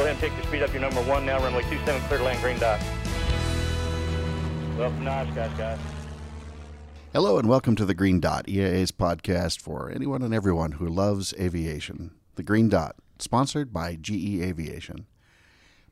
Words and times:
go 0.00 0.06
ahead 0.06 0.22
and 0.22 0.32
take 0.32 0.38
your 0.38 0.46
speed 0.46 0.62
up. 0.62 0.72
Your 0.72 0.80
number 0.80 1.02
one 1.02 1.26
now, 1.26 1.38
runway 1.40 1.60
27, 1.60 2.00
clear 2.02 2.18
to 2.20 2.24
land, 2.24 2.40
green 2.40 2.58
dot. 2.58 2.80
Well, 4.78 4.90
nice, 4.92 5.34
guys, 5.34 5.58
guys. 5.58 5.78
Hello 7.12 7.38
and 7.38 7.46
welcome 7.46 7.76
to 7.76 7.84
the 7.84 7.92
Green 7.92 8.18
Dot, 8.18 8.46
EAA's 8.46 8.92
podcast 8.92 9.60
for 9.60 9.90
anyone 9.90 10.22
and 10.22 10.32
everyone 10.32 10.72
who 10.72 10.88
loves 10.88 11.34
aviation. 11.38 12.12
The 12.36 12.42
Green 12.42 12.70
Dot, 12.70 12.96
sponsored 13.18 13.74
by 13.74 13.96
GE 13.96 14.40
Aviation. 14.40 15.04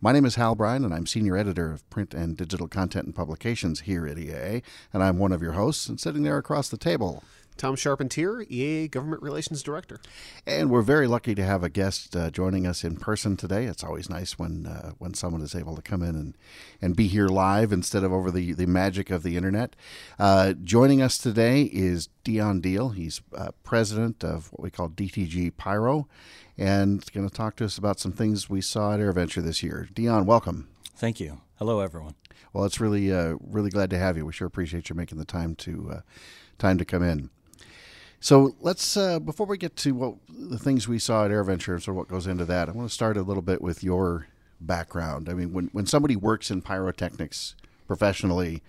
My 0.01 0.13
name 0.13 0.25
is 0.25 0.37
Hal 0.37 0.55
Bryan, 0.55 0.87
and 0.87 0.95
I'm 0.95 1.07
Senior 1.07 1.37
Editor 1.37 1.71
of 1.71 1.91
Print 1.91 2.15
and 2.15 2.35
Digital 2.35 2.67
Content 2.67 3.05
and 3.05 3.15
Publications 3.15 3.81
here 3.81 4.07
at 4.07 4.17
EAA, 4.17 4.63
and 4.95 5.03
I'm 5.03 5.19
one 5.19 5.33
of 5.33 5.43
your 5.43 5.53
hosts, 5.53 5.87
and 5.87 6.01
sitting 6.01 6.23
there 6.23 6.39
across 6.39 6.71
the 6.71 6.79
table. 6.79 7.25
Tom 7.59 7.75
Charpentier, 7.75 8.45
EAA 8.45 8.91
Government 8.91 9.21
Relations 9.21 9.63
Director. 9.63 9.99
And 10.47 10.71
we're 10.71 10.83
very 10.83 11.09
lucky 11.09 11.35
to 11.35 11.45
have 11.45 11.65
a 11.65 11.69
guest 11.69 12.15
uh, 12.15 12.31
joining 12.31 12.67
us 12.67 12.85
in 12.85 12.97
person 12.97 13.37
today. 13.37 13.65
It's 13.65 13.83
always 13.83 14.09
nice 14.09 14.39
when 14.39 14.67
uh, 14.67 14.93
when 14.99 15.13
someone 15.13 15.43
is 15.43 15.55
able 15.55 15.75
to 15.75 15.83
come 15.83 16.03
in 16.03 16.15
and, 16.15 16.37
and 16.81 16.97
be 16.97 17.09
here 17.09 17.27
live 17.27 17.73
instead 17.73 18.05
of 18.05 18.13
over 18.13 18.31
the, 18.31 18.53
the 18.53 18.67
magic 18.67 19.11
of 19.11 19.25
the 19.25 19.37
internet. 19.37 19.75
Uh, 20.19 20.53
joining 20.53 21.03
us 21.03 21.19
today 21.19 21.63
is 21.65 22.09
Dion 22.23 22.61
Deal. 22.61 22.91
He's 22.91 23.21
uh, 23.37 23.51
president 23.65 24.23
of 24.25 24.53
what 24.53 24.63
we 24.63 24.71
call 24.71 24.89
DTG 24.89 25.57
Pyro 25.57 26.09
and 26.57 27.05
going 27.13 27.29
to 27.29 27.35
talk 27.35 27.57
to 27.57 27.65
us 27.65 27.77
about 27.77 27.99
some 27.99 28.13
things 28.13 28.49
we 28.49 28.61
saw 28.61 28.95
at 28.95 29.01
AirVenture 29.01 29.43
this 29.43 29.63
year. 29.63 29.89
Dion, 29.93 30.27
welcome. 30.27 30.69
Thank 30.95 31.19
you. 31.19 31.41
Hello, 31.57 31.81
everyone. 31.81 32.15
Well, 32.53 32.65
it's 32.65 32.81
really 32.81 33.13
uh, 33.13 33.35
really 33.41 33.71
glad 33.71 33.91
to 33.91 33.99
have 33.99 34.17
you. 34.17 34.25
We 34.25 34.33
sure 34.33 34.47
appreciate 34.47 34.89
you 34.89 34.95
making 34.95 35.19
the 35.19 35.25
time 35.25 35.57
to 35.57 35.91
uh, 35.93 36.01
time 36.59 36.79
to 36.79 36.85
come 36.85 37.03
in. 37.03 37.31
So 38.21 38.57
let's 38.61 38.97
uh, 38.97 39.21
before 39.21 39.47
we 39.47 39.59
get 39.59 39.77
to 39.77 39.93
what 39.93 40.15
the 40.29 40.59
things 40.59 40.89
we 40.89 40.99
saw 40.99 41.25
at 41.25 41.31
AirVenture 41.31 41.75
and 41.75 41.83
sort 41.83 41.89
of 41.89 41.97
what 41.97 42.09
goes 42.09 42.27
into 42.27 42.45
that, 42.47 42.69
I 42.69 42.73
want 42.73 42.89
to 42.89 42.95
start 42.95 43.17
a 43.17 43.23
little 43.23 43.43
bit 43.43 43.63
with 43.63 43.85
your 43.85 44.27
background. 44.61 45.29
I 45.29 45.35
mean, 45.35 45.53
when 45.53 45.69
when 45.73 45.87
somebody 45.87 46.17
works 46.17 46.51
in 46.51 46.63
pyrotechnics 46.63 47.55
professionally, 47.87 48.63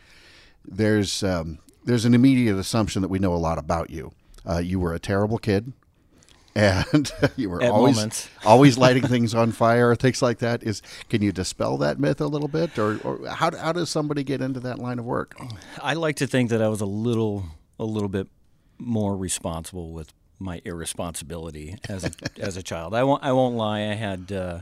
there's 0.63 1.23
um, 1.23 1.59
there's 1.83 2.05
an 2.05 2.13
immediate 2.13 2.57
assumption 2.57 3.01
that 3.01 3.07
we 3.07 3.19
know 3.19 3.33
a 3.33 3.37
lot 3.37 3.57
about 3.57 3.89
you. 3.89 4.11
Uh, 4.47 4.59
you 4.59 4.79
were 4.79 4.93
a 4.93 4.99
terrible 4.99 5.39
kid, 5.39 5.73
and 6.55 7.11
you 7.35 7.49
were 7.49 7.61
At 7.61 7.71
always 7.71 8.29
always 8.45 8.77
lighting 8.77 9.07
things 9.07 9.33
on 9.33 9.51
fire, 9.51 9.89
or 9.89 9.95
things 9.95 10.21
like 10.21 10.39
that. 10.39 10.61
Is 10.61 10.83
can 11.09 11.23
you 11.23 11.31
dispel 11.31 11.77
that 11.77 11.99
myth 11.99 12.21
a 12.21 12.27
little 12.27 12.47
bit, 12.47 12.77
or, 12.77 12.99
or 12.99 13.27
how 13.27 13.55
how 13.57 13.71
does 13.71 13.89
somebody 13.89 14.23
get 14.23 14.41
into 14.41 14.59
that 14.59 14.77
line 14.77 14.99
of 14.99 15.05
work? 15.05 15.35
I 15.81 15.95
like 15.95 16.17
to 16.17 16.27
think 16.27 16.51
that 16.51 16.61
I 16.61 16.67
was 16.67 16.81
a 16.81 16.85
little, 16.85 17.45
a 17.79 17.85
little 17.85 18.09
bit 18.09 18.27
more 18.79 19.15
responsible 19.15 19.91
with 19.91 20.13
my 20.39 20.61
irresponsibility 20.65 21.77
as 21.87 22.05
a 22.05 22.11
as 22.39 22.57
a 22.57 22.63
child. 22.63 22.93
I 22.93 23.03
won't 23.03 23.23
I 23.23 23.31
won't 23.31 23.55
lie. 23.55 23.81
I 23.81 23.93
had 23.93 24.31
uh, 24.31 24.61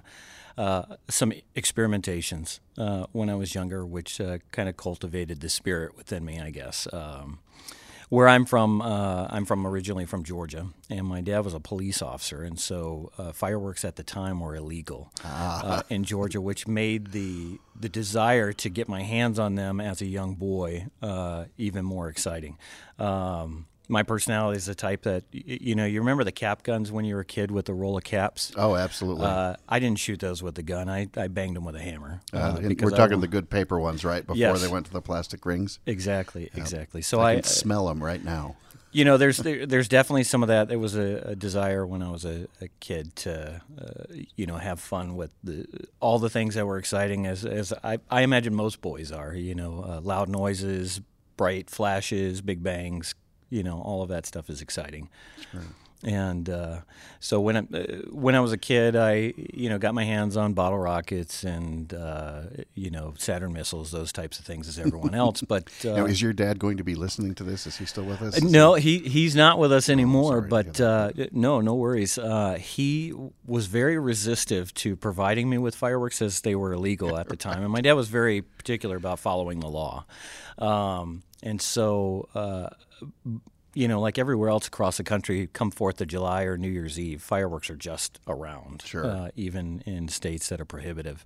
uh, 0.57 0.83
some 1.09 1.33
experimentations 1.55 2.59
uh, 2.77 3.05
when 3.11 3.29
I 3.29 3.35
was 3.35 3.53
younger, 3.53 3.85
which 3.85 4.19
uh, 4.19 4.39
kind 4.51 4.67
of 4.67 4.75
cultivated 4.75 5.39
the 5.41 5.49
spirit 5.49 5.95
within 5.95 6.25
me. 6.25 6.39
I 6.39 6.49
guess. 6.49 6.87
Um, 6.91 7.39
where 8.09 8.27
I'm 8.27 8.45
from, 8.45 8.81
uh, 8.81 9.27
I'm 9.29 9.43
from 9.43 9.67
originally 9.67 10.05
from 10.05 10.23
Georgia, 10.23 10.67
and 10.89 11.05
my 11.05 11.19
dad 11.19 11.39
was 11.43 11.53
a 11.53 11.59
police 11.59 12.01
officer, 12.01 12.41
and 12.41 12.57
so 12.57 13.11
uh, 13.17 13.33
fireworks 13.33 13.83
at 13.83 13.97
the 13.97 14.03
time 14.03 14.39
were 14.39 14.55
illegal 14.55 15.11
uh, 15.25 15.83
in 15.89 16.05
Georgia, 16.05 16.39
which 16.39 16.67
made 16.67 17.11
the 17.11 17.59
the 17.77 17.89
desire 17.89 18.53
to 18.53 18.69
get 18.69 18.87
my 18.87 19.03
hands 19.03 19.37
on 19.37 19.55
them 19.55 19.81
as 19.81 20.01
a 20.01 20.05
young 20.05 20.35
boy 20.35 20.87
uh, 21.01 21.45
even 21.57 21.83
more 21.83 22.07
exciting. 22.07 22.57
Um, 22.97 23.67
my 23.87 24.03
personality 24.03 24.57
is 24.57 24.65
the 24.65 24.75
type 24.75 25.03
that 25.03 25.23
you 25.31 25.75
know. 25.75 25.85
You 25.85 25.99
remember 25.99 26.23
the 26.23 26.31
cap 26.31 26.63
guns 26.63 26.91
when 26.91 27.05
you 27.05 27.15
were 27.15 27.21
a 27.21 27.25
kid 27.25 27.51
with 27.51 27.65
the 27.65 27.73
roll 27.73 27.97
of 27.97 28.03
caps. 28.03 28.51
Oh, 28.57 28.75
absolutely. 28.75 29.25
Uh, 29.25 29.55
I 29.67 29.79
didn't 29.79 29.99
shoot 29.99 30.19
those 30.19 30.43
with 30.43 30.55
the 30.55 30.63
gun. 30.63 30.89
I, 30.89 31.07
I 31.15 31.27
banged 31.27 31.55
them 31.55 31.63
with 31.65 31.75
a 31.75 31.81
hammer. 31.81 32.21
Uh, 32.33 32.59
because 32.59 32.91
we're 32.91 32.97
talking 32.97 33.19
the 33.21 33.27
good 33.27 33.49
paper 33.49 33.79
ones, 33.79 34.03
right? 34.03 34.21
Before 34.21 34.35
Yes. 34.35 34.61
they 34.61 34.67
went 34.67 34.85
to 34.87 34.93
the 34.93 35.01
plastic 35.01 35.45
rings. 35.45 35.79
exactly, 35.85 36.49
exactly. 36.53 37.01
So 37.01 37.19
I 37.19 37.31
I, 37.31 37.33
can 37.35 37.43
smell 37.43 37.87
them 37.87 38.03
right 38.03 38.23
now. 38.23 38.55
you 38.91 39.05
know, 39.05 39.17
there's 39.17 39.37
there, 39.37 39.65
there's 39.65 39.87
definitely 39.87 40.23
some 40.23 40.41
of 40.43 40.47
that. 40.47 40.67
There 40.69 40.79
was 40.79 40.95
a, 40.95 41.21
a 41.31 41.35
desire 41.35 41.85
when 41.85 42.01
I 42.01 42.09
was 42.09 42.25
a, 42.25 42.47
a 42.61 42.67
kid 42.79 43.15
to, 43.17 43.61
uh, 43.79 44.13
you 44.35 44.45
know, 44.45 44.55
have 44.57 44.79
fun 44.79 45.15
with 45.15 45.31
the, 45.43 45.65
all 45.99 46.19
the 46.19 46.29
things 46.29 46.55
that 46.55 46.65
were 46.65 46.77
exciting. 46.77 47.25
As 47.25 47.45
as 47.45 47.73
I, 47.83 47.99
I 48.09 48.21
imagine 48.21 48.53
most 48.55 48.81
boys 48.81 49.11
are. 49.11 49.33
You 49.33 49.55
know, 49.55 49.83
uh, 49.87 50.01
loud 50.01 50.29
noises, 50.29 51.01
bright 51.37 51.69
flashes, 51.69 52.41
big 52.41 52.63
bangs. 52.63 53.13
You 53.49 53.63
know, 53.63 53.81
all 53.81 54.01
of 54.01 54.09
that 54.09 54.25
stuff 54.25 54.49
is 54.49 54.61
exciting. 54.61 55.09
And 56.03 56.47
uh, 56.47 56.81
so 57.19 57.39
when 57.41 57.57
I, 57.57 57.59
uh, 57.75 57.83
when 58.11 58.35
I 58.35 58.39
was 58.39 58.51
a 58.51 58.57
kid, 58.57 58.95
I 58.95 59.33
you 59.35 59.67
know 59.67 59.79
got 59.79 59.95
my 59.95 60.03
hands 60.03 60.37
on 60.37 60.53
bottle 60.53 60.77
rockets 60.77 61.43
and 61.43 61.91
uh, 61.91 62.43
you 62.75 62.91
know 62.91 63.15
Saturn 63.17 63.51
missiles, 63.51 63.89
those 63.89 64.11
types 64.11 64.37
of 64.37 64.45
things 64.45 64.67
as 64.67 64.77
everyone 64.77 65.15
else. 65.25 65.41
But 65.41 65.71
uh, 65.83 65.95
Now, 65.95 66.05
is 66.05 66.21
your 66.21 66.33
dad 66.33 66.59
going 66.59 66.77
to 66.77 66.83
be 66.83 66.93
listening 66.93 67.33
to 67.35 67.43
this? 67.43 67.65
Is 67.65 67.77
he 67.77 67.85
still 67.85 68.03
with 68.03 68.21
us? 68.21 68.37
Is 68.37 68.43
no, 68.43 68.75
he 68.75 68.99
he's 68.99 69.35
not 69.35 69.57
with 69.57 69.71
us 69.71 69.89
anymore. 69.89 70.33
sorry 70.33 70.43
to 70.43 70.49
but 70.49 70.81
uh, 70.81 71.11
no, 71.31 71.61
no 71.61 71.73
worries. 71.73 72.19
Uh, 72.19 72.59
he 72.61 73.11
was 73.47 73.65
very 73.65 73.97
resistive 73.97 74.71
to 74.75 74.95
providing 74.95 75.49
me 75.49 75.57
with 75.57 75.73
fireworks 75.73 76.21
as 76.21 76.41
they 76.41 76.53
were 76.53 76.73
illegal 76.73 77.17
at 77.17 77.27
the 77.27 77.35
time, 77.47 77.63
and 77.63 77.71
my 77.71 77.81
dad 77.81 77.93
was 77.93 78.07
very 78.07 78.43
particular 78.43 78.97
about 78.97 79.17
following 79.17 79.61
the 79.61 79.67
law. 79.69 80.05
Um, 80.59 81.23
and 81.41 81.59
so, 81.61 82.29
uh, 82.35 82.69
you 83.77 83.87
know, 83.87 83.99
like 83.99 84.17
everywhere 84.17 84.49
else 84.49 84.65
across 84.65 84.97
the 84.97 85.03
country, 85.03 85.49
come 85.53 85.69
Fourth 85.69 86.01
of 86.01 86.07
July 86.07 86.43
or 86.43 86.57
New 86.57 86.67
Year's 86.67 86.99
Eve, 86.99 87.21
fireworks 87.21 87.69
are 87.69 87.75
just 87.75 88.19
around. 88.27 88.81
Sure. 88.83 89.05
Uh, 89.05 89.29
even 89.35 89.83
in 89.85 90.07
states 90.07 90.49
that 90.49 90.59
are 90.59 90.65
prohibitive. 90.65 91.23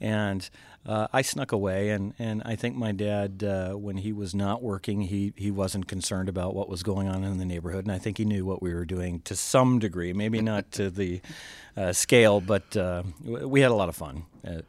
And 0.00 0.50
uh, 0.84 1.06
I 1.12 1.22
snuck 1.22 1.52
away, 1.52 1.90
and, 1.90 2.12
and 2.18 2.42
I 2.44 2.56
think 2.56 2.74
my 2.74 2.90
dad, 2.90 3.44
uh, 3.44 3.74
when 3.74 3.98
he 3.98 4.12
was 4.12 4.34
not 4.34 4.64
working, 4.64 5.02
he, 5.02 5.32
he 5.36 5.52
wasn't 5.52 5.86
concerned 5.86 6.28
about 6.28 6.56
what 6.56 6.68
was 6.68 6.82
going 6.82 7.06
on 7.06 7.22
in 7.22 7.38
the 7.38 7.44
neighborhood, 7.44 7.84
and 7.84 7.92
I 7.92 7.98
think 7.98 8.18
he 8.18 8.24
knew 8.24 8.44
what 8.44 8.60
we 8.60 8.74
were 8.74 8.84
doing 8.84 9.20
to 9.20 9.36
some 9.36 9.78
degree, 9.78 10.12
maybe 10.12 10.40
not 10.40 10.72
to 10.72 10.90
the 10.90 11.20
uh, 11.76 11.92
scale, 11.92 12.40
but 12.40 12.76
uh, 12.76 13.04
we 13.22 13.60
had 13.60 13.70
a 13.70 13.76
lot 13.76 13.88
of 13.88 13.94
fun 13.94 14.24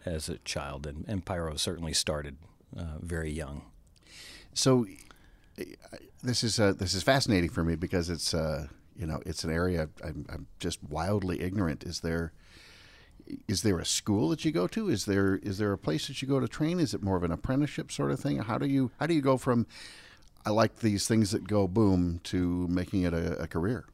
as 0.05 0.29
a 0.29 0.37
child, 0.39 0.85
and, 0.85 1.03
and 1.07 1.25
Pyro 1.25 1.55
certainly 1.55 1.93
started 1.93 2.37
uh, 2.77 2.99
very 2.99 3.31
young. 3.31 3.63
So 4.53 4.85
uh, 5.59 5.63
this 6.23 6.43
is 6.43 6.59
uh, 6.59 6.73
this 6.73 6.93
is 6.93 7.03
fascinating 7.03 7.49
for 7.49 7.63
me 7.63 7.75
because 7.75 8.09
it's 8.09 8.33
uh, 8.33 8.67
you 8.95 9.05
know 9.05 9.21
it's 9.25 9.43
an 9.43 9.51
area 9.51 9.89
I'm, 10.03 10.25
I'm 10.29 10.47
just 10.59 10.83
wildly 10.83 11.41
ignorant. 11.41 11.83
Is 11.83 11.99
there 11.99 12.33
is 13.47 13.61
there 13.61 13.79
a 13.79 13.85
school 13.85 14.29
that 14.29 14.43
you 14.45 14.51
go 14.51 14.67
to? 14.67 14.89
Is 14.89 15.05
there 15.05 15.35
is 15.35 15.57
there 15.57 15.73
a 15.73 15.77
place 15.77 16.07
that 16.07 16.21
you 16.21 16.27
go 16.27 16.39
to 16.39 16.47
train? 16.47 16.79
Is 16.79 16.93
it 16.93 17.03
more 17.03 17.17
of 17.17 17.23
an 17.23 17.31
apprenticeship 17.31 17.91
sort 17.91 18.11
of 18.11 18.19
thing? 18.19 18.37
How 18.37 18.57
do 18.57 18.65
you 18.65 18.91
how 18.99 19.05
do 19.05 19.13
you 19.13 19.21
go 19.21 19.37
from 19.37 19.67
I 20.45 20.49
like 20.49 20.79
these 20.79 21.07
things 21.07 21.31
that 21.31 21.47
go 21.47 21.67
boom 21.67 22.19
to 22.25 22.67
making 22.67 23.03
it 23.03 23.13
a, 23.13 23.43
a 23.43 23.47
career? 23.47 23.85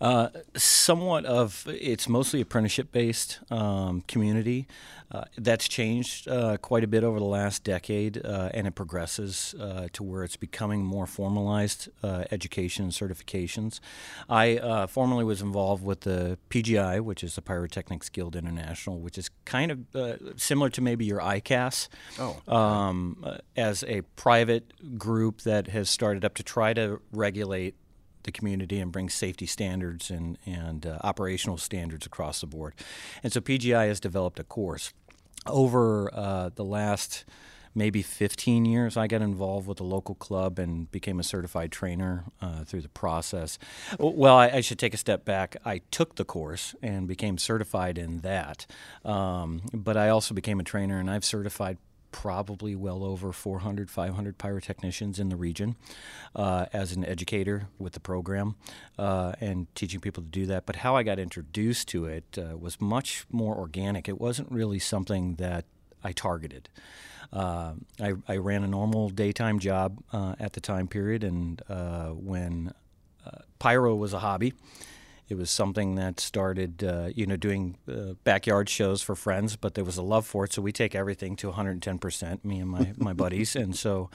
Uh, 0.00 0.28
somewhat 0.56 1.24
of 1.24 1.66
it's 1.68 2.08
mostly 2.08 2.40
apprenticeship 2.40 2.90
based 2.92 3.40
um, 3.50 4.02
community. 4.02 4.66
Uh, 5.10 5.22
that's 5.38 5.68
changed 5.68 6.26
uh, 6.26 6.56
quite 6.56 6.82
a 6.82 6.86
bit 6.88 7.04
over 7.04 7.20
the 7.20 7.24
last 7.24 7.62
decade, 7.62 8.24
uh, 8.24 8.50
and 8.52 8.66
it 8.66 8.74
progresses 8.74 9.54
uh, 9.60 9.86
to 9.92 10.02
where 10.02 10.24
it's 10.24 10.34
becoming 10.34 10.84
more 10.84 11.06
formalized 11.06 11.88
uh, 12.02 12.24
education 12.32 12.84
and 12.84 12.92
certifications. 12.92 13.78
I 14.28 14.56
uh, 14.56 14.86
formerly 14.88 15.22
was 15.22 15.40
involved 15.40 15.84
with 15.84 16.00
the 16.00 16.36
PGI, 16.50 17.00
which 17.00 17.22
is 17.22 17.36
the 17.36 17.42
Pyrotechnics 17.42 18.08
Guild 18.08 18.34
International, 18.34 18.98
which 18.98 19.16
is 19.16 19.30
kind 19.44 19.70
of 19.70 19.94
uh, 19.94 20.16
similar 20.36 20.68
to 20.70 20.80
maybe 20.80 21.04
your 21.04 21.20
ICAS 21.20 21.88
Oh, 22.18 22.52
um, 22.52 23.22
uh, 23.22 23.38
as 23.56 23.84
a 23.84 24.00
private 24.16 24.98
group 24.98 25.42
that 25.42 25.68
has 25.68 25.88
started 25.88 26.24
up 26.24 26.34
to 26.34 26.42
try 26.42 26.72
to 26.72 27.00
regulate 27.12 27.76
the 28.24 28.32
community 28.32 28.80
and 28.80 28.92
bring 28.92 29.08
safety 29.08 29.46
standards 29.46 30.10
and, 30.10 30.38
and 30.44 30.86
uh, 30.86 30.98
operational 31.02 31.56
standards 31.56 32.06
across 32.06 32.40
the 32.40 32.46
board. 32.46 32.74
And 33.22 33.32
so 33.32 33.40
PGI 33.40 33.88
has 33.88 34.00
developed 34.00 34.38
a 34.38 34.44
course. 34.44 34.92
Over 35.46 36.10
uh, 36.14 36.50
the 36.54 36.64
last 36.64 37.24
maybe 37.74 38.02
15 38.02 38.64
years, 38.64 38.96
I 38.96 39.06
got 39.06 39.20
involved 39.20 39.66
with 39.66 39.80
a 39.80 39.84
local 39.84 40.14
club 40.14 40.58
and 40.58 40.90
became 40.90 41.18
a 41.18 41.24
certified 41.24 41.72
trainer 41.72 42.24
uh, 42.40 42.64
through 42.64 42.82
the 42.82 42.88
process. 42.88 43.58
Well, 43.98 44.36
I, 44.36 44.48
I 44.48 44.60
should 44.60 44.78
take 44.78 44.94
a 44.94 44.98
step 44.98 45.24
back. 45.24 45.56
I 45.64 45.80
took 45.90 46.14
the 46.14 46.24
course 46.24 46.74
and 46.82 47.08
became 47.08 47.36
certified 47.36 47.98
in 47.98 48.20
that, 48.20 48.66
um, 49.04 49.62
but 49.72 49.96
I 49.96 50.08
also 50.08 50.34
became 50.34 50.60
a 50.60 50.64
trainer 50.64 50.98
and 50.98 51.10
I've 51.10 51.24
certified 51.24 51.78
probably 52.14 52.76
well 52.76 53.02
over 53.02 53.32
400, 53.32 53.90
500 53.90 54.38
pyrotechnicians 54.38 55.18
in 55.18 55.30
the 55.30 55.36
region 55.36 55.74
uh, 56.36 56.66
as 56.72 56.92
an 56.92 57.04
educator 57.04 57.66
with 57.76 57.92
the 57.92 57.98
program 57.98 58.54
uh, 58.96 59.32
and 59.40 59.66
teaching 59.74 59.98
people 59.98 60.22
to 60.22 60.28
do 60.28 60.46
that. 60.46 60.64
But 60.64 60.76
how 60.76 60.94
I 60.94 61.02
got 61.02 61.18
introduced 61.18 61.88
to 61.88 62.04
it 62.04 62.38
uh, 62.38 62.56
was 62.56 62.80
much 62.80 63.26
more 63.32 63.56
organic. 63.56 64.08
It 64.08 64.20
wasn't 64.20 64.52
really 64.52 64.78
something 64.78 65.34
that 65.34 65.64
I 66.04 66.12
targeted. 66.12 66.68
Uh, 67.32 67.72
I, 68.00 68.12
I 68.28 68.36
ran 68.36 68.62
a 68.62 68.68
normal 68.68 69.08
daytime 69.08 69.58
job 69.58 70.00
uh, 70.12 70.36
at 70.38 70.52
the 70.52 70.60
time 70.60 70.86
period, 70.86 71.24
and 71.24 71.60
uh, 71.68 72.10
when 72.10 72.72
pyro 73.58 73.96
was 73.96 74.12
a 74.12 74.20
hobby, 74.20 74.54
it 75.28 75.36
was 75.36 75.50
something 75.50 75.94
that 75.94 76.20
started, 76.20 76.84
uh, 76.84 77.08
you 77.14 77.26
know, 77.26 77.36
doing 77.36 77.76
uh, 77.88 78.14
backyard 78.24 78.68
shows 78.68 79.00
for 79.02 79.14
friends, 79.14 79.56
but 79.56 79.74
there 79.74 79.84
was 79.84 79.96
a 79.96 80.02
love 80.02 80.26
for 80.26 80.44
it. 80.44 80.52
So 80.52 80.60
we 80.60 80.72
take 80.72 80.94
everything 80.94 81.34
to 81.36 81.50
110%, 81.50 82.44
me 82.44 82.60
and 82.60 82.70
my, 82.70 82.92
my 82.96 83.12
buddies. 83.12 83.56
And 83.64 83.74
so 83.74 84.10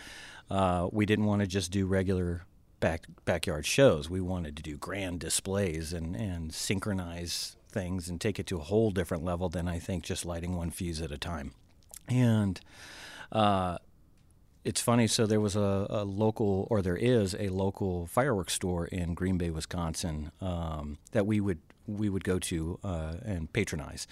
uh, 0.52 0.90
we 0.92 1.06
didn't 1.06 1.26
want 1.26 1.42
to 1.42 1.48
just 1.48 1.72
do 1.72 1.88
regular 1.88 2.46
back 2.80 3.06
backyard 3.26 3.66
shows. 3.66 4.10
We 4.10 4.22
wanted 4.22 4.56
to 4.58 4.64
do 4.64 4.78
grand 4.78 5.20
displays 5.20 5.92
and, 5.92 6.16
and 6.16 6.54
synchronize 6.54 7.56
things 7.70 8.10
and 8.10 8.22
take 8.22 8.40
it 8.40 8.48
to 8.48 8.58
a 8.58 8.64
whole 8.64 8.92
different 8.92 9.24
level 9.24 9.50
than 9.50 9.68
I 9.68 9.80
think 9.80 10.04
just 10.04 10.26
lighting 10.26 10.56
one 10.56 10.72
fuse 10.72 11.02
at 11.02 11.12
a 11.12 11.18
time. 11.18 11.54
And 12.08 12.60
uh, 13.32 13.78
it's 14.66 14.82
funny. 14.82 15.08
So 15.08 15.26
there 15.26 15.40
was 15.40 15.56
a, 15.56 15.88
a, 15.90 16.04
local, 16.04 16.68
or 16.70 16.82
there 16.82 16.98
is 16.98 17.36
a 17.40 17.50
local 17.50 18.08
fireworks 18.08 18.54
store 18.54 18.86
in 18.88 19.14
Green 19.14 19.38
Bay, 19.38 19.50
Wisconsin, 19.50 20.32
um, 20.42 20.98
that 21.12 21.26
we 21.26 21.40
would 21.40 21.60
we 21.88 22.08
would 22.08 22.24
go 22.24 22.38
to 22.38 22.80
uh, 22.84 23.16
and 23.26 23.52
patronize. 23.52 24.06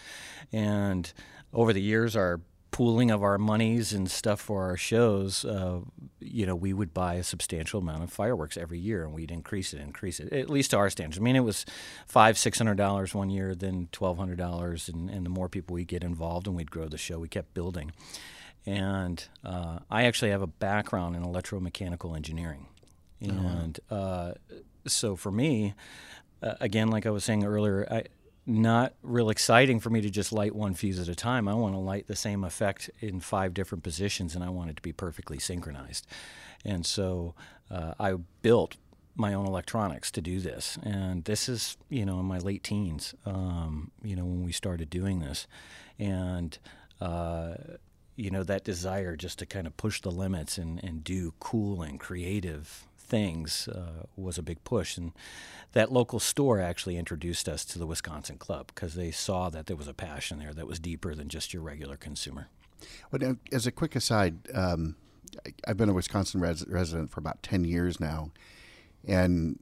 And 0.51 1.11
over 1.53 1.73
the 1.73 1.81
years, 1.81 2.15
our 2.15 2.41
pooling 2.71 3.11
of 3.11 3.23
our 3.23 3.37
monies 3.37 3.93
and 3.93 4.09
stuff 4.09 4.41
for 4.41 4.63
our 4.63 4.77
shows, 4.77 5.45
uh, 5.45 5.79
you 6.19 6.45
know, 6.45 6.55
we 6.55 6.73
would 6.73 6.93
buy 6.93 7.15
a 7.15 7.23
substantial 7.23 7.79
amount 7.79 8.03
of 8.03 8.11
fireworks 8.11 8.57
every 8.57 8.79
year, 8.79 9.03
and 9.03 9.13
we'd 9.13 9.31
increase 9.31 9.73
it, 9.73 9.81
increase 9.81 10.19
it, 10.19 10.31
at 10.33 10.49
least 10.49 10.71
to 10.71 10.77
our 10.77 10.89
standards. 10.89 11.19
I 11.19 11.21
mean, 11.21 11.35
it 11.35 11.41
was 11.41 11.65
five, 12.07 12.37
six 12.37 12.57
hundred 12.57 12.77
dollars 12.77 13.13
one 13.13 13.29
year, 13.29 13.53
then 13.53 13.89
twelve 13.91 14.17
hundred 14.17 14.37
dollars, 14.37 14.89
and, 14.89 15.09
and 15.09 15.25
the 15.25 15.29
more 15.29 15.49
people 15.49 15.75
we 15.75 15.85
get 15.85 16.03
involved, 16.03 16.47
and 16.47 16.55
we'd 16.55 16.71
grow 16.71 16.87
the 16.87 16.97
show, 16.97 17.19
we 17.19 17.27
kept 17.27 17.53
building. 17.53 17.91
And 18.67 19.25
uh, 19.43 19.79
I 19.89 20.03
actually 20.03 20.31
have 20.31 20.41
a 20.43 20.47
background 20.47 21.15
in 21.15 21.23
electromechanical 21.23 22.15
engineering, 22.15 22.67
and 23.21 23.79
uh, 23.89 24.33
so 24.85 25.15
for 25.15 25.31
me, 25.31 25.73
uh, 26.43 26.55
again, 26.59 26.89
like 26.89 27.05
I 27.05 27.09
was 27.09 27.23
saying 27.23 27.45
earlier, 27.45 27.87
I, 27.89 28.03
not 28.45 28.93
real 29.03 29.29
exciting 29.29 29.79
for 29.79 29.89
me 29.89 30.01
to 30.01 30.09
just 30.09 30.31
light 30.31 30.55
one 30.55 30.73
fuse 30.73 30.99
at 30.99 31.07
a 31.07 31.15
time. 31.15 31.47
I 31.47 31.53
want 31.53 31.75
to 31.75 31.79
light 31.79 32.07
the 32.07 32.15
same 32.15 32.43
effect 32.43 32.89
in 32.99 33.19
five 33.19 33.53
different 33.53 33.83
positions, 33.83 34.35
and 34.35 34.43
I 34.43 34.49
want 34.49 34.69
it 34.69 34.75
to 34.75 34.81
be 34.81 34.93
perfectly 34.93 35.39
synchronized. 35.39 36.07
And 36.63 36.85
so 36.85 37.35
uh, 37.69 37.93
I 37.99 38.15
built 38.41 38.77
my 39.15 39.33
own 39.33 39.45
electronics 39.45 40.11
to 40.11 40.21
do 40.21 40.39
this. 40.39 40.77
And 40.83 41.25
this 41.25 41.49
is, 41.49 41.75
you 41.89 42.05
know, 42.05 42.19
in 42.19 42.25
my 42.25 42.37
late 42.37 42.63
teens, 42.63 43.15
um, 43.25 43.91
you 44.03 44.15
know, 44.15 44.23
when 44.23 44.43
we 44.43 44.51
started 44.51 44.89
doing 44.89 45.19
this. 45.19 45.47
And, 45.99 46.57
uh, 47.01 47.55
you 48.17 48.31
know, 48.31 48.43
that 48.43 48.65
desire 48.65 49.15
just 49.15 49.39
to 49.39 49.45
kind 49.45 49.67
of 49.67 49.77
push 49.77 50.01
the 50.01 50.11
limits 50.11 50.57
and, 50.57 50.83
and 50.83 51.03
do 51.03 51.33
cool 51.39 51.83
and 51.83 51.99
creative 51.99 52.87
things 52.97 53.67
uh, 53.69 54.05
was 54.17 54.37
a 54.37 54.43
big 54.43 54.63
push. 54.63 54.97
And 54.97 55.13
that 55.73 55.91
local 55.91 56.19
store 56.19 56.59
actually 56.59 56.97
introduced 56.97 57.47
us 57.47 57.63
to 57.65 57.79
the 57.79 57.85
Wisconsin 57.85 58.37
Club 58.37 58.67
because 58.73 58.95
they 58.95 59.11
saw 59.11 59.49
that 59.51 59.67
there 59.67 59.77
was 59.77 59.87
a 59.87 59.93
passion 59.93 60.39
there 60.39 60.53
that 60.53 60.67
was 60.67 60.79
deeper 60.79 61.13
than 61.13 61.29
just 61.29 61.53
your 61.53 61.61
regular 61.61 61.95
consumer. 61.95 62.49
But 63.11 63.23
uh, 63.23 63.35
as 63.51 63.67
a 63.67 63.71
quick 63.71 63.95
aside, 63.95 64.49
um, 64.53 64.95
I've 65.67 65.77
been 65.77 65.89
a 65.89 65.93
Wisconsin 65.93 66.41
res- 66.41 66.67
resident 66.67 67.11
for 67.11 67.19
about 67.19 67.43
10 67.43 67.65
years 67.65 67.99
now. 67.99 68.31
And 69.07 69.59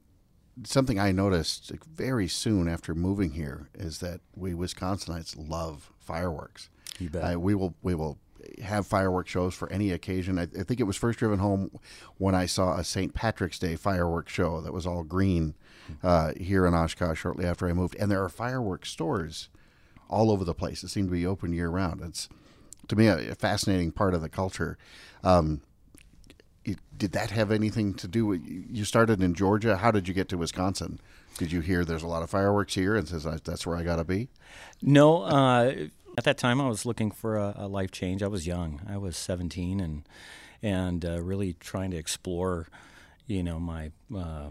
something 0.64 0.98
I 0.98 1.12
noticed 1.12 1.72
very 1.94 2.26
soon 2.26 2.68
after 2.68 2.94
moving 2.94 3.32
here 3.32 3.68
is 3.74 3.98
that 3.98 4.20
we 4.34 4.52
Wisconsinites 4.52 5.36
love 5.36 5.92
fireworks. 5.98 6.70
You 6.98 7.10
bet. 7.10 7.34
Uh, 7.34 7.38
we 7.38 7.54
will 7.54 7.74
we 7.82 7.94
will 7.94 8.18
have 8.62 8.86
fireworks 8.86 9.30
shows 9.30 9.54
for 9.54 9.70
any 9.72 9.92
occasion. 9.92 10.38
I, 10.38 10.42
I, 10.42 10.62
think 10.62 10.80
it 10.80 10.84
was 10.84 10.96
first 10.96 11.18
driven 11.18 11.38
home 11.38 11.70
when 12.18 12.34
I 12.34 12.46
saw 12.46 12.76
a 12.76 12.84
St. 12.84 13.14
Patrick's 13.14 13.58
Day 13.58 13.76
fireworks 13.76 14.32
show 14.32 14.60
that 14.60 14.72
was 14.72 14.86
all 14.86 15.04
green 15.04 15.54
uh, 16.02 16.32
here 16.38 16.66
in 16.66 16.74
Oshkosh 16.74 17.20
shortly 17.20 17.46
after 17.46 17.68
I 17.68 17.72
moved. 17.72 17.96
And 17.98 18.10
there 18.10 18.22
are 18.22 18.28
fireworks 18.28 18.90
stores 18.90 19.48
all 20.08 20.30
over 20.30 20.44
the 20.44 20.54
place. 20.54 20.82
It 20.82 20.88
seemed 20.88 21.08
to 21.08 21.12
be 21.12 21.26
open 21.26 21.52
year 21.52 21.68
round. 21.68 22.00
It's 22.02 22.28
to 22.88 22.96
me 22.96 23.06
a, 23.06 23.32
a 23.32 23.34
fascinating 23.34 23.92
part 23.92 24.14
of 24.14 24.22
the 24.22 24.28
culture. 24.28 24.78
Um, 25.24 25.62
it, 26.64 26.78
did 26.96 27.12
that 27.12 27.30
have 27.30 27.50
anything 27.50 27.94
to 27.94 28.08
do 28.08 28.26
with 28.26 28.42
you 28.44 28.84
started 28.84 29.22
in 29.22 29.34
Georgia? 29.34 29.76
How 29.76 29.90
did 29.90 30.08
you 30.08 30.14
get 30.14 30.28
to 30.30 30.38
Wisconsin? 30.38 31.00
Did 31.38 31.52
you 31.52 31.60
hear 31.60 31.84
there's 31.84 32.02
a 32.02 32.08
lot 32.08 32.22
of 32.22 32.30
fireworks 32.30 32.74
here 32.74 32.96
and 32.96 33.06
says 33.06 33.24
that's 33.44 33.66
where 33.66 33.76
I 33.76 33.82
got 33.82 33.96
to 33.96 34.04
be? 34.04 34.28
No, 34.82 35.22
uh, 35.22 35.74
at 36.16 36.24
that 36.24 36.38
time, 36.38 36.60
I 36.60 36.68
was 36.68 36.86
looking 36.86 37.10
for 37.10 37.36
a, 37.36 37.54
a, 37.56 37.68
life 37.68 37.90
change. 37.90 38.22
I 38.22 38.28
was 38.28 38.46
young. 38.46 38.80
I 38.88 38.96
was 38.96 39.16
17 39.16 39.80
and 39.80 40.08
and 40.62 41.04
uh, 41.04 41.20
really 41.20 41.52
trying 41.52 41.90
to 41.90 41.98
explore, 41.98 42.66
you 43.26 43.42
know, 43.42 43.60
my 43.60 43.92
uh, 44.16 44.48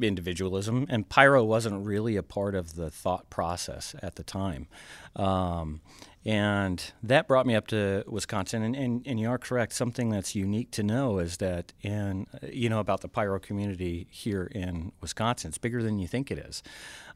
individualism. 0.00 0.86
And 0.90 1.08
pyro 1.08 1.44
wasn't 1.44 1.86
really 1.86 2.16
a 2.16 2.24
part 2.24 2.56
of 2.56 2.74
the 2.74 2.90
thought 2.90 3.30
process 3.30 3.94
at 4.02 4.16
the 4.16 4.24
time. 4.24 4.66
Um, 5.14 5.80
and 6.26 6.92
that 7.02 7.28
brought 7.28 7.44
me 7.46 7.54
up 7.54 7.66
to 7.66 8.02
Wisconsin. 8.06 8.62
And, 8.62 8.74
and, 8.74 9.06
and, 9.06 9.20
you 9.20 9.28
are 9.28 9.36
correct. 9.36 9.74
Something 9.74 10.08
that's 10.08 10.34
unique 10.34 10.70
to 10.70 10.82
know 10.82 11.18
is 11.18 11.36
that, 11.36 11.74
in, 11.82 12.26
you 12.50 12.70
know, 12.70 12.80
about 12.80 13.02
the 13.02 13.08
pyro 13.08 13.38
community 13.38 14.06
here 14.10 14.44
in 14.44 14.92
Wisconsin, 15.02 15.50
it's 15.50 15.58
bigger 15.58 15.82
than 15.82 15.98
you 15.98 16.08
think 16.08 16.30
it 16.30 16.38
is. 16.38 16.62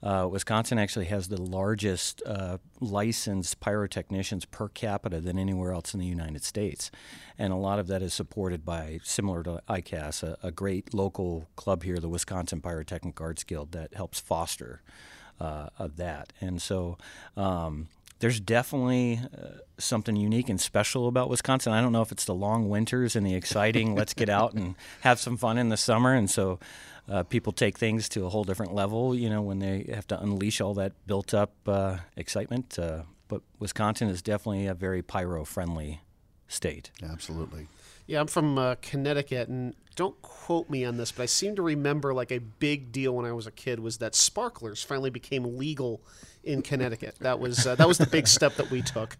Uh, 0.03 0.29
Wisconsin 0.31 0.79
actually 0.79 1.07
has 1.07 1.29
the 1.29 1.41
largest 1.41 2.23
uh, 2.27 2.59
licensed 2.81 3.61
pyrotechnicians 3.61 4.45
per 4.51 4.69
capita 4.69 5.21
than 5.21 5.39
anywhere 5.39 5.73
else 5.73 5.95
in 5.95 6.01
the 6.01 6.07
United 6.07 6.45
States. 6.45 6.91
And 7.39 7.51
a 7.51 7.57
lot 7.57 7.79
of 7.79 7.87
that 7.87 8.03
is 8.03 8.13
supported 8.13 8.67
by, 8.67 9.01
similar 9.03 9.43
to 9.45 9.63
ICAS, 9.71 10.23
a, 10.23 10.37
a 10.43 10.53
great 10.53 10.93
local 10.93 11.49
club 11.57 11.83
here, 11.83 11.97
the 11.97 12.11
Wisconsin 12.11 12.61
Pyrotechnic 12.61 13.19
Arts 13.19 13.43
Guild, 13.43 13.73
that 13.73 13.95
helps 13.95 14.21
foster 14.21 14.83
uh, 15.41 15.69
of 15.79 15.97
that. 15.97 16.35
And 16.43 16.61
so, 16.61 16.99
um, 17.37 17.89
there's 18.21 18.41
definitely 18.41 19.21
uh, 19.37 19.59
something 19.79 20.17
unique 20.17 20.49
and 20.49 20.61
special 20.61 21.09
about 21.09 21.29
Wisconsin. 21.29 21.73
I 21.73 21.81
don't 21.81 21.93
know 21.93 22.03
if 22.03 22.13
it's 22.13 22.25
the 22.25 22.35
long 22.35 22.69
winters 22.69 23.15
and 23.17 23.27
the 23.27 23.35
exciting 23.35 23.95
let's 23.95 24.15
get 24.15 24.29
out 24.29 24.55
and 24.55 24.75
have 25.01 25.19
some 25.21 25.37
fun 25.37 25.59
in 25.59 25.69
the 25.69 25.77
summer, 25.77 26.15
and 26.15 26.31
so 26.31 26.59
uh, 27.09 27.23
people 27.23 27.53
take 27.53 27.79
things 27.79 28.09
to 28.11 28.27
a 28.27 28.29
whole 28.29 28.45
different 28.45 28.75
level. 28.75 29.15
You 29.15 29.31
know, 29.31 29.43
when 29.43 29.61
they 29.61 29.91
have 29.95 30.07
to 30.09 30.21
unleash 30.21 30.61
all 30.61 30.75
that 30.75 30.93
built-up 31.07 31.53
uh, 31.67 31.99
excitement. 32.17 32.79
Uh, 32.79 33.03
but 33.29 33.43
Wisconsin 33.59 34.09
is 34.09 34.23
definitely 34.23 34.67
a 34.67 34.75
very 34.75 35.03
pyro-friendly 35.03 36.01
state. 36.49 36.91
Absolutely. 37.03 37.69
Yeah, 38.09 38.21
I'm 38.21 38.27
from 38.27 38.57
uh, 38.57 38.77
Connecticut, 38.81 39.49
and 39.49 39.75
don't 39.95 40.21
quote 40.23 40.71
me 40.71 40.83
on 40.87 40.97
this, 40.97 41.13
but 41.13 41.25
I 41.25 41.27
seem 41.27 41.55
to 41.57 41.63
remember 41.63 42.15
like 42.15 42.33
a 42.33 42.39
big 42.39 42.91
deal 42.91 43.15
when 43.15 43.27
I 43.27 43.33
was 43.33 43.47
a 43.47 43.51
kid 43.51 43.81
was 43.81 43.99
that 43.99 44.15
sparklers 44.15 44.83
finally 44.83 45.11
became 45.11 45.59
legal 45.59 46.01
in 46.43 46.63
Connecticut. 46.63 47.17
That 47.21 47.39
was 47.39 47.67
uh, 47.67 47.75
that 47.75 47.87
was 47.87 47.99
the 47.99 48.07
big 48.07 48.27
step 48.27 48.55
that 48.55 48.71
we 48.71 48.81
took. 48.81 49.19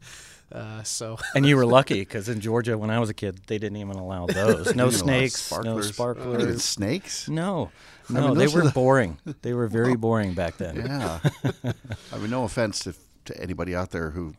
Uh, 0.51 0.83
so 0.83 1.19
and 1.35 1.45
you 1.45 1.55
were 1.57 1.67
lucky 1.67 2.01
because 2.01 2.31
in 2.31 2.41
Georgia, 2.41 2.79
when 2.79 2.89
I 2.89 2.99
was 2.99 3.11
a 3.11 3.15
kid, 3.15 3.41
they 3.47 3.59
didn't 3.59 3.77
even 3.77 3.97
allow 3.97 4.27
those. 4.29 4.75
No 4.75 4.89
snakes, 4.89 5.37
sparklers. 5.37 5.75
no 5.75 5.81
sparklers. 5.83 6.65
snakes? 6.65 7.29
No, 7.29 7.71
no, 8.09 8.25
I 8.25 8.29
mean, 8.29 8.39
they 8.39 8.47
were 8.47 8.63
the... 8.63 8.71
boring. 8.71 9.19
They 9.43 9.53
were 9.53 9.69
very 9.69 9.97
boring 10.07 10.33
back 10.33 10.57
then. 10.57 10.77
Yeah. 10.77 11.19
I 12.11 12.17
mean, 12.17 12.31
no 12.31 12.45
offense 12.45 12.81
to, 12.81 12.95
to 13.27 13.39
anybody 13.39 13.77
out 13.77 13.91
there 13.91 14.11
who 14.11 14.35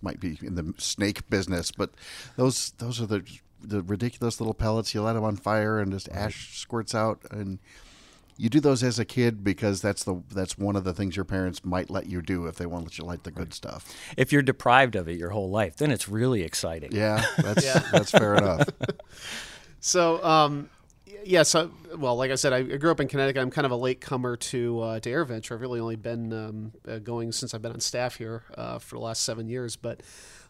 might 0.00 0.20
be 0.20 0.38
in 0.42 0.54
the 0.54 0.74
snake 0.78 1.28
business, 1.28 1.72
but 1.72 1.90
those 2.36 2.70
those 2.78 3.00
are 3.00 3.06
the 3.06 3.24
the 3.66 3.82
ridiculous 3.82 4.40
little 4.40 4.54
pellets. 4.54 4.94
You 4.94 5.02
light 5.02 5.14
them 5.14 5.24
on 5.24 5.36
fire 5.36 5.78
and 5.78 5.92
just 5.92 6.08
ash 6.10 6.56
squirts 6.58 6.94
out, 6.94 7.20
and 7.30 7.58
you 8.36 8.48
do 8.48 8.60
those 8.60 8.82
as 8.82 8.98
a 8.98 9.04
kid 9.04 9.44
because 9.44 9.80
that's 9.80 10.04
the 10.04 10.22
that's 10.32 10.58
one 10.58 10.76
of 10.76 10.84
the 10.84 10.92
things 10.92 11.16
your 11.16 11.24
parents 11.24 11.64
might 11.64 11.90
let 11.90 12.06
you 12.06 12.22
do 12.22 12.46
if 12.46 12.56
they 12.56 12.66
want 12.66 12.84
to 12.84 12.88
let 12.90 12.98
you 12.98 13.04
light 13.04 13.24
the 13.24 13.30
good 13.30 13.48
right. 13.48 13.54
stuff. 13.54 13.94
If 14.16 14.32
you're 14.32 14.42
deprived 14.42 14.96
of 14.96 15.08
it 15.08 15.18
your 15.18 15.30
whole 15.30 15.50
life, 15.50 15.76
then 15.76 15.90
it's 15.90 16.08
really 16.08 16.42
exciting. 16.42 16.92
Yeah, 16.92 17.24
that's 17.38 17.64
yeah. 17.64 17.82
that's 17.92 18.10
fair 18.10 18.34
enough. 18.34 18.68
So, 19.86 20.24
um, 20.24 20.70
yeah, 21.24 21.42
so 21.42 21.70
well, 21.98 22.16
like 22.16 22.30
I 22.30 22.36
said, 22.36 22.54
I 22.54 22.62
grew 22.62 22.90
up 22.90 23.00
in 23.00 23.08
Connecticut. 23.08 23.42
I'm 23.42 23.50
kind 23.50 23.66
of 23.66 23.70
a 23.70 23.76
late 23.76 24.00
comer 24.00 24.34
to 24.34 24.80
uh, 24.80 25.00
to 25.00 25.10
AirVenture. 25.10 25.52
I've 25.52 25.60
really 25.60 25.78
only 25.78 25.96
been 25.96 26.32
um, 26.32 26.72
uh, 26.88 27.00
going 27.00 27.32
since 27.32 27.52
I've 27.52 27.60
been 27.60 27.72
on 27.72 27.80
staff 27.80 28.16
here 28.16 28.44
uh, 28.56 28.78
for 28.78 28.96
the 28.96 29.02
last 29.02 29.24
seven 29.24 29.46
years. 29.46 29.76
But 29.76 30.00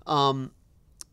um, 0.06 0.52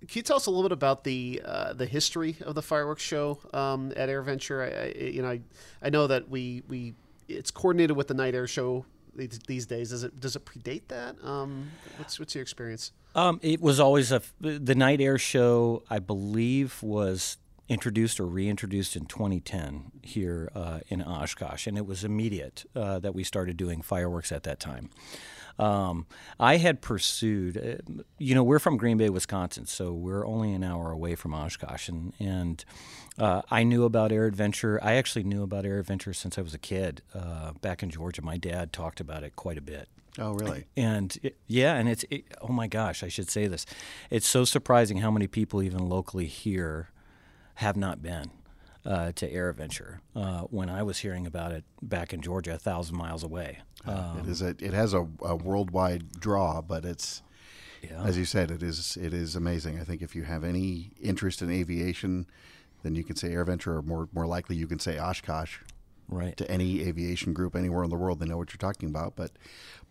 can 0.07 0.19
you 0.19 0.23
tell 0.23 0.37
us 0.37 0.47
a 0.47 0.49
little 0.49 0.63
bit 0.63 0.71
about 0.71 1.03
the 1.03 1.41
uh, 1.45 1.73
the 1.73 1.85
history 1.85 2.35
of 2.41 2.55
the 2.55 2.61
fireworks 2.61 3.03
show 3.03 3.39
um, 3.53 3.93
at 3.95 4.09
AirVenture? 4.09 4.65
I, 4.65 4.83
I, 4.83 5.09
you 5.09 5.21
know, 5.21 5.29
I, 5.29 5.41
I 5.81 5.89
know 5.89 6.07
that 6.07 6.29
we 6.29 6.63
we 6.67 6.95
it's 7.27 7.51
coordinated 7.51 7.95
with 7.95 8.07
the 8.07 8.13
night 8.13 8.33
air 8.33 8.47
show 8.47 8.85
these 9.15 9.65
days. 9.65 9.89
Does 9.89 10.03
it 10.03 10.19
does 10.19 10.35
it 10.35 10.45
predate 10.45 10.87
that? 10.87 11.23
Um, 11.23 11.71
what's 11.97 12.19
what's 12.19 12.33
your 12.33 12.41
experience? 12.41 12.91
Um, 13.13 13.39
it 13.43 13.61
was 13.61 13.79
always 13.79 14.11
a 14.11 14.21
the 14.39 14.75
night 14.75 15.01
air 15.01 15.17
show. 15.17 15.83
I 15.89 15.99
believe 15.99 16.81
was 16.81 17.37
introduced 17.69 18.19
or 18.19 18.25
reintroduced 18.25 18.97
in 18.97 19.05
2010 19.05 19.91
here 20.01 20.51
uh, 20.55 20.79
in 20.87 21.01
Oshkosh, 21.01 21.67
and 21.67 21.77
it 21.77 21.85
was 21.85 22.03
immediate 22.03 22.65
uh, 22.75 22.99
that 22.99 23.15
we 23.15 23.23
started 23.23 23.55
doing 23.55 23.81
fireworks 23.81 24.31
at 24.31 24.43
that 24.43 24.59
time. 24.59 24.89
Um, 25.61 26.07
I 26.39 26.57
had 26.57 26.81
pursued, 26.81 27.55
uh, 27.55 28.01
you 28.17 28.33
know, 28.33 28.43
we're 28.43 28.59
from 28.59 28.77
Green 28.77 28.97
Bay, 28.97 29.09
Wisconsin, 29.09 29.67
so 29.67 29.93
we're 29.93 30.25
only 30.25 30.53
an 30.53 30.63
hour 30.63 30.91
away 30.91 31.13
from 31.13 31.35
Oshkosh, 31.35 31.87
and 31.87 32.13
and 32.19 32.65
uh, 33.19 33.43
I 33.51 33.63
knew 33.63 33.83
about 33.83 34.11
Air 34.11 34.25
Adventure. 34.25 34.79
I 34.81 34.95
actually 34.95 35.23
knew 35.23 35.43
about 35.43 35.65
Air 35.65 35.77
Adventure 35.77 36.13
since 36.13 36.39
I 36.39 36.41
was 36.41 36.55
a 36.55 36.57
kid. 36.57 37.03
Uh, 37.13 37.51
back 37.61 37.83
in 37.83 37.91
Georgia, 37.91 38.23
my 38.23 38.37
dad 38.37 38.73
talked 38.73 38.99
about 38.99 39.21
it 39.23 39.35
quite 39.35 39.59
a 39.59 39.61
bit. 39.61 39.87
Oh, 40.17 40.33
really? 40.33 40.65
And 40.75 41.15
it, 41.21 41.37
yeah, 41.45 41.75
and 41.75 41.87
it's 41.87 42.03
it, 42.09 42.25
oh 42.41 42.51
my 42.51 42.67
gosh, 42.67 43.03
I 43.03 43.07
should 43.07 43.29
say 43.29 43.45
this. 43.45 43.67
It's 44.09 44.27
so 44.27 44.43
surprising 44.43 44.97
how 44.97 45.11
many 45.11 45.27
people 45.27 45.61
even 45.61 45.87
locally 45.87 46.25
here 46.25 46.89
have 47.55 47.77
not 47.77 48.01
been 48.01 48.31
uh, 48.85 49.11
to 49.13 49.31
Air 49.31 49.49
Adventure 49.49 50.01
uh, 50.15 50.41
when 50.41 50.69
I 50.69 50.83
was 50.83 50.99
hearing 50.99 51.27
about 51.27 51.51
it 51.51 51.63
back 51.81 52.13
in 52.13 52.21
Georgia, 52.21 52.55
a 52.55 52.57
thousand 52.57 52.97
miles 52.97 53.23
away. 53.23 53.59
Um, 53.85 54.19
it 54.19 54.27
is 54.27 54.41
a 54.41 54.49
it 54.59 54.73
has 54.73 54.93
a, 54.93 55.07
a 55.21 55.35
worldwide 55.35 56.19
draw, 56.19 56.61
but 56.61 56.85
it's 56.85 57.21
yeah. 57.81 58.03
as 58.03 58.17
you 58.17 58.25
said, 58.25 58.51
it 58.51 58.63
is 58.63 58.97
it 58.97 59.13
is 59.13 59.35
amazing. 59.35 59.79
I 59.79 59.83
think 59.83 60.01
if 60.01 60.15
you 60.15 60.23
have 60.23 60.43
any 60.43 60.91
interest 61.01 61.41
in 61.41 61.51
aviation, 61.51 62.27
then 62.83 62.95
you 62.95 63.03
can 63.03 63.15
say 63.15 63.31
Air 63.31 63.41
Adventure, 63.41 63.77
or 63.77 63.81
more 63.81 64.09
more 64.13 64.27
likely 64.27 64.55
you 64.55 64.67
can 64.67 64.79
say 64.79 64.97
Oshkosh. 64.97 65.59
Right. 66.07 66.35
To 66.37 66.51
any 66.51 66.81
aviation 66.81 67.31
group 67.31 67.55
anywhere 67.55 67.85
in 67.85 67.89
the 67.89 67.95
world, 67.95 68.19
they 68.19 68.25
know 68.25 68.37
what 68.37 68.51
you're 68.51 68.57
talking 68.57 68.89
about. 68.89 69.15
But 69.15 69.31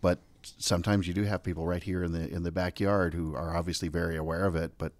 but 0.01 0.19
sometimes 0.57 1.07
you 1.07 1.13
do 1.13 1.23
have 1.23 1.43
people 1.43 1.65
right 1.65 1.81
here 1.81 2.03
in 2.03 2.11
the 2.11 2.29
in 2.29 2.43
the 2.43 2.51
backyard 2.51 3.13
who 3.13 3.35
are 3.35 3.55
obviously 3.55 3.87
very 3.87 4.17
aware 4.17 4.45
of 4.45 4.55
it, 4.55 4.73
but 4.77 4.93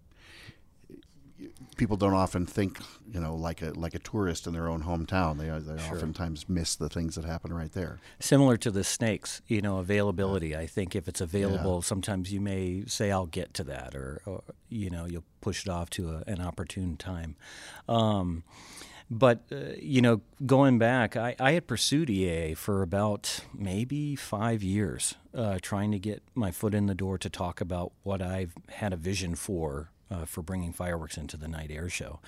people 1.77 1.97
don't 1.97 2.13
often 2.13 2.45
think, 2.45 2.79
you 3.11 3.19
know, 3.19 3.35
like 3.35 3.61
a 3.61 3.71
like 3.71 3.95
a 3.95 3.99
tourist 3.99 4.47
in 4.47 4.53
their 4.53 4.67
own 4.67 4.83
hometown. 4.83 5.37
They 5.37 5.49
they 5.59 5.81
sure. 5.81 5.95
oftentimes 5.95 6.47
miss 6.49 6.75
the 6.75 6.89
things 6.89 7.15
that 7.15 7.25
happen 7.25 7.53
right 7.53 7.71
there. 7.71 7.99
Similar 8.19 8.57
to 8.57 8.71
the 8.71 8.83
snakes, 8.83 9.41
you 9.47 9.61
know, 9.61 9.77
availability. 9.77 10.55
I 10.55 10.67
think 10.67 10.95
if 10.95 11.07
it's 11.07 11.21
available, 11.21 11.75
yeah. 11.75 11.81
sometimes 11.81 12.31
you 12.31 12.41
may 12.41 12.83
say, 12.85 13.11
"I'll 13.11 13.25
get 13.25 13.53
to 13.55 13.63
that," 13.65 13.95
or, 13.95 14.21
or 14.25 14.43
you 14.69 14.89
know, 14.89 15.05
you'll 15.05 15.25
push 15.41 15.65
it 15.65 15.69
off 15.69 15.89
to 15.91 16.09
a, 16.09 16.23
an 16.27 16.41
opportune 16.41 16.97
time. 16.97 17.35
Um, 17.87 18.43
but 19.09 19.43
uh, 19.51 19.73
you 19.77 20.01
know, 20.01 20.21
going 20.45 20.79
back, 20.79 21.17
I, 21.17 21.35
I, 21.37 21.51
had 21.51 21.67
pursued 21.67 22.09
EA 22.09 22.53
for 22.53 22.81
about 22.81 23.41
maybe 23.53 24.15
five 24.15 24.63
years, 24.63 25.15
uh, 25.35 25.59
trying 25.61 25.91
to 25.91 25.99
get 25.99 26.23
my 26.33 26.49
foot 26.49 26.73
in 26.73 26.85
the 26.85 26.95
door 26.95 27.17
to 27.17 27.29
talk 27.29 27.59
about 27.59 27.91
what 28.03 28.21
I've 28.21 28.53
had 28.69 28.93
a 28.93 28.95
vision 28.95 29.35
for 29.35 29.91
uh, 30.11 30.25
for 30.25 30.41
bringing 30.41 30.73
fireworks 30.73 31.17
into 31.17 31.37
the 31.37 31.47
night 31.47 31.71
air 31.71 31.89
show, 31.89 32.19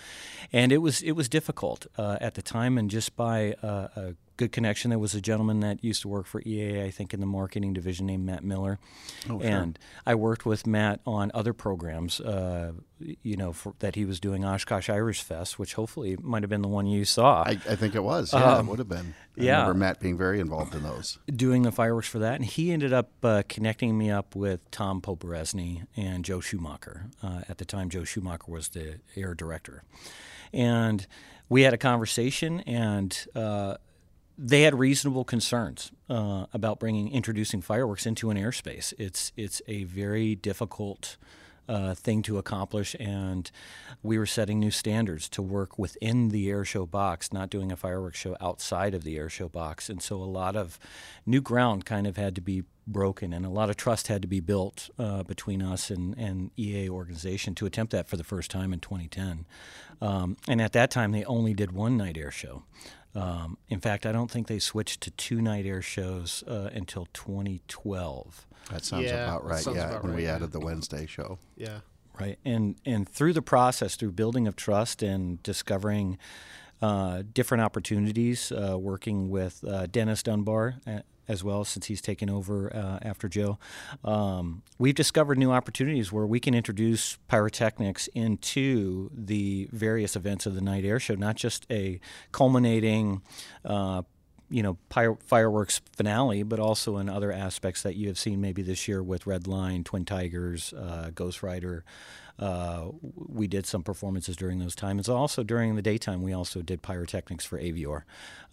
and 0.52 0.72
it 0.72 0.78
was 0.78 1.02
it 1.02 1.12
was 1.12 1.30
difficult 1.30 1.86
uh, 1.98 2.18
at 2.22 2.36
the 2.36 2.42
time. 2.42 2.78
And 2.78 2.90
just 2.90 3.16
by 3.16 3.54
uh, 3.62 3.88
a 3.96 4.16
good 4.38 4.52
connection, 4.52 4.90
there 4.90 5.00
was 5.00 5.14
a 5.14 5.22
gentleman 5.22 5.60
that 5.62 5.84
used 5.84 6.02
to 6.02 6.08
work 6.08 6.26
for 6.26 6.42
EAA, 6.42 6.86
I 6.86 6.92
think, 6.92 7.14
in 7.14 7.20
the 7.20 7.26
marketing 7.26 7.74
division 7.74 8.06
named 8.06 8.26
Matt 8.26 8.44
Miller, 8.44 8.80
oh, 9.30 9.40
sure. 9.40 9.50
and 9.50 9.80
I 10.06 10.16
worked 10.16 10.46
with 10.46 10.66
Matt 10.66 11.02
on 11.06 11.32
other 11.34 11.54
programs, 11.54 12.20
uh, 12.20 12.74
you 13.00 13.38
know, 13.38 13.54
for, 13.54 13.74
that 13.80 13.96
he 13.96 14.06
was 14.06 14.20
doing 14.20 14.44
Oshkosh 14.44 14.90
Irish 14.90 15.22
Fest, 15.22 15.60
which 15.60 15.74
hopefully 15.76 16.18
might 16.22 16.44
have 16.44 16.50
been 16.50 16.62
the 16.62 16.68
one 16.68 16.86
you 16.88 17.06
saw. 17.06 17.44
I, 17.44 17.52
I 17.70 17.76
think 17.76 17.96
it 17.96 18.04
was. 18.04 18.34
Yeah, 18.34 18.56
um, 18.56 18.68
it 18.68 18.70
would 18.70 18.80
have 18.80 18.90
been. 18.90 19.14
I 19.38 19.44
yeah, 19.44 19.62
remember 19.62 19.80
Matt 19.80 20.00
being 20.00 20.18
very 20.18 20.40
involved 20.40 20.76
in 20.76 20.84
those, 20.84 21.20
doing 21.28 21.64
the 21.64 21.72
fireworks 21.72 22.08
for 22.08 22.20
that, 22.20 22.36
and 22.36 22.46
he 22.46 22.72
ended 22.72 22.94
up 22.94 23.12
uh, 23.24 23.44
connecting 23.48 23.98
me 23.98 24.10
up 24.10 24.36
with 24.36 24.70
Tom 24.72 25.02
Poberezny 25.02 25.86
and 25.96 26.26
Joe 26.26 26.40
Schumacher. 26.40 27.08
Uh, 27.22 27.42
at 27.50 27.58
the 27.58 27.66
time, 27.66 27.90
Joe 27.90 28.04
Schumacher 28.04 28.52
was 28.52 28.70
the 28.70 29.00
air 29.16 29.34
director, 29.34 29.84
and 30.52 31.06
we 31.50 31.64
had 31.64 31.74
a 31.74 31.78
conversation, 31.78 32.62
and 32.62 33.28
uh, 33.36 33.76
they 34.38 34.64
had 34.64 34.78
reasonable 34.78 35.24
concerns 35.24 35.92
uh, 36.10 36.46
about 36.54 36.80
bringing 36.80 37.12
introducing 37.12 37.62
fireworks 37.62 38.06
into 38.06 38.30
an 38.30 38.38
airspace. 38.38 38.94
It's 38.98 39.32
it's 39.38 39.62
a 39.68 39.84
very 39.84 40.36
difficult 40.36 41.18
uh, 41.68 41.94
thing 41.96 42.22
to 42.24 42.38
accomplish, 42.38 42.96
and 43.00 43.50
we 44.02 44.18
were 44.18 44.26
setting 44.26 44.60
new 44.60 44.72
standards 44.72 45.30
to 45.30 45.42
work 45.42 45.80
within 45.80 46.30
the 46.30 46.48
airshow 46.50 46.90
box, 46.90 47.32
not 47.32 47.50
doing 47.50 47.72
a 47.72 47.78
fireworks 47.78 48.20
show 48.20 48.36
outside 48.42 48.94
of 48.94 49.04
the 49.04 49.18
airshow 49.18 49.52
box. 49.52 49.90
And 49.90 50.02
so 50.02 50.18
a 50.18 50.26
lot 50.26 50.56
of 50.56 50.78
new 51.26 51.42
ground 51.42 51.86
kind 51.86 52.06
of 52.06 52.18
had 52.18 52.36
to 52.36 52.42
be 52.42 52.64
broken, 52.86 53.32
and 53.32 53.46
a 53.46 53.50
lot 53.50 53.70
of 53.70 53.78
trust 53.78 54.08
had 54.08 54.22
to 54.24 54.28
be 54.28 54.42
built 54.42 54.90
uh, 55.00 55.24
between 55.24 55.62
us 55.62 55.90
and, 55.90 56.18
and 56.18 56.52
EA 56.58 56.90
organization 56.90 57.56
to 57.56 57.66
attempt 57.66 57.92
that 57.94 58.08
for 58.08 58.18
the 58.18 58.26
first 58.26 58.52
time 58.52 58.74
in 58.74 58.80
2010. 58.80 59.46
Um, 60.02 60.36
and 60.50 60.62
at 60.62 60.74
that 60.74 60.92
time, 60.92 61.12
they 61.12 61.24
only 61.24 61.54
did 61.54 61.72
one 61.72 61.96
night 61.96 62.18
air 62.18 62.32
show. 62.32 62.64
Um, 63.16 63.58
in 63.70 63.80
fact, 63.80 64.06
I 64.06 64.12
don't 64.12 64.32
think 64.32 64.48
they 64.48 64.60
switched 64.60 65.02
to 65.02 65.12
two 65.12 65.42
night 65.42 65.66
air 65.66 65.82
shows 65.82 66.44
uh, 66.48 66.70
until 66.74 67.08
2012. 67.14 68.48
That 68.72 68.84
sounds 68.84 69.06
yeah, 69.06 69.26
about 69.26 69.46
right. 69.46 69.64
Sounds 69.64 69.78
yeah, 69.78 69.90
about 69.90 70.04
when 70.04 70.12
right, 70.12 70.18
we 70.18 70.24
yeah. 70.26 70.36
added 70.36 70.52
the 70.52 70.60
Wednesday 70.60 71.06
show. 71.06 71.38
Yeah. 71.56 71.80
Right, 72.20 72.38
and 72.46 72.76
and 72.86 73.10
through 73.10 73.34
the 73.34 73.42
process, 73.42 73.96
through 73.96 74.12
building 74.12 74.48
of 74.48 74.56
trust 74.56 75.02
and 75.02 75.42
discovering 75.42 76.20
uh, 76.80 77.24
different 77.34 77.64
opportunities, 77.64 78.52
uh, 78.52 78.78
working 78.78 79.30
with 79.30 79.64
uh, 79.64 79.88
Dennis 79.88 80.22
Dunbar 80.22 80.76
uh, 80.86 81.00
as 81.28 81.44
well, 81.44 81.64
since 81.64 81.86
he's 81.86 82.02
taken 82.02 82.30
over 82.30 82.76
uh, 82.76 83.00
after 83.02 83.28
Joe, 83.28 83.58
um, 84.04 84.62
we've 84.78 84.96
discovered 84.96 85.38
new 85.38 85.52
opportunities 85.52 86.12
where 86.12 86.26
we 86.26 86.40
can 86.40 86.54
introduce 86.54 87.18
pyrotechnics 87.28 88.08
into 88.08 89.10
the 89.14 89.70
various 89.72 90.16
events 90.16 90.46
of 90.46 90.56
the 90.56 90.62
night 90.62 90.86
air 90.86 91.00
show, 91.00 91.16
not 91.16 91.36
just 91.36 91.66
a 91.72 92.00
culminating 92.32 93.22
uh, 93.66 94.04
you 94.50 94.62
know 94.62 94.78
fireworks 95.26 95.82
finale, 95.96 96.44
but 96.44 96.60
also 96.60 96.98
in 96.98 97.10
other 97.10 97.32
aspects 97.32 97.82
that 97.82 97.96
you 97.96 98.08
have 98.08 98.20
seen 98.20 98.40
maybe 98.40 98.62
this 98.62 98.88
year 98.88 99.02
with 99.02 99.26
Red 99.26 99.48
Line, 99.48 99.84
Twin 99.84 100.06
Tigers, 100.06 100.74
uh, 100.74 101.10
Ghost 101.14 101.42
Rider. 101.42 101.84
Uh, 102.40 102.88
we 103.16 103.48
did 103.48 103.66
some 103.66 103.84
performances 103.84 104.36
during 104.36 104.60
those 104.60 104.76
times. 104.76 105.08
Also 105.08 105.44
during 105.44 105.76
the 105.76 105.82
daytime, 105.82 106.22
we 106.24 106.34
also 106.34 106.62
did 106.62 106.82
pyrotechnics 106.82 107.46
for 107.46 107.60
Avior. 107.60 108.04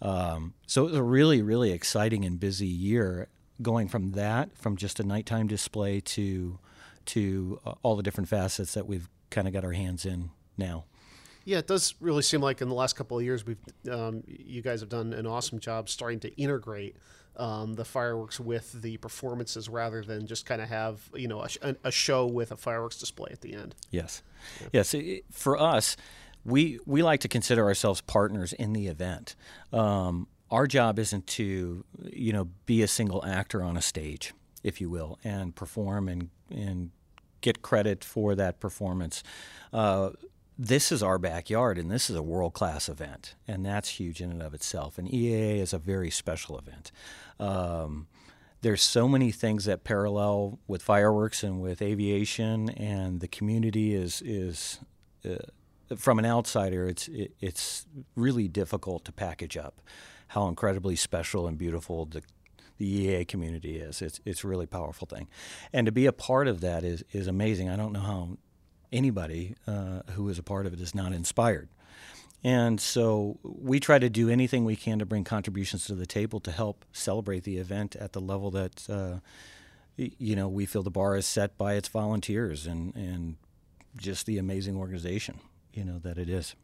Um, 0.01 0.53
so 0.67 0.83
it 0.83 0.91
was 0.91 0.97
a 0.97 1.03
really, 1.03 1.41
really 1.41 1.71
exciting 1.71 2.23
and 2.23 2.39
busy 2.39 2.67
year. 2.67 3.27
Going 3.61 3.87
from 3.87 4.13
that, 4.13 4.57
from 4.57 4.75
just 4.75 4.99
a 4.99 5.03
nighttime 5.03 5.47
display 5.47 5.99
to 5.99 6.57
to 7.05 7.59
uh, 7.65 7.73
all 7.83 7.95
the 7.95 8.03
different 8.03 8.27
facets 8.29 8.73
that 8.73 8.87
we've 8.87 9.07
kind 9.29 9.47
of 9.47 9.53
got 9.53 9.63
our 9.63 9.71
hands 9.71 10.05
in 10.05 10.31
now. 10.57 10.85
Yeah, 11.45 11.57
it 11.57 11.67
does 11.67 11.95
really 11.99 12.21
seem 12.21 12.41
like 12.41 12.61
in 12.61 12.69
the 12.69 12.75
last 12.75 12.95
couple 12.95 13.17
of 13.17 13.23
years, 13.23 13.45
we've 13.45 13.57
um, 13.89 14.23
you 14.27 14.61
guys 14.61 14.79
have 14.81 14.89
done 14.89 15.13
an 15.13 15.25
awesome 15.25 15.59
job 15.59 15.89
starting 15.89 16.19
to 16.21 16.29
integrate 16.41 16.95
um, 17.37 17.75
the 17.75 17.85
fireworks 17.85 18.39
with 18.39 18.81
the 18.81 18.97
performances 18.97 19.69
rather 19.69 20.01
than 20.01 20.27
just 20.27 20.45
kind 20.45 20.61
of 20.61 20.69
have 20.69 21.09
you 21.15 21.27
know 21.27 21.45
a, 21.61 21.75
a, 21.83 21.91
show 21.91 22.25
with 22.25 22.51
a 22.51 22.57
fireworks 22.57 22.97
display 22.97 23.29
at 23.31 23.41
the 23.41 23.53
end. 23.53 23.75
Yes, 23.89 24.21
yeah. 24.71 24.83
yes. 24.83 24.95
For 25.31 25.57
us, 25.57 25.95
we 26.43 26.79
we 26.85 27.03
like 27.03 27.21
to 27.21 27.27
consider 27.27 27.65
ourselves 27.65 28.01
partners 28.01 28.53
in 28.53 28.73
the 28.73 28.87
event. 28.87 29.35
Um, 29.71 30.27
our 30.49 30.67
job 30.67 30.99
isn't 30.99 31.27
to 31.27 31.85
you 32.03 32.33
know 32.33 32.49
be 32.65 32.81
a 32.81 32.87
single 32.87 33.23
actor 33.25 33.63
on 33.63 33.77
a 33.77 33.81
stage, 33.81 34.33
if 34.63 34.81
you 34.81 34.89
will, 34.89 35.17
and 35.23 35.55
perform 35.55 36.07
and 36.07 36.29
and 36.49 36.91
get 37.39 37.61
credit 37.61 38.03
for 38.03 38.35
that 38.35 38.59
performance. 38.59 39.23
Uh, 39.73 40.11
this 40.57 40.91
is 40.91 41.01
our 41.01 41.17
backyard 41.17 41.77
and 41.77 41.89
this 41.89 42.09
is 42.09 42.15
a 42.15 42.21
world 42.21 42.53
class 42.53 42.87
event. 42.87 43.35
And 43.47 43.65
that's 43.65 43.89
huge 43.89 44.21
in 44.21 44.31
and 44.31 44.41
of 44.41 44.53
itself. 44.53 44.97
And 44.97 45.07
EAA 45.07 45.59
is 45.59 45.73
a 45.73 45.79
very 45.79 46.09
special 46.09 46.57
event. 46.57 46.91
Um, 47.39 48.07
there's 48.61 48.83
so 48.83 49.07
many 49.07 49.31
things 49.31 49.65
that 49.65 49.83
parallel 49.83 50.59
with 50.67 50.83
fireworks 50.83 51.43
and 51.43 51.61
with 51.61 51.81
aviation, 51.81 52.69
and 52.69 53.19
the 53.19 53.27
community 53.27 53.95
is 53.95 54.21
is 54.23 54.79
uh, 55.27 55.37
from 55.95 56.19
an 56.19 56.25
outsider, 56.25 56.87
it's 56.87 57.07
it, 57.07 57.33
it's 57.39 57.85
really 58.15 58.47
difficult 58.47 59.03
to 59.05 59.11
package 59.11 59.57
up 59.57 59.81
how 60.27 60.47
incredibly 60.47 60.95
special 60.95 61.47
and 61.47 61.57
beautiful 61.57 62.05
the 62.05 62.21
the 62.77 62.87
EA 62.87 63.25
community 63.25 63.77
is. 63.77 64.01
It's 64.01 64.19
it's 64.25 64.43
a 64.43 64.47
really 64.47 64.65
powerful 64.65 65.07
thing, 65.07 65.27
and 65.73 65.85
to 65.85 65.91
be 65.91 66.05
a 66.05 66.13
part 66.13 66.47
of 66.47 66.61
that 66.61 66.83
is 66.83 67.03
is 67.11 67.27
amazing. 67.27 67.69
I 67.69 67.75
don't 67.75 67.93
know 67.93 67.99
how 67.99 68.37
anybody 68.91 69.55
uh, 69.67 70.01
who 70.11 70.29
is 70.29 70.37
a 70.37 70.43
part 70.43 70.65
of 70.65 70.73
it 70.73 70.79
is 70.79 70.93
not 70.93 71.13
inspired. 71.13 71.69
And 72.43 72.81
so 72.81 73.37
we 73.43 73.79
try 73.79 73.99
to 73.99 74.09
do 74.09 74.29
anything 74.29 74.65
we 74.65 74.75
can 74.75 74.99
to 74.99 75.05
bring 75.05 75.23
contributions 75.23 75.85
to 75.85 75.95
the 75.95 76.07
table 76.07 76.39
to 76.39 76.51
help 76.51 76.85
celebrate 76.91 77.43
the 77.43 77.57
event 77.57 77.95
at 77.95 78.13
the 78.13 78.21
level 78.21 78.49
that 78.51 78.89
uh, 78.89 79.19
you 79.97 80.35
know 80.35 80.47
we 80.47 80.65
feel 80.65 80.81
the 80.81 80.89
bar 80.89 81.15
is 81.15 81.27
set 81.27 81.55
by 81.57 81.75
its 81.75 81.87
volunteers 81.87 82.65
and 82.65 82.95
and 82.95 83.35
just 83.95 84.25
the 84.25 84.39
amazing 84.39 84.75
organization 84.75 85.39
you 85.73 85.83
know 85.83 85.99
that 85.99 86.17
it 86.17 86.29
is. 86.29 86.55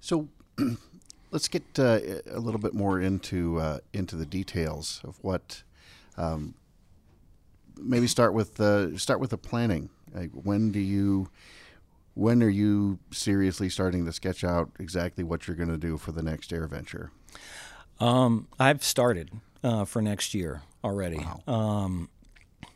So 0.00 0.28
let's 1.30 1.48
get 1.48 1.62
uh, 1.78 2.00
a 2.30 2.38
little 2.38 2.60
bit 2.60 2.74
more 2.74 3.00
into 3.00 3.58
uh, 3.58 3.78
into 3.92 4.16
the 4.16 4.26
details 4.26 5.00
of 5.04 5.18
what 5.22 5.62
um, 6.16 6.54
maybe 7.82 8.06
start 8.06 8.34
with 8.34 8.60
uh, 8.60 8.96
start 8.96 9.20
with 9.20 9.30
the 9.30 9.38
planning. 9.38 9.90
Like 10.14 10.30
when 10.32 10.72
do 10.72 10.80
you 10.80 11.28
when 12.14 12.42
are 12.42 12.48
you 12.48 12.98
seriously 13.12 13.68
starting 13.68 14.04
to 14.06 14.12
sketch 14.12 14.44
out 14.44 14.70
exactly 14.78 15.24
what 15.24 15.46
you're 15.46 15.56
going 15.56 15.68
to 15.68 15.78
do 15.78 15.96
for 15.96 16.12
the 16.12 16.22
next 16.22 16.52
air 16.52 16.66
venture? 16.66 17.10
Um, 17.98 18.48
I've 18.58 18.82
started 18.82 19.30
uh, 19.62 19.84
for 19.84 20.02
next 20.02 20.34
year 20.34 20.62
already. 20.82 21.24
Um, 21.46 22.08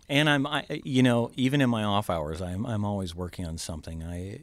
and 0.08 0.28
I'm, 0.28 0.46
I, 0.46 0.64
you 0.84 1.02
know, 1.02 1.30
even 1.34 1.60
in 1.60 1.70
my 1.70 1.82
off 1.82 2.10
hours, 2.10 2.42
I'm, 2.42 2.66
I'm 2.66 2.84
always 2.84 3.14
working 3.14 3.46
on 3.46 3.58
something. 3.58 4.02
I, 4.02 4.40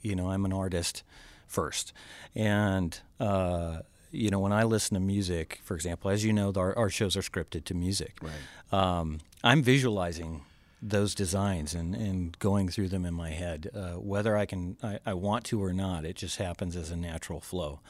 you 0.00 0.14
know, 0.14 0.30
I'm 0.30 0.44
an 0.44 0.52
artist 0.52 1.02
first, 1.46 1.92
and 2.34 2.98
uh, 3.18 3.80
you 4.12 4.30
know, 4.30 4.38
when 4.38 4.52
I 4.52 4.62
listen 4.62 4.94
to 4.94 5.00
music, 5.00 5.60
for 5.64 5.74
example, 5.74 6.10
as 6.10 6.24
you 6.24 6.32
know, 6.32 6.52
our, 6.56 6.76
our 6.78 6.90
shows 6.90 7.16
are 7.16 7.22
scripted 7.22 7.64
to 7.64 7.74
music. 7.74 8.18
Right. 8.20 8.78
Um, 8.78 9.20
I'm 9.42 9.62
visualizing 9.62 10.42
those 10.80 11.14
designs 11.14 11.74
and, 11.74 11.94
and 11.94 12.38
going 12.38 12.68
through 12.68 12.88
them 12.88 13.04
in 13.04 13.14
my 13.14 13.30
head, 13.30 13.70
uh, 13.74 13.92
whether 13.92 14.36
I 14.36 14.46
can, 14.46 14.76
I, 14.82 14.98
I 15.06 15.14
want 15.14 15.44
to 15.46 15.62
or 15.62 15.72
not. 15.72 16.04
It 16.04 16.16
just 16.16 16.38
happens 16.38 16.76
as 16.76 16.90
a 16.90 16.96
natural 16.96 17.40
flow. 17.40 17.80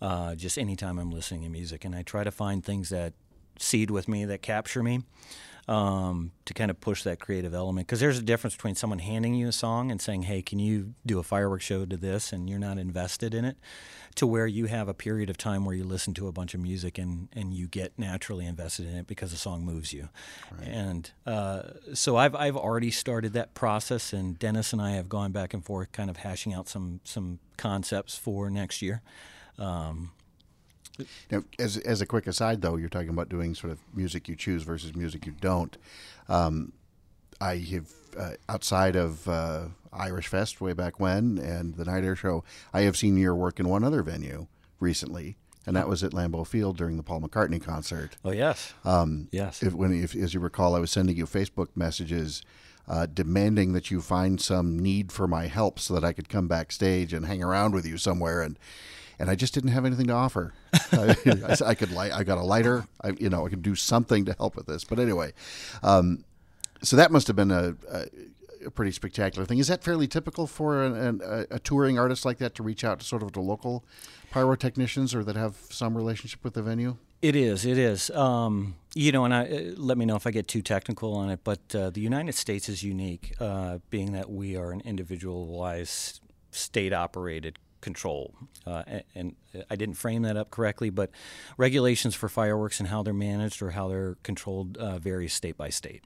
Uh, 0.00 0.34
just 0.34 0.58
anytime 0.58 0.98
I'm 0.98 1.10
listening 1.10 1.42
to 1.42 1.48
music, 1.48 1.84
and 1.84 1.94
I 1.94 2.02
try 2.02 2.24
to 2.24 2.30
find 2.30 2.62
things 2.62 2.90
that 2.90 3.14
seed 3.58 3.90
with 3.90 4.08
me, 4.08 4.24
that 4.26 4.42
capture 4.42 4.82
me 4.82 5.02
um, 5.66 6.32
to 6.44 6.54
kind 6.54 6.70
of 6.70 6.80
push 6.80 7.02
that 7.04 7.20
creative 7.20 7.54
element. 7.54 7.86
Because 7.86 8.00
there's 8.00 8.18
a 8.18 8.22
difference 8.22 8.54
between 8.54 8.74
someone 8.74 8.98
handing 8.98 9.34
you 9.34 9.48
a 9.48 9.52
song 9.52 9.90
and 9.90 10.00
saying, 10.00 10.22
"Hey, 10.22 10.42
can 10.42 10.58
you 10.58 10.94
do 11.06 11.18
a 11.18 11.22
fireworks 11.22 11.64
show 11.64 11.84
to 11.84 11.96
this?" 11.96 12.32
and 12.32 12.48
you're 12.48 12.58
not 12.58 12.78
invested 12.78 13.34
in 13.34 13.44
it, 13.44 13.56
to 14.16 14.26
where 14.26 14.46
you 14.46 14.66
have 14.66 14.88
a 14.88 14.94
period 14.94 15.30
of 15.30 15.36
time 15.36 15.64
where 15.64 15.74
you 15.74 15.84
listen 15.84 16.14
to 16.14 16.28
a 16.28 16.32
bunch 16.32 16.54
of 16.54 16.60
music 16.60 16.98
and 16.98 17.28
and 17.32 17.54
you 17.54 17.66
get 17.66 17.98
naturally 17.98 18.46
invested 18.46 18.86
in 18.86 18.96
it 18.96 19.06
because 19.06 19.30
the 19.30 19.36
song 19.36 19.64
moves 19.64 19.92
you. 19.92 20.08
Right. 20.56 20.68
And 20.68 21.10
uh, 21.26 21.62
so 21.94 22.16
I've 22.16 22.34
I've 22.34 22.56
already 22.56 22.90
started 22.90 23.32
that 23.32 23.54
process, 23.54 24.12
and 24.12 24.38
Dennis 24.38 24.72
and 24.72 24.82
I 24.82 24.92
have 24.92 25.08
gone 25.08 25.32
back 25.32 25.54
and 25.54 25.64
forth, 25.64 25.92
kind 25.92 26.10
of 26.10 26.18
hashing 26.18 26.52
out 26.52 26.68
some 26.68 27.00
some 27.04 27.38
concepts 27.56 28.16
for 28.16 28.50
next 28.50 28.82
year. 28.82 29.02
Um, 29.58 30.12
now, 31.30 31.42
as 31.58 31.76
as 31.78 32.00
a 32.00 32.06
quick 32.06 32.26
aside, 32.26 32.62
though, 32.62 32.76
you're 32.76 32.88
talking 32.88 33.08
about 33.08 33.28
doing 33.28 33.54
sort 33.54 33.72
of 33.72 33.80
music 33.94 34.28
you 34.28 34.36
choose 34.36 34.62
versus 34.62 34.94
music 34.94 35.26
you 35.26 35.32
don't. 35.40 35.76
Um, 36.28 36.72
I 37.40 37.56
have 37.56 37.88
uh, 38.16 38.30
outside 38.48 38.96
of 38.96 39.26
uh, 39.28 39.64
Irish 39.92 40.28
Fest 40.28 40.60
way 40.60 40.72
back 40.72 41.00
when 41.00 41.38
and 41.38 41.74
the 41.74 41.84
Night 41.84 42.04
Air 42.04 42.16
Show, 42.16 42.44
I 42.72 42.82
have 42.82 42.96
seen 42.96 43.16
your 43.16 43.34
work 43.34 43.58
in 43.58 43.68
one 43.68 43.84
other 43.84 44.02
venue 44.02 44.46
recently, 44.80 45.36
and 45.66 45.74
that 45.76 45.88
was 45.88 46.04
at 46.04 46.12
Lambeau 46.12 46.46
Field 46.46 46.76
during 46.76 46.96
the 46.96 47.02
Paul 47.02 47.20
McCartney 47.20 47.62
concert. 47.62 48.16
Oh 48.24 48.32
yes, 48.32 48.72
um, 48.84 49.28
yes. 49.32 49.62
If, 49.62 49.74
when, 49.74 49.92
if, 49.92 50.14
as 50.14 50.34
you 50.34 50.40
recall, 50.40 50.74
I 50.74 50.80
was 50.80 50.90
sending 50.90 51.16
you 51.16 51.26
Facebook 51.26 51.68
messages. 51.74 52.42
Uh, 52.86 53.06
demanding 53.06 53.72
that 53.72 53.90
you 53.90 53.98
find 54.02 54.38
some 54.38 54.78
need 54.78 55.10
for 55.10 55.26
my 55.26 55.46
help 55.46 55.80
so 55.80 55.94
that 55.94 56.04
I 56.04 56.12
could 56.12 56.28
come 56.28 56.48
backstage 56.48 57.14
and 57.14 57.24
hang 57.24 57.42
around 57.42 57.72
with 57.72 57.86
you 57.86 57.96
somewhere, 57.96 58.42
and 58.42 58.58
and 59.18 59.30
I 59.30 59.34
just 59.34 59.54
didn't 59.54 59.70
have 59.70 59.84
anything 59.84 60.06
to 60.06 60.12
offer. 60.12 60.52
I, 60.92 61.16
I, 61.66 61.74
could 61.74 61.92
light. 61.92 62.12
I 62.12 62.24
got 62.24 62.38
a 62.38 62.42
lighter. 62.42 62.86
I, 63.02 63.10
you 63.10 63.30
know, 63.30 63.46
I 63.46 63.48
could 63.48 63.62
do 63.62 63.74
something 63.74 64.24
to 64.24 64.34
help 64.38 64.56
with 64.56 64.66
this. 64.66 64.84
But 64.84 64.98
anyway, 64.98 65.32
um, 65.82 66.24
so 66.82 66.96
that 66.96 67.10
must 67.10 67.26
have 67.26 67.36
been 67.36 67.50
a, 67.50 67.76
a, 67.90 68.06
a, 68.66 68.70
pretty 68.70 68.92
spectacular 68.92 69.46
thing. 69.46 69.58
Is 69.58 69.68
that 69.68 69.82
fairly 69.82 70.06
typical 70.06 70.46
for 70.46 70.82
an, 70.82 71.20
an, 71.22 71.46
a, 71.50 71.58
touring 71.58 71.98
artist 71.98 72.24
like 72.24 72.38
that 72.38 72.54
to 72.56 72.62
reach 72.62 72.84
out 72.84 73.00
to 73.00 73.06
sort 73.06 73.22
of 73.22 73.32
the 73.32 73.40
local 73.40 73.84
pyrotechnicians 74.32 75.14
or 75.14 75.24
that 75.24 75.36
have 75.36 75.56
some 75.70 75.96
relationship 75.96 76.42
with 76.44 76.54
the 76.54 76.62
venue? 76.62 76.96
It 77.22 77.36
is. 77.36 77.64
It 77.64 77.78
is. 77.78 78.10
Um, 78.10 78.76
you 78.94 79.10
know, 79.10 79.24
and 79.24 79.32
I, 79.32 79.44
uh, 79.46 79.60
let 79.76 79.96
me 79.96 80.04
know 80.04 80.16
if 80.16 80.26
I 80.26 80.30
get 80.30 80.46
too 80.46 80.60
technical 80.60 81.14
on 81.14 81.30
it. 81.30 81.40
But 81.42 81.74
uh, 81.74 81.88
the 81.88 82.00
United 82.00 82.34
States 82.34 82.68
is 82.68 82.82
unique, 82.82 83.34
uh, 83.40 83.78
being 83.88 84.12
that 84.12 84.30
we 84.30 84.56
are 84.56 84.72
an 84.72 84.82
individualized, 84.84 86.20
state-operated 86.50 87.58
control. 87.84 88.34
Uh, 88.66 88.82
and, 88.86 89.04
and, 89.14 89.36
I 89.70 89.76
didn't 89.76 89.94
frame 89.94 90.22
that 90.22 90.36
up 90.36 90.50
correctly, 90.50 90.90
but 90.90 91.10
regulations 91.56 92.16
for 92.16 92.28
fireworks 92.28 92.80
and 92.80 92.88
how 92.88 93.04
they're 93.04 93.14
managed 93.14 93.62
or 93.62 93.70
how 93.70 93.86
they're 93.86 94.16
controlled 94.24 94.76
uh, 94.78 94.98
vary 94.98 95.28
state 95.28 95.56
by 95.56 95.68
state. 95.68 96.02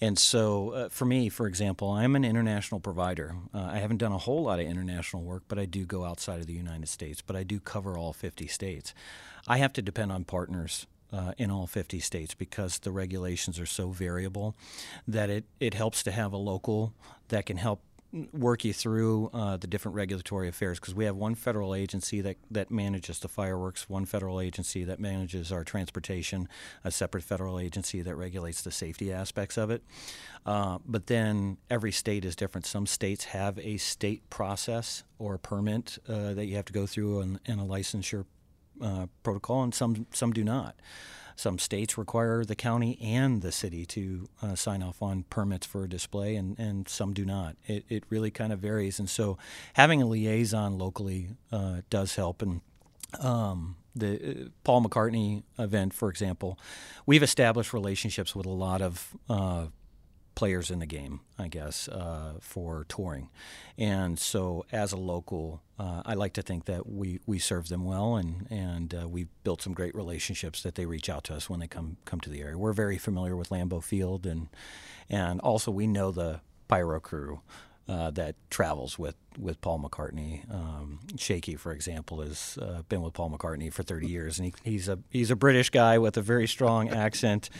And 0.00 0.18
so, 0.18 0.70
uh, 0.70 0.88
for 0.88 1.04
me, 1.04 1.28
for 1.28 1.46
example, 1.46 1.92
I'm 1.92 2.16
an 2.16 2.24
international 2.24 2.80
provider. 2.80 3.36
Uh, 3.54 3.68
I 3.70 3.78
haven't 3.78 3.98
done 3.98 4.10
a 4.10 4.18
whole 4.18 4.42
lot 4.42 4.58
of 4.58 4.66
international 4.66 5.22
work, 5.22 5.44
but 5.46 5.60
I 5.60 5.64
do 5.64 5.84
go 5.84 6.04
outside 6.04 6.40
of 6.40 6.46
the 6.46 6.54
United 6.54 6.88
States, 6.88 7.22
but 7.22 7.36
I 7.36 7.44
do 7.44 7.60
cover 7.60 7.96
all 7.96 8.12
50 8.12 8.48
states. 8.48 8.94
I 9.46 9.58
have 9.58 9.72
to 9.74 9.82
depend 9.82 10.10
on 10.10 10.24
partners 10.24 10.86
uh, 11.12 11.34
in 11.38 11.52
all 11.52 11.68
50 11.68 12.00
states 12.00 12.34
because 12.34 12.78
the 12.78 12.90
regulations 12.90 13.60
are 13.60 13.66
so 13.66 13.90
variable 13.90 14.56
that 15.06 15.30
it, 15.30 15.44
it 15.60 15.74
helps 15.74 16.02
to 16.02 16.10
have 16.10 16.32
a 16.32 16.38
local 16.38 16.94
that 17.28 17.46
can 17.46 17.58
help 17.58 17.80
work 18.32 18.64
you 18.64 18.72
through 18.72 19.30
uh, 19.32 19.56
the 19.56 19.66
different 19.66 19.94
regulatory 19.94 20.48
affairs 20.48 20.78
because 20.78 20.94
we 20.94 21.04
have 21.06 21.16
one 21.16 21.34
federal 21.34 21.74
agency 21.74 22.20
that, 22.20 22.36
that 22.50 22.70
manages 22.70 23.20
the 23.20 23.28
fireworks, 23.28 23.88
one 23.88 24.04
federal 24.04 24.40
agency 24.40 24.84
that 24.84 25.00
manages 25.00 25.50
our 25.50 25.64
transportation, 25.64 26.48
a 26.84 26.90
separate 26.90 27.24
federal 27.24 27.58
agency 27.58 28.02
that 28.02 28.14
regulates 28.14 28.62
the 28.62 28.70
safety 28.70 29.12
aspects 29.12 29.56
of 29.56 29.70
it. 29.70 29.82
Uh, 30.44 30.78
but 30.84 31.06
then 31.06 31.56
every 31.70 31.92
state 31.92 32.24
is 32.24 32.36
different. 32.36 32.66
Some 32.66 32.86
states 32.86 33.24
have 33.26 33.58
a 33.58 33.78
state 33.78 34.28
process 34.28 35.04
or 35.18 35.34
a 35.34 35.38
permit 35.38 35.98
uh, 36.08 36.34
that 36.34 36.46
you 36.46 36.56
have 36.56 36.66
to 36.66 36.72
go 36.72 36.86
through 36.86 37.20
and, 37.20 37.40
and 37.46 37.60
a 37.60 37.64
licensure 37.64 38.26
uh, 38.80 39.06
protocol, 39.22 39.62
and 39.62 39.74
some 39.74 40.06
some 40.12 40.32
do 40.32 40.42
not. 40.42 40.74
Some 41.36 41.58
states 41.58 41.98
require 41.98 42.44
the 42.44 42.54
county 42.54 42.98
and 43.00 43.42
the 43.42 43.52
city 43.52 43.84
to 43.86 44.28
uh, 44.42 44.54
sign 44.54 44.82
off 44.82 45.02
on 45.02 45.24
permits 45.30 45.66
for 45.66 45.84
a 45.84 45.88
display, 45.88 46.36
and, 46.36 46.58
and 46.58 46.88
some 46.88 47.12
do 47.12 47.24
not. 47.24 47.56
It, 47.66 47.84
it 47.88 48.04
really 48.08 48.30
kind 48.30 48.52
of 48.52 48.60
varies. 48.60 48.98
And 48.98 49.08
so 49.08 49.38
having 49.74 50.02
a 50.02 50.06
liaison 50.06 50.78
locally 50.78 51.30
uh, 51.50 51.82
does 51.90 52.16
help. 52.16 52.42
And 52.42 52.60
um, 53.20 53.76
the 53.94 54.46
uh, 54.46 54.48
Paul 54.64 54.82
McCartney 54.84 55.42
event, 55.58 55.94
for 55.94 56.08
example, 56.08 56.58
we've 57.06 57.22
established 57.22 57.72
relationships 57.72 58.34
with 58.34 58.46
a 58.46 58.50
lot 58.50 58.82
of 58.82 59.16
uh, 59.28 59.66
players 60.34 60.70
in 60.70 60.78
the 60.78 60.86
game, 60.86 61.20
I 61.38 61.48
guess, 61.48 61.88
uh, 61.88 62.34
for 62.40 62.84
touring. 62.88 63.28
And 63.78 64.18
so, 64.18 64.64
as 64.72 64.92
a 64.92 64.96
local, 64.96 65.62
uh, 65.78 66.02
I 66.04 66.14
like 66.14 66.32
to 66.34 66.42
think 66.42 66.64
that 66.66 66.88
we, 66.88 67.20
we 67.26 67.38
serve 67.38 67.68
them 67.68 67.84
well, 67.84 68.16
and 68.16 68.46
and 68.50 68.94
uh, 68.94 69.08
we've 69.08 69.28
built 69.44 69.62
some 69.62 69.74
great 69.74 69.94
relationships 69.94 70.62
that 70.62 70.74
they 70.74 70.86
reach 70.86 71.08
out 71.08 71.24
to 71.24 71.34
us 71.34 71.50
when 71.50 71.60
they 71.60 71.66
come 71.66 71.96
come 72.04 72.20
to 72.20 72.30
the 72.30 72.40
area. 72.40 72.56
We're 72.58 72.72
very 72.72 72.98
familiar 72.98 73.36
with 73.36 73.50
Lambeau 73.50 73.82
Field, 73.82 74.26
and 74.26 74.48
and 75.08 75.40
also 75.40 75.70
we 75.70 75.86
know 75.86 76.10
the 76.10 76.40
pyro 76.68 77.00
crew. 77.00 77.40
Uh, 77.88 78.12
that 78.12 78.36
travels 78.48 78.96
with, 78.96 79.16
with 79.36 79.60
Paul 79.60 79.80
McCartney. 79.80 80.48
Um, 80.54 81.00
Shaky, 81.18 81.56
for 81.56 81.72
example, 81.72 82.20
has 82.20 82.56
uh, 82.62 82.82
been 82.88 83.02
with 83.02 83.12
Paul 83.12 83.30
McCartney 83.30 83.72
for 83.72 83.82
30 83.82 84.06
years, 84.06 84.38
and 84.38 84.46
he, 84.46 84.70
he's 84.70 84.88
a 84.88 85.00
he's 85.10 85.32
a 85.32 85.36
British 85.36 85.68
guy 85.68 85.98
with 85.98 86.16
a 86.16 86.22
very 86.22 86.46
strong 86.46 86.90
accent. 86.90 87.50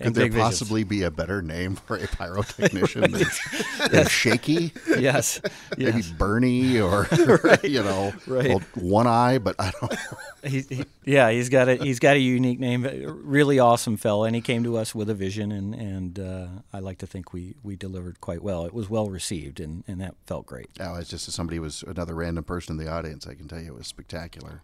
Could 0.00 0.14
there 0.14 0.30
possibly 0.30 0.84
be 0.84 1.02
a 1.02 1.10
better 1.10 1.42
name 1.42 1.76
for 1.76 1.96
a 1.96 2.06
pyrotechnician 2.06 3.12
than, 3.80 3.90
than 3.90 4.06
Shaky? 4.08 4.72
Yes. 4.98 5.40
Maybe 5.76 5.98
yes. 5.98 6.10
Bernie 6.10 6.80
or 6.80 7.06
right. 7.44 7.64
you 7.64 7.82
know, 7.82 8.12
right. 8.26 8.48
well, 8.48 8.62
one 8.74 9.06
eye, 9.06 9.38
but 9.38 9.56
I 9.58 9.72
don't. 9.80 9.94
he, 10.42 10.60
he, 10.62 10.84
yeah, 11.04 11.30
he's 11.30 11.48
got 11.48 11.68
a 11.68 11.76
he's 11.76 11.98
got 11.98 12.16
a 12.16 12.18
unique 12.18 12.58
name. 12.58 12.86
Really 13.24 13.58
awesome 13.58 13.96
fella, 13.96 14.26
and 14.26 14.34
he 14.34 14.40
came 14.40 14.64
to 14.64 14.76
us 14.76 14.94
with 14.94 15.10
a 15.10 15.14
vision, 15.14 15.52
and 15.52 15.74
and 15.74 16.18
uh, 16.18 16.46
I 16.72 16.78
like 16.78 16.98
to 16.98 17.06
think 17.06 17.32
we 17.32 17.54
we 17.62 17.76
delivered 17.76 18.20
quite 18.20 18.42
well. 18.42 18.64
It 18.64 18.72
was 18.72 18.88
well 18.88 19.10
received, 19.10 19.60
and 19.60 19.84
and 19.86 20.00
that 20.00 20.14
felt 20.26 20.46
great. 20.46 20.70
Oh, 20.80 20.96
it's 20.96 21.10
just 21.10 21.30
somebody 21.30 21.58
was 21.58 21.82
another 21.86 22.14
random 22.14 22.44
person 22.44 22.78
in 22.78 22.84
the 22.84 22.90
audience. 22.90 23.26
I 23.26 23.34
can 23.34 23.48
tell 23.48 23.60
you 23.60 23.72
it 23.72 23.78
was 23.78 23.86
spectacular. 23.86 24.62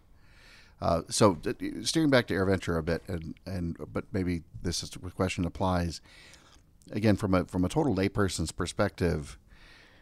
Uh, 0.81 1.01
so 1.09 1.37
uh, 1.45 1.53
steering 1.83 2.09
back 2.09 2.27
to 2.27 2.33
AirVenture 2.33 2.77
a 2.77 2.83
bit, 2.83 3.01
and, 3.07 3.35
and 3.45 3.77
but 3.91 4.05
maybe 4.11 4.43
this 4.61 4.83
is, 4.83 4.91
question 5.15 5.45
applies 5.45 6.01
again 6.91 7.15
from 7.15 7.33
a 7.33 7.45
from 7.45 7.65
a 7.65 7.69
total 7.69 7.95
layperson's 7.95 8.51
perspective. 8.51 9.37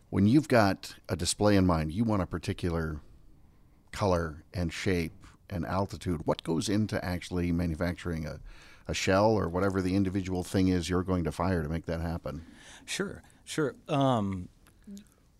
When 0.09 0.27
you've 0.27 0.47
got 0.47 0.95
a 1.09 1.15
display 1.15 1.55
in 1.55 1.65
mind, 1.65 1.91
you 1.91 2.03
want 2.03 2.21
a 2.21 2.27
particular 2.27 2.99
color 3.91 4.43
and 4.53 4.71
shape 4.71 5.25
and 5.49 5.65
altitude. 5.65 6.21
What 6.25 6.43
goes 6.43 6.69
into 6.69 7.03
actually 7.03 7.51
manufacturing 7.51 8.25
a, 8.25 8.39
a 8.87 8.93
shell 8.93 9.31
or 9.31 9.47
whatever 9.47 9.81
the 9.81 9.95
individual 9.95 10.43
thing 10.43 10.67
is 10.67 10.89
you're 10.89 11.03
going 11.03 11.23
to 11.23 11.31
fire 11.31 11.63
to 11.63 11.69
make 11.69 11.85
that 11.85 12.01
happen? 12.01 12.45
Sure, 12.85 13.23
sure. 13.45 13.75
Um, 13.87 14.49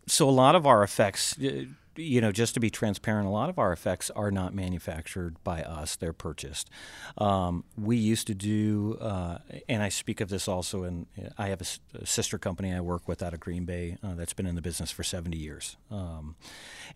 so 0.08 0.30
a 0.30 0.32
lot 0.32 0.56
of 0.56 0.66
our 0.66 0.84
effects 0.84 1.38
uh, 1.40 1.66
you 1.96 2.22
know, 2.22 2.32
just 2.32 2.54
to 2.56 2.60
be 2.60 2.70
transparent, 2.70 3.28
a 3.28 3.32
lot 3.32 3.50
of 3.50 3.60
our 3.60 3.72
effects 3.72 4.10
are 4.12 4.32
not 4.32 4.54
manufactured 4.54 5.36
by 5.44 5.62
us; 5.62 5.96
they're 5.96 6.14
purchased. 6.14 6.70
Um, 7.18 7.64
we 7.78 7.98
used 7.98 8.28
to 8.28 8.36
do, 8.36 8.98
uh, 9.02 9.40
and 9.70 9.82
I 9.82 9.90
speak 9.90 10.22
of 10.22 10.30
this 10.30 10.48
also 10.48 10.84
And 10.84 11.08
I 11.38 11.48
have 11.48 11.62
a, 11.62 12.06
sister 12.06 12.38
company 12.38 12.74
I 12.74 12.82
work 12.82 13.08
with 13.08 13.24
out 13.24 13.34
of 13.34 13.40
Green 13.40 13.66
Bay 13.66 13.98
uh, 14.04 14.16
that's 14.16 14.34
been 14.34 14.46
in 14.46 14.56
the 14.56 14.62
business 14.62 14.92
for 14.92 15.04
70 15.04 15.38
years, 15.38 15.78
um, 15.92 16.36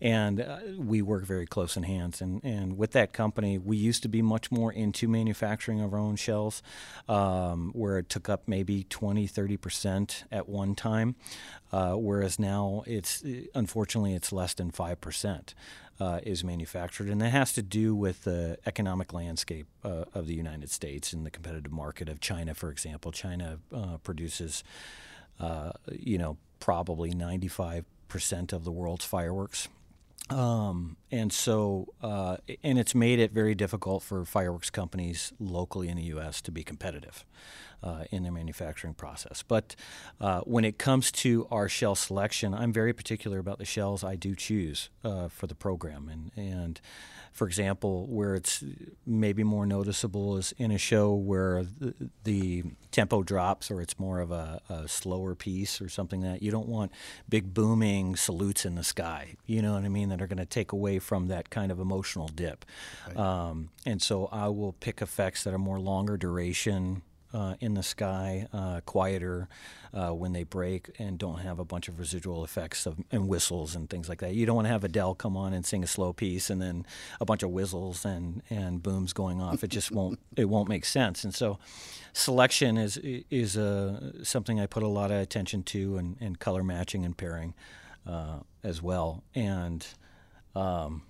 and 0.00 0.40
uh, 0.40 0.58
we 0.76 1.02
work 1.02 1.24
very 1.24 1.46
close 1.46 1.76
in 1.76 1.84
hands. 1.84 2.20
And 2.20 2.42
and 2.44 2.76
with 2.76 2.92
that 2.92 3.12
company, 3.12 3.58
we 3.58 3.76
used 3.76 4.02
to 4.02 4.08
be 4.08 4.22
much 4.22 4.50
more 4.50 4.72
into 4.72 5.08
manufacturing 5.08 5.80
of 5.80 5.92
our 5.92 5.98
own 5.98 6.16
shells, 6.16 6.62
um, 7.08 7.72
where 7.74 7.98
it 7.98 8.08
took 8.08 8.28
up 8.28 8.42
maybe 8.46 8.84
20, 8.84 9.26
30 9.26 9.56
percent 9.56 10.24
at 10.30 10.48
one 10.48 10.74
time, 10.74 11.16
uh, 11.72 11.92
whereas 11.92 12.38
now 12.38 12.82
it's 12.86 13.22
unfortunately 13.54 14.14
it's 14.14 14.32
less 14.32 14.54
than 14.54 14.70
five 14.70 14.89
percent 14.94 15.54
uh, 16.00 16.20
is 16.22 16.42
manufactured, 16.42 17.08
and 17.08 17.20
that 17.20 17.30
has 17.30 17.52
to 17.52 17.62
do 17.62 17.94
with 17.94 18.24
the 18.24 18.58
economic 18.64 19.12
landscape 19.12 19.66
uh, 19.84 20.04
of 20.14 20.26
the 20.26 20.34
United 20.34 20.70
States 20.70 21.12
and 21.12 21.26
the 21.26 21.30
competitive 21.30 21.72
market 21.72 22.08
of 22.08 22.20
China, 22.20 22.54
for 22.54 22.70
example. 22.70 23.12
China 23.12 23.58
uh, 23.74 23.98
produces, 23.98 24.64
uh, 25.38 25.72
you 25.92 26.16
know, 26.16 26.38
probably 26.58 27.10
95 27.10 27.84
percent 28.08 28.52
of 28.52 28.64
the 28.64 28.72
world's 28.72 29.04
fireworks. 29.04 29.68
Um, 30.30 30.96
and 31.10 31.32
so, 31.32 31.88
uh, 32.02 32.36
and 32.62 32.78
it's 32.78 32.94
made 32.94 33.18
it 33.18 33.32
very 33.32 33.54
difficult 33.54 34.02
for 34.02 34.24
fireworks 34.24 34.70
companies 34.70 35.32
locally 35.40 35.88
in 35.88 35.96
the 35.96 36.04
U.S. 36.04 36.40
to 36.42 36.52
be 36.52 36.62
competitive 36.62 37.24
uh, 37.82 38.04
in 38.10 38.22
their 38.22 38.32
manufacturing 38.32 38.94
process. 38.94 39.42
But 39.46 39.74
uh, 40.20 40.40
when 40.42 40.64
it 40.64 40.78
comes 40.78 41.10
to 41.12 41.48
our 41.50 41.68
shell 41.68 41.94
selection, 41.94 42.54
I'm 42.54 42.72
very 42.72 42.92
particular 42.92 43.38
about 43.38 43.58
the 43.58 43.64
shells 43.64 44.04
I 44.04 44.16
do 44.16 44.34
choose 44.34 44.90
uh, 45.02 45.28
for 45.28 45.46
the 45.46 45.54
program. 45.54 46.08
And, 46.08 46.30
and 46.36 46.80
for 47.32 47.46
example, 47.46 48.06
where 48.06 48.34
it's 48.34 48.64
maybe 49.06 49.44
more 49.44 49.64
noticeable 49.64 50.36
is 50.36 50.52
in 50.58 50.70
a 50.70 50.78
show 50.78 51.14
where 51.14 51.64
the, 51.64 51.94
the 52.24 52.64
tempo 52.90 53.22
drops 53.22 53.70
or 53.70 53.80
it's 53.80 53.98
more 53.98 54.20
of 54.20 54.30
a, 54.30 54.60
a, 54.68 54.88
slower 54.88 55.34
piece 55.34 55.80
or 55.80 55.88
something 55.88 56.22
that 56.22 56.42
you 56.42 56.50
don't 56.50 56.68
want 56.68 56.90
big 57.28 57.54
booming 57.54 58.16
salutes 58.16 58.64
in 58.64 58.74
the 58.74 58.82
sky, 58.82 59.36
you 59.46 59.62
know 59.62 59.74
what 59.74 59.84
I 59.84 59.88
mean, 59.88 60.08
that 60.08 60.20
are 60.20 60.26
going 60.26 60.38
to 60.38 60.46
take 60.46 60.72
away 60.72 60.98
from 60.98 61.28
that 61.28 61.50
kind 61.50 61.70
of 61.70 61.78
emotional 61.78 62.28
dip. 62.28 62.64
Right. 63.06 63.16
Um, 63.16 63.70
and 63.86 64.02
so 64.02 64.26
I 64.32 64.48
will 64.48 64.72
pick 64.72 65.00
effects 65.00 65.44
that 65.44 65.54
are 65.54 65.58
more 65.58 65.78
longer 65.78 66.16
duration, 66.16 67.02
uh, 67.32 67.54
in 67.60 67.74
the 67.74 67.82
sky, 67.82 68.46
uh, 68.52 68.80
quieter 68.86 69.48
uh, 69.92 70.10
when 70.10 70.32
they 70.32 70.44
break, 70.44 70.90
and 70.98 71.18
don't 71.18 71.38
have 71.38 71.58
a 71.58 71.64
bunch 71.64 71.88
of 71.88 71.98
residual 71.98 72.44
effects 72.44 72.86
of, 72.86 72.98
and 73.10 73.28
whistles 73.28 73.74
and 73.74 73.88
things 73.88 74.08
like 74.08 74.20
that. 74.20 74.34
You 74.34 74.46
don't 74.46 74.56
want 74.56 74.66
to 74.66 74.72
have 74.72 74.84
Adele 74.84 75.14
come 75.14 75.36
on 75.36 75.52
and 75.52 75.64
sing 75.64 75.82
a 75.82 75.86
slow 75.86 76.12
piece 76.12 76.50
and 76.50 76.60
then 76.60 76.84
a 77.20 77.24
bunch 77.24 77.42
of 77.42 77.50
whistles 77.50 78.04
and, 78.04 78.42
and 78.50 78.82
booms 78.82 79.12
going 79.12 79.40
off. 79.40 79.62
It 79.62 79.68
just 79.68 79.90
won't 79.90 80.18
it 80.36 80.46
won't 80.46 80.68
make 80.68 80.84
sense. 80.84 81.24
And 81.24 81.34
so, 81.34 81.58
selection 82.12 82.76
is 82.76 82.96
is 82.96 83.56
uh, 83.56 84.22
something 84.24 84.60
I 84.60 84.66
put 84.66 84.82
a 84.82 84.88
lot 84.88 85.10
of 85.10 85.18
attention 85.18 85.62
to, 85.64 85.96
and, 85.96 86.16
and 86.20 86.38
color 86.38 86.62
matching 86.62 87.04
and 87.04 87.16
pairing 87.16 87.54
uh, 88.06 88.40
as 88.64 88.82
well. 88.82 89.22
And 89.34 89.86
um, 90.54 91.02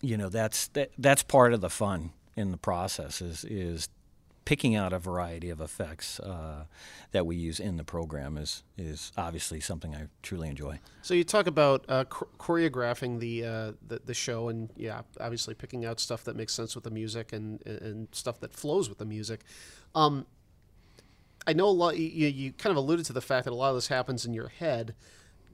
you 0.00 0.16
know 0.16 0.28
that's 0.28 0.68
that, 0.68 0.90
that's 0.98 1.22
part 1.22 1.52
of 1.52 1.60
the 1.60 1.70
fun 1.70 2.10
in 2.36 2.50
the 2.50 2.56
process 2.56 3.20
is 3.20 3.44
is 3.44 3.88
picking 4.44 4.74
out 4.74 4.92
a 4.92 4.98
variety 4.98 5.50
of 5.50 5.60
effects 5.60 6.20
uh, 6.20 6.64
that 7.12 7.26
we 7.26 7.36
use 7.36 7.60
in 7.60 7.76
the 7.76 7.84
program 7.84 8.36
is 8.36 8.62
is 8.76 9.12
obviously 9.16 9.60
something 9.60 9.94
I 9.94 10.08
truly 10.22 10.48
enjoy. 10.48 10.80
So 11.02 11.14
you 11.14 11.24
talk 11.24 11.46
about 11.46 11.84
uh, 11.88 12.04
choreographing 12.04 13.20
the, 13.20 13.44
uh, 13.44 13.72
the, 13.86 14.00
the 14.04 14.14
show, 14.14 14.48
and 14.48 14.70
yeah, 14.76 15.02
obviously 15.20 15.54
picking 15.54 15.84
out 15.84 16.00
stuff 16.00 16.24
that 16.24 16.36
makes 16.36 16.52
sense 16.52 16.74
with 16.74 16.84
the 16.84 16.90
music 16.90 17.32
and 17.32 17.64
and 17.66 18.08
stuff 18.12 18.40
that 18.40 18.54
flows 18.54 18.88
with 18.88 18.98
the 18.98 19.06
music. 19.06 19.40
Um, 19.94 20.26
I 21.46 21.52
know 21.52 21.66
a 21.66 21.70
lot. 21.70 21.98
You, 21.98 22.28
you 22.28 22.52
kind 22.52 22.70
of 22.70 22.76
alluded 22.76 23.06
to 23.06 23.12
the 23.12 23.20
fact 23.20 23.44
that 23.44 23.52
a 23.52 23.56
lot 23.56 23.70
of 23.70 23.76
this 23.76 23.88
happens 23.88 24.24
in 24.24 24.34
your 24.34 24.48
head. 24.48 24.94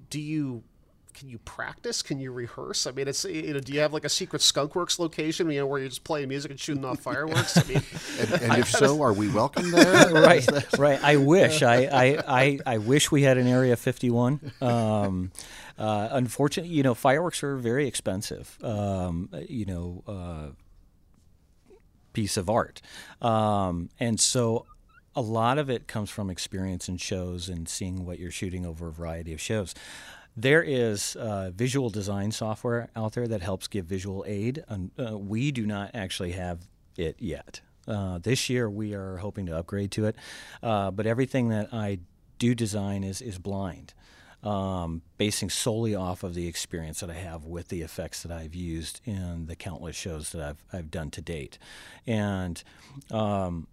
Do 0.08 0.20
you 0.20 0.64
can 1.10 1.28
you 1.28 1.38
practice? 1.38 2.02
Can 2.02 2.20
you 2.20 2.32
rehearse? 2.32 2.86
I 2.86 2.92
mean, 2.92 3.08
it's 3.08 3.24
you 3.24 3.52
know, 3.54 3.60
do 3.60 3.72
you 3.72 3.80
have 3.80 3.92
like 3.92 4.04
a 4.04 4.08
secret 4.08 4.42
Skunkworks 4.42 4.98
location, 4.98 5.50
you 5.50 5.60
know, 5.60 5.66
where 5.66 5.80
you're 5.80 5.88
just 5.88 6.04
playing 6.04 6.28
music 6.28 6.50
and 6.50 6.60
shooting 6.60 6.84
off 6.84 7.00
fireworks? 7.00 7.56
I 7.56 7.64
mean, 7.64 7.82
and, 8.20 8.42
and 8.42 8.58
if 8.58 8.70
so, 8.70 9.02
are 9.02 9.12
we 9.12 9.28
welcome 9.28 9.70
there? 9.70 10.10
right, 10.12 10.78
right. 10.78 11.02
I 11.02 11.16
wish. 11.16 11.62
I, 11.70 11.84
I, 11.86 12.22
I, 12.26 12.58
I, 12.66 12.78
wish 12.78 13.10
we 13.10 13.22
had 13.22 13.38
an 13.38 13.46
Area 13.46 13.76
51. 13.76 14.52
Um, 14.60 15.32
uh, 15.78 16.08
unfortunately, 16.12 16.74
you 16.74 16.82
know, 16.82 16.94
fireworks 16.94 17.42
are 17.42 17.56
very 17.56 17.86
expensive. 17.86 18.58
Um, 18.62 19.30
you 19.48 19.66
know, 19.66 20.02
uh, 20.06 21.74
piece 22.12 22.36
of 22.36 22.50
art, 22.50 22.80
um, 23.20 23.90
and 23.98 24.18
so 24.18 24.66
a 25.16 25.20
lot 25.20 25.58
of 25.58 25.68
it 25.68 25.88
comes 25.88 26.10
from 26.10 26.30
experience 26.30 26.88
in 26.88 26.96
shows 26.96 27.48
and 27.48 27.68
seeing 27.68 28.06
what 28.06 28.18
you're 28.18 28.30
shooting 28.30 28.64
over 28.64 28.88
a 28.88 28.92
variety 28.92 29.32
of 29.32 29.40
shows. 29.40 29.74
There 30.36 30.62
is 30.62 31.16
uh, 31.16 31.50
visual 31.54 31.90
design 31.90 32.30
software 32.32 32.88
out 32.94 33.12
there 33.12 33.26
that 33.26 33.42
helps 33.42 33.68
give 33.68 33.86
visual 33.86 34.24
aid. 34.26 34.64
And, 34.68 34.90
uh, 34.98 35.18
we 35.18 35.50
do 35.50 35.66
not 35.66 35.90
actually 35.94 36.32
have 36.32 36.68
it 36.96 37.16
yet. 37.18 37.60
Uh, 37.88 38.18
this 38.18 38.48
year, 38.48 38.70
we 38.70 38.94
are 38.94 39.16
hoping 39.16 39.46
to 39.46 39.56
upgrade 39.56 39.90
to 39.92 40.06
it. 40.06 40.16
Uh, 40.62 40.90
but 40.90 41.06
everything 41.06 41.48
that 41.48 41.72
I 41.72 41.98
do 42.38 42.54
design 42.54 43.04
is, 43.04 43.20
is 43.20 43.38
blind. 43.38 43.94
Um, 44.42 45.02
basing 45.18 45.50
solely 45.50 45.94
off 45.94 46.22
of 46.22 46.34
the 46.34 46.46
experience 46.46 47.00
that 47.00 47.10
I 47.10 47.14
have 47.14 47.44
with 47.44 47.68
the 47.68 47.82
effects 47.82 48.22
that 48.22 48.32
I've 48.32 48.54
used 48.54 49.02
in 49.04 49.44
the 49.46 49.54
countless 49.54 49.96
shows 49.96 50.32
that 50.32 50.40
I've, 50.40 50.64
I've 50.72 50.90
done 50.90 51.10
to 51.10 51.20
date. 51.20 51.58
And 52.06 52.62
um, 53.10 53.66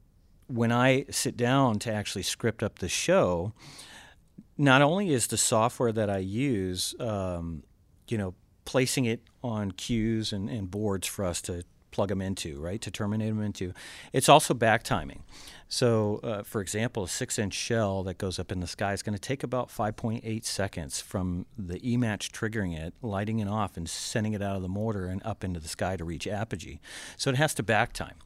when 0.47 0.73
I 0.73 1.05
sit 1.09 1.37
down 1.37 1.79
to 1.79 1.93
actually 1.93 2.23
script 2.23 2.63
up 2.63 2.79
the 2.79 2.89
show, 2.89 3.53
not 4.57 4.81
only 4.81 5.11
is 5.11 5.27
the 5.27 5.37
software 5.37 5.91
that 5.91 6.09
I 6.09 6.17
use, 6.17 6.95
um, 6.99 7.63
you 8.07 8.17
know, 8.17 8.33
placing 8.65 9.05
it 9.05 9.21
on 9.43 9.71
cues 9.71 10.33
and, 10.33 10.49
and, 10.49 10.69
boards 10.69 11.07
for 11.07 11.23
us 11.23 11.41
to 11.43 11.63
plug 11.97 12.09
them 12.09 12.21
into, 12.21 12.59
right, 12.59 12.79
to 12.79 12.91
terminate 12.91 13.29
them 13.29 13.41
into, 13.41 13.73
it's 14.13 14.29
also 14.29 14.53
back 14.53 14.83
timing. 14.83 15.23
So, 15.67 16.19
uh, 16.21 16.43
for 16.43 16.61
example, 16.61 17.05
a 17.05 17.07
six 17.07 17.39
inch 17.39 17.55
shell 17.55 18.03
that 18.03 18.19
goes 18.19 18.37
up 18.37 18.51
in 18.51 18.59
the 18.59 18.67
sky 18.67 18.93
is 18.93 19.01
going 19.01 19.15
to 19.15 19.19
take 19.19 19.41
about 19.41 19.69
5.8 19.69 20.45
seconds 20.45 21.01
from 21.01 21.47
the 21.57 21.79
E 21.83 21.97
match 21.97 22.31
triggering 22.31 22.77
it, 22.77 22.93
lighting 23.01 23.39
it 23.39 23.47
off, 23.47 23.77
and 23.77 23.89
sending 23.89 24.33
it 24.33 24.43
out 24.43 24.55
of 24.55 24.61
the 24.61 24.69
mortar 24.69 25.07
and 25.07 25.23
up 25.25 25.43
into 25.43 25.59
the 25.59 25.67
sky 25.67 25.97
to 25.97 26.05
reach 26.05 26.27
apogee. 26.27 26.79
So, 27.17 27.31
it 27.31 27.37
has 27.37 27.55
to 27.55 27.63
back 27.63 27.93
time. 27.93 28.17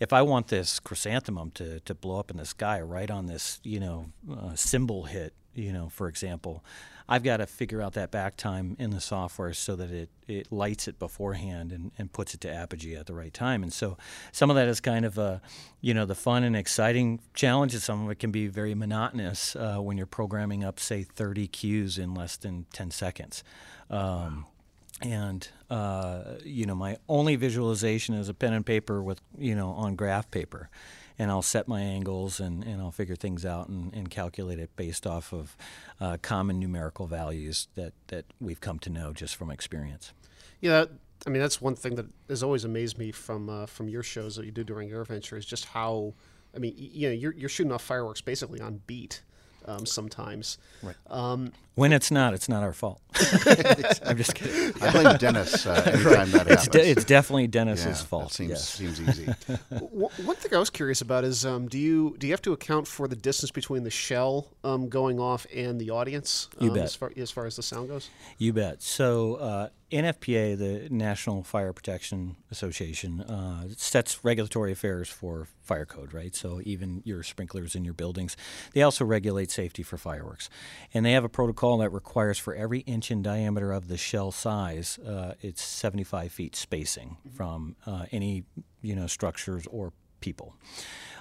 If 0.00 0.12
I 0.12 0.22
want 0.22 0.48
this 0.48 0.80
chrysanthemum 0.80 1.52
to, 1.52 1.78
to 1.78 1.94
blow 1.94 2.18
up 2.18 2.32
in 2.32 2.36
the 2.36 2.44
sky 2.44 2.80
right 2.80 3.12
on 3.12 3.26
this, 3.26 3.60
you 3.62 3.78
know, 3.78 4.06
uh, 4.28 4.56
cymbal 4.56 5.04
hit, 5.04 5.34
you 5.54 5.72
know, 5.72 5.88
for 5.88 6.08
example, 6.08 6.64
I've 7.12 7.24
got 7.24 7.38
to 7.38 7.46
figure 7.46 7.82
out 7.82 7.94
that 7.94 8.12
back 8.12 8.36
time 8.36 8.76
in 8.78 8.90
the 8.90 9.00
software 9.00 9.52
so 9.52 9.74
that 9.74 9.90
it, 9.90 10.10
it 10.28 10.52
lights 10.52 10.86
it 10.86 11.00
beforehand 11.00 11.72
and, 11.72 11.90
and 11.98 12.12
puts 12.12 12.34
it 12.34 12.40
to 12.42 12.52
apogee 12.52 12.94
at 12.94 13.06
the 13.06 13.14
right 13.14 13.34
time. 13.34 13.64
And 13.64 13.72
so 13.72 13.98
some 14.30 14.48
of 14.48 14.54
that 14.54 14.68
is 14.68 14.80
kind 14.80 15.04
of 15.04 15.18
a, 15.18 15.42
you 15.80 15.92
know, 15.92 16.06
the 16.06 16.14
fun 16.14 16.44
and 16.44 16.54
exciting 16.54 17.18
challenge. 17.34 17.74
And 17.74 17.82
some 17.82 18.04
of 18.04 18.10
it 18.12 18.20
can 18.20 18.30
be 18.30 18.46
very 18.46 18.76
monotonous 18.76 19.56
uh, 19.56 19.78
when 19.78 19.96
you're 19.96 20.06
programming 20.06 20.62
up, 20.62 20.78
say, 20.78 21.02
30 21.02 21.48
cues 21.48 21.98
in 21.98 22.14
less 22.14 22.36
than 22.36 22.66
10 22.72 22.92
seconds. 22.92 23.42
Um, 23.90 24.46
and 25.02 25.48
uh, 25.68 26.22
you 26.44 26.66
know, 26.66 26.76
my 26.76 26.98
only 27.08 27.34
visualization 27.34 28.14
is 28.14 28.28
a 28.28 28.34
pen 28.34 28.52
and 28.52 28.64
paper 28.64 29.02
with 29.02 29.20
you 29.38 29.54
know 29.54 29.70
on 29.70 29.96
graph 29.96 30.30
paper 30.30 30.68
and 31.20 31.30
I'll 31.30 31.42
set 31.42 31.68
my 31.68 31.82
angles 31.82 32.40
and, 32.40 32.64
and 32.64 32.80
I'll 32.80 32.90
figure 32.90 33.14
things 33.14 33.44
out 33.44 33.68
and, 33.68 33.92
and 33.92 34.08
calculate 34.08 34.58
it 34.58 34.74
based 34.74 35.06
off 35.06 35.34
of 35.34 35.54
uh, 36.00 36.16
common 36.22 36.58
numerical 36.58 37.06
values 37.06 37.68
that, 37.74 37.92
that 38.06 38.24
we've 38.40 38.62
come 38.62 38.78
to 38.78 38.90
know 38.90 39.12
just 39.12 39.36
from 39.36 39.50
experience. 39.50 40.14
Yeah, 40.62 40.86
I 41.26 41.30
mean 41.30 41.42
that's 41.42 41.60
one 41.60 41.76
thing 41.76 41.96
that 41.96 42.06
has 42.30 42.42
always 42.42 42.64
amazed 42.64 42.96
me 42.96 43.12
from 43.12 43.50
uh, 43.50 43.66
from 43.66 43.90
your 43.90 44.02
shows 44.02 44.36
that 44.36 44.46
you 44.46 44.50
do 44.50 44.64
during 44.64 44.88
AirVenture 44.88 45.36
is 45.36 45.44
just 45.44 45.66
how 45.66 46.14
I 46.56 46.58
mean 46.58 46.72
you 46.74 47.08
know 47.08 47.14
you're, 47.14 47.34
you're 47.34 47.50
shooting 47.50 47.72
off 47.72 47.82
fireworks 47.82 48.22
basically 48.22 48.60
on 48.60 48.80
beat 48.86 49.20
um, 49.66 49.86
sometimes. 49.86 50.58
Right. 50.82 50.96
Um, 51.08 51.52
when 51.74 51.92
it's 51.92 52.10
not, 52.10 52.34
it's 52.34 52.48
not 52.48 52.62
our 52.62 52.72
fault. 52.72 53.00
I'm 54.04 54.16
just 54.16 54.34
kidding. 54.34 54.82
I 54.82 54.90
blame 54.90 55.16
Dennis 55.16 55.66
uh, 55.66 55.82
anytime 55.86 56.30
that 56.32 56.46
it's 56.46 56.64
happens. 56.64 56.68
De- 56.68 56.90
it's 56.90 57.04
definitely 57.04 57.46
Dennis's 57.46 58.00
yeah, 58.00 58.06
fault. 58.06 58.32
seems 58.32 58.50
yes. 58.50 58.68
seems 58.68 59.00
easy. 59.00 59.24
one 59.70 60.36
thing 60.36 60.54
I 60.54 60.58
was 60.58 60.68
curious 60.68 61.00
about 61.00 61.24
is 61.24 61.46
um, 61.46 61.68
do 61.68 61.78
you 61.78 62.16
do 62.18 62.26
you 62.26 62.32
have 62.32 62.42
to 62.42 62.52
account 62.52 62.86
for 62.86 63.08
the 63.08 63.16
distance 63.16 63.50
between 63.50 63.84
the 63.84 63.90
shell 63.90 64.48
um, 64.62 64.88
going 64.88 65.18
off 65.18 65.46
and 65.54 65.80
the 65.80 65.90
audience? 65.90 66.48
you 66.58 66.70
bet. 66.70 66.84
As 66.84 66.94
far, 66.94 67.12
as 67.16 67.30
far 67.30 67.46
as 67.46 67.56
the 67.56 67.62
sound 67.62 67.88
goes. 67.88 68.10
You 68.36 68.52
bet. 68.52 68.82
So 68.82 69.36
uh, 69.36 69.68
NFPA, 69.90 70.56
the 70.56 70.88
National 70.90 71.42
Fire 71.42 71.72
Protection 71.72 72.36
Association, 72.50 73.20
uh, 73.20 73.68
sets 73.76 74.24
regulatory 74.24 74.72
affairs 74.72 75.08
for 75.08 75.48
fire 75.62 75.86
code, 75.86 76.12
right? 76.14 76.34
So 76.34 76.60
even 76.64 77.02
your 77.04 77.22
sprinklers 77.22 77.74
in 77.74 77.84
your 77.84 77.94
buildings. 77.94 78.36
They 78.72 78.82
also 78.82 79.04
regulate 79.04 79.50
safety 79.50 79.82
for 79.82 79.96
fireworks. 79.96 80.48
And 80.94 81.04
they 81.04 81.12
have 81.12 81.24
a 81.24 81.28
protocol 81.28 81.78
that 81.78 81.90
requires 81.90 82.38
for 82.38 82.54
every 82.54 82.80
inch 82.80 83.10
in 83.10 83.22
diameter 83.22 83.72
of 83.72 83.88
the 83.88 83.96
shell 83.96 84.32
size, 84.32 84.98
uh, 84.98 85.34
it's 85.40 85.62
75 85.62 86.32
feet 86.32 86.56
spacing 86.56 87.16
mm-hmm. 87.20 87.36
from 87.36 87.76
uh, 87.86 88.06
any 88.12 88.44
you 88.82 88.94
know 88.94 89.06
structures 89.06 89.66
or 89.70 89.92
people. 90.20 90.54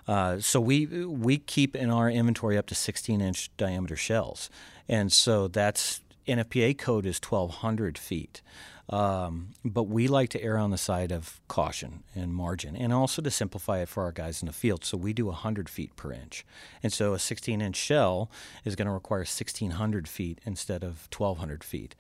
Uh, 0.08 0.40
so 0.40 0.60
we 0.60 0.86
we 1.06 1.38
keep 1.38 1.76
in 1.76 1.90
our 1.90 2.10
inventory 2.10 2.58
up 2.58 2.66
to 2.68 2.76
16 2.76 3.22
inch 3.22 3.56
diameter 3.58 3.96
shells, 3.96 4.50
and 4.88 5.12
so 5.12 5.48
that's 5.48 6.02
NFPA 6.30 6.78
code 6.78 7.06
is 7.06 7.20
1,200 7.20 7.98
feet. 7.98 8.42
Um, 8.90 9.50
but 9.64 9.84
we 9.84 10.08
like 10.08 10.30
to 10.30 10.42
err 10.42 10.58
on 10.58 10.72
the 10.72 10.78
side 10.78 11.12
of 11.12 11.40
caution 11.48 12.04
and 12.16 12.34
margin, 12.34 12.76
and 12.76 12.92
also 12.92 13.22
to 13.22 13.30
simplify 13.30 13.80
it 13.80 13.90
for 13.90 14.02
our 14.04 14.12
guys 14.12 14.42
in 14.42 14.48
the 14.48 14.54
field. 14.54 14.84
So 14.84 14.98
we 14.98 15.14
do 15.14 15.28
100 15.28 15.70
feet 15.70 15.96
per 15.96 16.12
inch. 16.12 16.44
And 16.82 16.92
so 16.92 17.14
a 17.14 17.20
16 17.20 17.62
inch 17.62 17.76
shell 17.76 18.32
is 18.66 18.76
going 18.76 18.88
to 18.88 18.92
require 18.92 19.20
1,600 19.20 20.08
feet 20.08 20.40
instead 20.44 20.84
of 20.84 21.08
1,200 21.16 21.64
feet. 21.64 21.96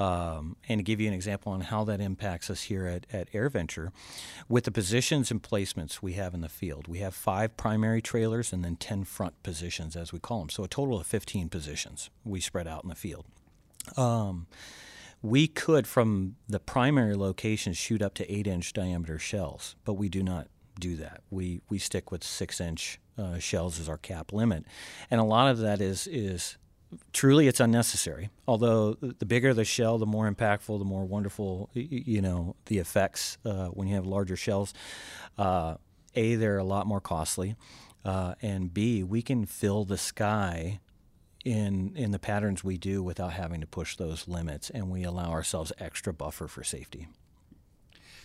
Um, 0.00 0.56
and 0.68 0.80
to 0.80 0.82
give 0.82 1.00
you 1.00 1.06
an 1.06 1.14
example 1.14 1.52
on 1.52 1.60
how 1.60 1.84
that 1.84 2.00
impacts 2.00 2.50
us 2.50 2.62
here 2.62 2.86
at, 2.86 3.06
at 3.12 3.30
AirVenture, 3.32 3.92
with 4.48 4.64
the 4.64 4.72
positions 4.72 5.30
and 5.30 5.40
placements 5.40 6.02
we 6.02 6.14
have 6.14 6.34
in 6.34 6.40
the 6.40 6.48
field, 6.48 6.88
we 6.88 6.98
have 6.98 7.14
five 7.14 7.56
primary 7.56 8.02
trailers 8.02 8.52
and 8.52 8.64
then 8.64 8.74
10 8.74 9.04
front 9.04 9.40
positions, 9.44 9.94
as 9.94 10.12
we 10.12 10.18
call 10.18 10.40
them. 10.40 10.48
So 10.48 10.64
a 10.64 10.68
total 10.68 10.98
of 10.98 11.06
15 11.06 11.50
positions 11.50 12.10
we 12.24 12.40
spread 12.40 12.66
out 12.66 12.82
in 12.82 12.88
the 12.88 12.96
field. 12.96 13.26
Um, 13.96 14.46
we 15.22 15.46
could, 15.46 15.86
from 15.86 16.36
the 16.48 16.58
primary 16.58 17.14
location, 17.14 17.72
shoot 17.72 18.02
up 18.02 18.14
to 18.14 18.32
eight 18.32 18.46
inch 18.46 18.72
diameter 18.72 19.18
shells, 19.18 19.76
but 19.84 19.94
we 19.94 20.08
do 20.08 20.22
not 20.22 20.48
do 20.78 20.96
that. 20.96 21.20
We, 21.30 21.60
we 21.68 21.78
stick 21.78 22.10
with 22.10 22.24
six 22.24 22.60
inch 22.60 22.98
uh, 23.16 23.38
shells 23.38 23.78
as 23.78 23.88
our 23.88 23.98
cap 23.98 24.32
limit. 24.32 24.64
And 25.10 25.20
a 25.20 25.24
lot 25.24 25.50
of 25.50 25.58
that 25.58 25.80
is, 25.80 26.08
is 26.08 26.56
truly 27.12 27.46
it's 27.46 27.60
unnecessary. 27.60 28.30
Although 28.48 28.94
the 28.94 29.26
bigger 29.26 29.54
the 29.54 29.64
shell, 29.64 29.98
the 29.98 30.06
more 30.06 30.30
impactful, 30.30 30.78
the 30.78 30.84
more 30.84 31.04
wonderful, 31.04 31.70
you 31.74 32.20
know, 32.20 32.56
the 32.66 32.78
effects 32.78 33.38
uh, 33.44 33.66
when 33.66 33.88
you 33.88 33.94
have 33.94 34.06
larger 34.06 34.36
shells. 34.36 34.74
Uh, 35.38 35.76
a, 36.14 36.34
they're 36.34 36.58
a 36.58 36.64
lot 36.64 36.86
more 36.86 37.00
costly, 37.00 37.56
uh, 38.04 38.34
and 38.42 38.74
B, 38.74 39.02
we 39.02 39.22
can 39.22 39.46
fill 39.46 39.84
the 39.84 39.96
sky 39.96 40.80
in 41.44 41.92
in 41.96 42.12
the 42.12 42.18
patterns 42.18 42.62
we 42.62 42.78
do 42.78 43.02
without 43.02 43.32
having 43.32 43.60
to 43.60 43.66
push 43.66 43.96
those 43.96 44.28
limits, 44.28 44.70
and 44.70 44.90
we 44.90 45.02
allow 45.02 45.30
ourselves 45.30 45.72
extra 45.78 46.12
buffer 46.12 46.46
for 46.46 46.62
safety. 46.62 47.08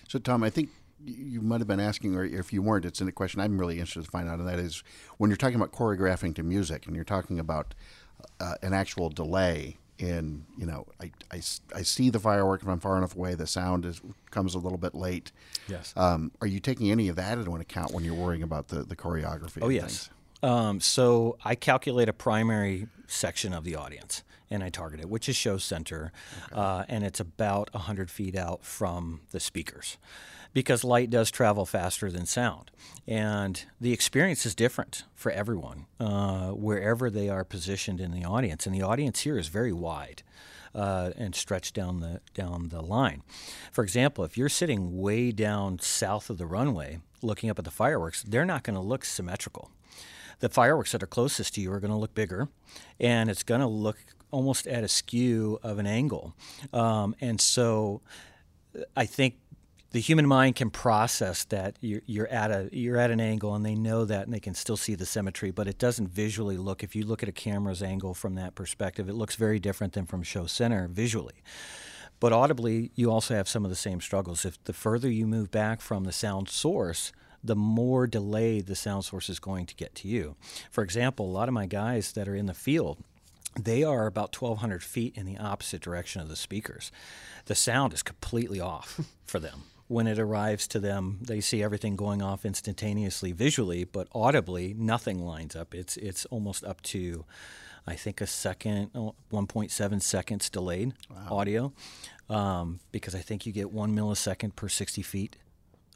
So, 0.07 0.19
Tom, 0.19 0.43
I 0.43 0.49
think 0.49 0.69
you 1.03 1.41
might 1.41 1.59
have 1.59 1.67
been 1.67 1.79
asking, 1.79 2.15
or 2.15 2.25
if 2.25 2.51
you 2.53 2.61
weren't, 2.61 2.85
it's 2.85 3.01
in 3.01 3.07
a 3.07 3.11
question 3.11 3.39
I'm 3.39 3.59
really 3.59 3.79
interested 3.79 4.05
to 4.05 4.11
find 4.11 4.29
out, 4.29 4.39
and 4.39 4.47
that 4.47 4.59
is 4.59 4.83
when 5.17 5.29
you're 5.29 5.37
talking 5.37 5.55
about 5.55 5.71
choreographing 5.71 6.35
to 6.35 6.43
music 6.43 6.87
and 6.87 6.95
you're 6.95 7.05
talking 7.05 7.39
about 7.39 7.73
uh, 8.39 8.55
an 8.61 8.73
actual 8.73 9.09
delay 9.09 9.77
in 9.99 10.45
you 10.55 10.65
know 10.67 10.85
I, 11.01 11.11
I, 11.31 11.41
I 11.73 11.81
see 11.81 12.11
the 12.11 12.19
firework 12.19 12.61
if 12.61 12.67
I'm 12.67 12.79
far 12.79 12.97
enough 12.97 13.15
away 13.15 13.33
the 13.33 13.47
sound 13.47 13.83
is 13.83 13.99
comes 14.29 14.53
a 14.53 14.59
little 14.59 14.77
bit 14.77 14.93
late. 14.93 15.31
Yes. 15.67 15.93
Um, 15.97 16.31
are 16.39 16.47
you 16.47 16.59
taking 16.59 16.91
any 16.91 17.07
of 17.07 17.15
that 17.15 17.37
into 17.37 17.51
account 17.55 17.93
when 17.93 18.03
you're 18.03 18.13
worrying 18.13 18.43
about 18.43 18.67
the, 18.67 18.83
the 18.83 18.95
choreography 18.95 19.59
oh 19.61 19.69
yes. 19.69 20.09
um, 20.43 20.79
so 20.79 21.37
I 21.43 21.55
calculate 21.55 22.09
a 22.09 22.13
primary 22.13 22.87
section 23.07 23.53
of 23.53 23.63
the 23.63 23.75
audience 23.75 24.23
and 24.49 24.63
I 24.63 24.69
target 24.69 24.99
it 24.99 25.09
which 25.09 25.27
is 25.27 25.35
show 25.35 25.57
center 25.57 26.11
okay. 26.47 26.55
uh, 26.55 26.85
and 26.87 27.03
it's 27.03 27.19
about 27.19 27.73
100 27.73 28.11
feet 28.11 28.35
out 28.35 28.63
from 28.63 29.21
the 29.31 29.39
speakers 29.39 29.97
because 30.57 30.83
light 30.83 31.11
does 31.11 31.29
travel 31.29 31.67
faster 31.67 32.11
than 32.11 32.25
sound. 32.25 32.71
And 33.07 33.63
the 33.79 33.93
experience 33.93 34.43
is 34.43 34.55
different 34.55 35.03
for 35.13 35.31
everyone, 35.31 35.85
uh, 35.99 36.49
wherever 36.49 37.11
they 37.11 37.29
are 37.29 37.43
positioned 37.43 38.01
in 38.01 38.09
the 38.11 38.25
audience. 38.25 38.65
And 38.65 38.73
the 38.73 38.81
audience 38.81 39.19
here 39.19 39.37
is 39.37 39.49
very 39.49 39.71
wide. 39.71 40.23
Uh, 40.75 41.11
and 41.17 41.33
stretched 41.33 41.73
down 41.73 42.01
the 42.01 42.21
down 42.35 42.69
the 42.69 42.81
line. 42.81 43.23
For 43.71 43.83
example, 43.83 44.23
if 44.23 44.37
you're 44.37 44.49
sitting 44.49 44.99
way 44.99 45.31
down 45.31 45.79
south 45.79 46.29
of 46.29 46.37
the 46.37 46.45
runway, 46.45 46.99
looking 47.23 47.49
up 47.49 47.57
at 47.57 47.65
the 47.65 47.71
fireworks, 47.71 48.21
they're 48.21 48.45
not 48.45 48.63
going 48.63 48.75
to 48.75 48.81
look 48.81 49.03
symmetrical. 49.03 49.71
The 50.39 50.49
fireworks 50.49 50.91
that 50.91 51.01
are 51.01 51.07
closest 51.07 51.55
to 51.55 51.61
you 51.61 51.71
are 51.71 51.79
going 51.79 51.91
to 51.91 51.97
look 51.97 52.13
bigger, 52.13 52.49
and 52.99 53.29
it's 53.29 53.43
going 53.43 53.61
to 53.61 53.67
look 53.67 53.97
almost 54.31 54.67
at 54.67 54.83
a 54.83 54.87
skew 54.87 55.59
of 55.63 55.79
an 55.79 55.87
angle. 55.87 56.35
Um, 56.73 57.15
and 57.21 57.41
so, 57.41 58.01
I 58.95 59.05
think 59.05 59.35
the 59.91 59.99
human 59.99 60.27
mind 60.27 60.55
can 60.55 60.69
process 60.69 61.45
that 61.45 61.77
you're, 61.81 62.01
you're, 62.05 62.27
at 62.27 62.51
a 62.51 62.69
you're 62.71 62.97
at 62.97 63.09
an 63.09 63.19
angle 63.19 63.55
and 63.55 63.65
they 63.65 63.75
know 63.75 64.05
that 64.05 64.25
and 64.25 64.33
they 64.33 64.39
can 64.39 64.53
still 64.53 64.77
see 64.77 64.95
the 64.95 65.05
symmetry 65.05 65.51
but 65.51 65.67
it 65.67 65.77
doesn't 65.77 66.09
visually 66.09 66.57
look 66.57 66.83
if 66.83 66.95
you 66.95 67.05
look 67.05 67.23
at 67.23 67.29
a 67.29 67.31
camera's 67.31 67.81
angle 67.81 68.13
from 68.13 68.35
that 68.35 68.53
perspective 68.55 69.07
it 69.07 69.13
looks 69.13 69.35
very 69.35 69.59
different 69.59 69.93
than 69.93 70.05
from 70.05 70.23
show 70.23 70.45
center 70.45 70.87
visually 70.87 71.41
but 72.19 72.33
audibly 72.33 72.91
you 72.95 73.09
also 73.09 73.33
have 73.33 73.47
some 73.47 73.63
of 73.63 73.69
the 73.69 73.75
same 73.75 74.01
struggles 74.01 74.45
if 74.45 74.61
the 74.65 74.73
further 74.73 75.09
you 75.09 75.25
move 75.25 75.49
back 75.51 75.81
from 75.81 76.03
the 76.03 76.11
sound 76.11 76.49
source 76.49 77.11
the 77.47 77.55
more 77.55 78.07
delayed 78.07 78.65
the 78.67 78.75
sound 78.75 79.03
source 79.03 79.29
is 79.29 79.39
going 79.39 79.65
to 79.65 79.75
get 79.75 79.93
to 79.95 80.07
you 80.07 80.35
for 80.69 80.83
example 80.83 81.25
a 81.25 81.31
lot 81.31 81.47
of 81.47 81.53
my 81.53 81.65
guys 81.65 82.11
that 82.13 82.27
are 82.27 82.35
in 82.35 82.45
the 82.45 82.53
field 82.53 82.97
they 83.59 83.83
are 83.83 84.05
about 84.05 84.39
1200 84.39 84.83
feet 84.83 85.17
in 85.17 85.25
the 85.25 85.37
opposite 85.37 85.81
direction 85.81 86.21
of 86.21 86.29
the 86.29 86.35
speakers 86.35 86.91
the 87.45 87.55
sound 87.55 87.93
is 87.93 88.03
completely 88.03 88.59
off 88.59 89.01
for 89.25 89.39
them 89.39 89.63
when 89.87 90.07
it 90.07 90.19
arrives 90.19 90.67
to 90.69 90.79
them, 90.79 91.19
they 91.21 91.39
see 91.39 91.63
everything 91.63 91.95
going 91.95 92.21
off 92.21 92.45
instantaneously 92.45 93.31
visually, 93.31 93.85
but 93.85 94.07
audibly, 94.13 94.73
nothing 94.77 95.25
lines 95.25 95.55
up. 95.55 95.73
It's 95.73 95.95
it's 95.97 96.25
almost 96.25 96.63
up 96.65 96.81
to, 96.83 97.25
I 97.85 97.95
think, 97.95 98.19
a 98.19 98.27
second, 98.27 98.91
uh, 98.93 99.11
1.7 99.31 100.01
seconds 100.01 100.49
delayed 100.49 100.93
wow. 101.09 101.27
audio, 101.37 101.73
um, 102.29 102.81
because 102.91 103.15
I 103.15 103.19
think 103.19 103.45
you 103.45 103.53
get 103.53 103.71
one 103.71 103.95
millisecond 103.95 104.55
per 104.55 104.67
60 104.67 105.01
feet. 105.01 105.37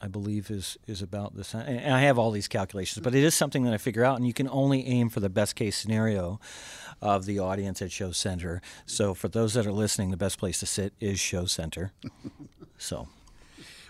I 0.02 0.08
believe 0.08 0.50
is 0.50 0.78
is 0.88 1.02
about 1.02 1.36
the 1.36 1.44
same. 1.44 1.62
And 1.62 1.94
I 1.94 2.02
have 2.02 2.18
all 2.18 2.32
these 2.32 2.48
calculations, 2.48 3.04
but 3.04 3.14
it 3.14 3.24
is 3.24 3.36
something 3.36 3.64
that 3.64 3.74
I 3.74 3.78
figure 3.78 4.04
out, 4.04 4.18
and 4.18 4.26
you 4.26 4.34
can 4.34 4.50
only 4.50 4.86
aim 4.88 5.10
for 5.10 5.20
the 5.20 5.30
best 5.30 5.56
case 5.56 5.78
scenario 5.78 6.40
of 7.02 7.26
the 7.26 7.40
audience 7.40 7.82
at 7.82 7.92
Show 7.92 8.12
Center. 8.12 8.62
So 8.86 9.14
for 9.14 9.28
those 9.28 9.54
that 9.54 9.66
are 9.68 9.72
listening, 9.72 10.10
the 10.12 10.18
best 10.18 10.40
place 10.40 10.60
to 10.60 10.66
sit 10.66 10.94
is 11.00 11.20
Show 11.20 11.46
Center. 11.46 11.92
so. 12.78 13.08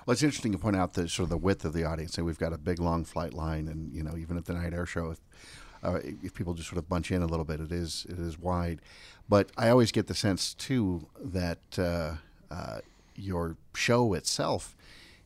Well, 0.06 0.14
it's 0.14 0.24
interesting 0.24 0.52
to 0.52 0.58
point 0.58 0.76
out 0.76 0.94
the 0.94 1.08
sort 1.08 1.26
of 1.26 1.30
the 1.30 1.38
width 1.38 1.64
of 1.64 1.74
the 1.74 1.84
audience. 1.84 2.18
And 2.18 2.26
we've 2.26 2.40
got 2.40 2.54
a 2.54 2.58
big, 2.58 2.80
long 2.80 3.06
flight 3.06 3.34
line, 3.34 3.68
and 3.68 3.94
you 3.94 4.04
know, 4.04 4.18
even 4.18 4.36
at 4.36 4.46
the 4.46 4.54
night 4.54 4.74
air 4.74 4.86
show, 4.86 5.12
if, 5.12 5.20
uh, 5.84 6.00
if 6.24 6.34
people 6.34 6.54
just 6.54 6.70
sort 6.70 6.80
of 6.80 6.90
bunch 6.90 7.12
in 7.12 7.22
a 7.22 7.28
little 7.28 7.46
bit, 7.46 7.60
it 7.60 7.72
is 7.72 8.06
it 8.10 8.20
is 8.20 8.38
wide. 8.38 8.82
But 9.30 9.52
I 9.58 9.70
always 9.70 9.92
get 9.92 10.08
the 10.08 10.16
sense 10.16 10.54
too 10.54 11.08
that 11.24 11.60
uh, 11.78 12.16
uh, 12.50 12.80
your 13.16 13.56
show 13.74 14.14
itself 14.14 14.76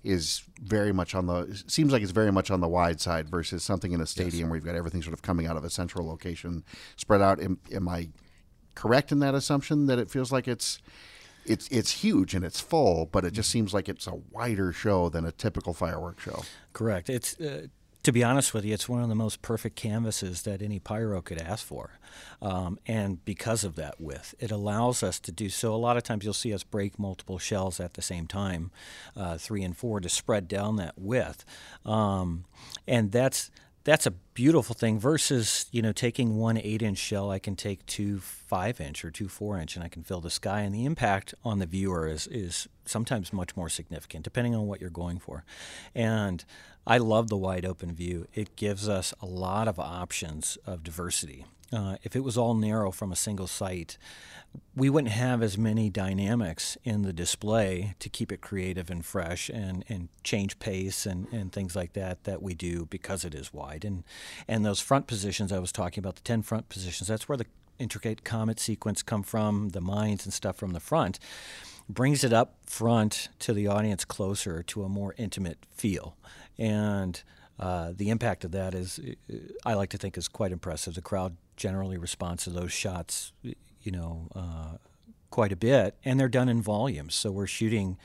is 0.06 0.44
very 0.62 0.94
much 0.94 1.16
on 1.16 1.26
the 1.26 1.64
seems 1.68 1.92
like 1.92 2.02
it's 2.02 2.12
very 2.12 2.32
much 2.32 2.52
on 2.52 2.62
the 2.62 2.68
wide 2.68 3.02
side 3.02 3.30
versus 3.30 3.64
something 3.64 3.92
in 3.92 4.02
a 4.02 4.06
stadium 4.06 4.42
yes. 4.42 4.50
where 4.50 4.56
you've 4.56 4.66
got 4.66 4.76
everything 4.76 5.02
sort 5.02 5.14
of 5.14 5.22
coming 5.22 5.48
out 5.48 5.58
of 5.58 5.64
a 5.64 5.70
central 5.70 6.08
location, 6.08 6.64
spread 6.96 7.22
out. 7.22 7.42
Am, 7.42 7.60
am 7.72 7.88
I 7.88 8.10
correct 8.76 9.12
in 9.12 9.20
that 9.20 9.34
assumption 9.34 9.88
that 9.88 9.98
it 9.98 10.10
feels 10.10 10.32
like 10.32 10.48
it's 10.48 10.80
it's 11.46 11.68
it's 11.70 11.92
huge 11.92 12.34
and 12.34 12.44
it's 12.46 12.60
full, 12.60 13.08
but 13.12 13.26
it 13.26 13.32
just 13.32 13.50
seems 13.50 13.74
like 13.74 13.90
it's 13.90 14.08
a 14.08 14.16
wider 14.32 14.72
show 14.72 15.10
than 15.10 15.26
a 15.26 15.32
typical 15.32 15.74
fireworks 15.74 16.24
show. 16.24 16.44
Correct. 16.74 17.10
It's 17.10 17.40
uh, 17.40 17.68
to 18.06 18.12
be 18.12 18.24
honest 18.24 18.54
with 18.54 18.64
you, 18.64 18.72
it's 18.72 18.88
one 18.88 19.02
of 19.02 19.10
the 19.10 19.16
most 19.16 19.42
perfect 19.42 19.76
canvases 19.76 20.44
that 20.44 20.62
any 20.62 20.78
pyro 20.78 21.22
could 21.22 21.42
ask 21.42 21.66
for, 21.66 21.98
um, 22.40 22.78
and 22.86 23.26
because 23.26 23.64
of 23.64 23.76
that 23.78 24.00
width, 24.00 24.36
it 24.40 24.52
allows 24.52 25.02
us 25.02 25.20
to 25.20 25.32
do 25.32 25.50
so. 25.50 25.74
A 25.74 25.76
lot 25.76 25.98
of 25.98 26.04
times, 26.04 26.24
you'll 26.24 26.34
see 26.34 26.54
us 26.54 26.62
break 26.64 27.00
multiple 27.00 27.40
shells 27.40 27.80
at 27.80 27.96
the 27.96 28.04
same 28.04 28.28
time, 28.28 28.70
uh, 29.18 29.40
three 29.40 29.64
and 29.64 29.76
four, 29.76 30.00
to 30.00 30.08
spread 30.08 30.48
down 30.48 30.76
that 30.76 30.94
width, 30.98 31.46
um, 31.84 32.46
and 32.88 33.12
that's 33.12 33.50
that's 33.86 34.06
a 34.06 34.12
beautiful 34.34 34.76
thing 34.76 35.00
versus 35.00 35.68
you 35.72 35.82
know 35.82 35.92
taking 35.92 36.38
one 36.38 36.58
eight 36.58 36.82
inch 36.82 36.98
shell 36.98 37.30
i 37.30 37.38
can 37.38 37.56
take 37.56 37.86
two 37.86 38.20
five 38.20 38.82
inch 38.82 39.06
or 39.06 39.12
two 39.12 39.30
four 39.30 39.60
inch 39.60 39.76
and 39.76 39.86
i 39.86 39.88
can 39.88 40.04
fill 40.04 40.20
the 40.20 40.30
sky. 40.32 40.62
And 40.62 40.74
the 40.74 40.86
impact 40.86 41.36
on 41.44 41.60
the 41.60 41.68
viewer 41.68 42.08
is 42.08 42.28
is 42.28 42.68
sometimes 42.86 43.32
much 43.32 43.56
more 43.56 43.70
significant 43.70 44.24
depending 44.24 44.56
on 44.56 44.68
what 44.68 44.82
you're 44.82 44.90
going 44.90 45.20
for. 45.20 45.46
And 45.94 46.44
i 46.86 46.98
love 46.98 47.30
the 47.30 47.38
wide 47.38 47.66
open 47.66 47.94
view 47.94 48.28
it 48.34 48.56
gives 48.56 48.88
us 48.88 49.14
a 49.22 49.26
lot 49.26 49.68
of 49.68 49.80
options 49.80 50.58
of 50.66 50.84
diversity 50.84 51.46
uh, 51.74 51.98
if 52.04 52.16
it 52.16 52.24
was 52.24 52.38
all 52.38 52.54
narrow 52.54 52.92
from 52.92 53.12
a 53.12 53.16
single 53.16 53.48
site, 53.48 53.98
we 54.76 54.90
wouldn't 54.90 55.12
have 55.12 55.42
as 55.42 55.58
many 55.58 55.90
dynamics 55.90 56.78
in 56.84 57.02
the 57.02 57.12
display 57.12 57.96
to 58.00 58.08
keep 58.08 58.32
it 58.32 58.40
creative 58.40 58.90
and 58.90 59.06
fresh 59.06 59.50
and, 59.50 59.84
and 59.90 60.08
change 60.24 60.60
pace 60.60 61.06
and, 61.06 61.28
and 61.34 61.52
things 61.52 61.76
like 61.76 61.94
that 61.94 62.24
that 62.24 62.42
we 62.42 62.54
do 62.54 62.86
because 62.86 63.26
it 63.26 63.34
is 63.34 63.54
wide. 63.54 63.84
And, 63.84 64.04
and 64.48 64.66
those 64.66 64.80
front 64.80 65.08
positions 65.08 65.52
I 65.52 65.60
was 65.60 65.72
talking 65.72 66.02
about, 66.02 66.16
the 66.16 66.22
10 66.22 66.44
front 66.44 66.70
positions, 66.70 67.08
that's 67.08 67.28
where 67.28 67.38
the 67.38 67.48
intricate 67.80 68.24
comet 68.24 68.60
sequence 68.60 69.04
come 69.04 69.24
from, 69.24 69.70
the 69.70 69.82
mines 69.82 70.24
and 70.24 70.34
stuff 70.34 70.56
from 70.56 70.72
the 70.72 70.80
front, 70.80 71.20
brings 71.90 72.24
it 72.24 72.32
up 72.32 72.56
front 72.66 73.28
to 73.40 73.54
the 73.54 73.68
audience 73.68 74.06
closer 74.06 74.64
to 74.64 74.84
a 74.84 74.90
more 74.90 75.14
intimate 75.18 75.66
feel. 75.72 76.16
And 76.58 77.22
uh, 77.60 77.94
the 77.96 78.10
impact 78.10 78.44
of 78.44 78.52
that 78.52 78.74
is, 78.74 79.00
I 79.66 79.74
like 79.74 79.90
to 79.90 79.98
think, 79.98 80.18
is 80.18 80.28
quite 80.28 80.52
impressive. 80.52 80.96
The 80.96 81.02
crowd 81.02 81.38
generally 81.56 81.98
responds 81.98 82.44
to 82.46 82.50
those 82.50 82.72
shots, 82.72 83.32
you 83.44 83.92
know, 83.92 84.28
uh, 84.36 84.78
quite 85.30 85.52
a 85.52 85.56
bit, 85.56 85.96
and 86.04 86.20
they're 86.20 86.30
done 86.30 86.50
in 86.50 86.62
volumes. 86.62 87.16
So 87.16 87.32
we're 87.32 87.48
shooting 87.48 87.98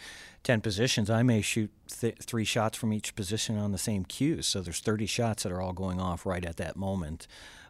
10 0.42 0.60
positions. 0.60 1.10
I 1.10 1.22
may 1.22 1.42
shoot 1.42 1.70
th- 2.00 2.18
three 2.22 2.44
shots 2.44 2.76
from 2.76 2.92
each 2.92 3.14
position 3.14 3.56
on 3.56 3.72
the 3.72 3.78
same 3.78 4.04
cues. 4.04 4.46
So 4.46 4.60
there's 4.60 4.80
30 4.80 5.06
shots 5.06 5.42
that 5.42 5.52
are 5.52 5.60
all 5.60 5.72
going 5.72 6.00
off 6.00 6.26
right 6.26 6.44
at 6.44 6.56
that 6.56 6.76
moment. 6.76 7.26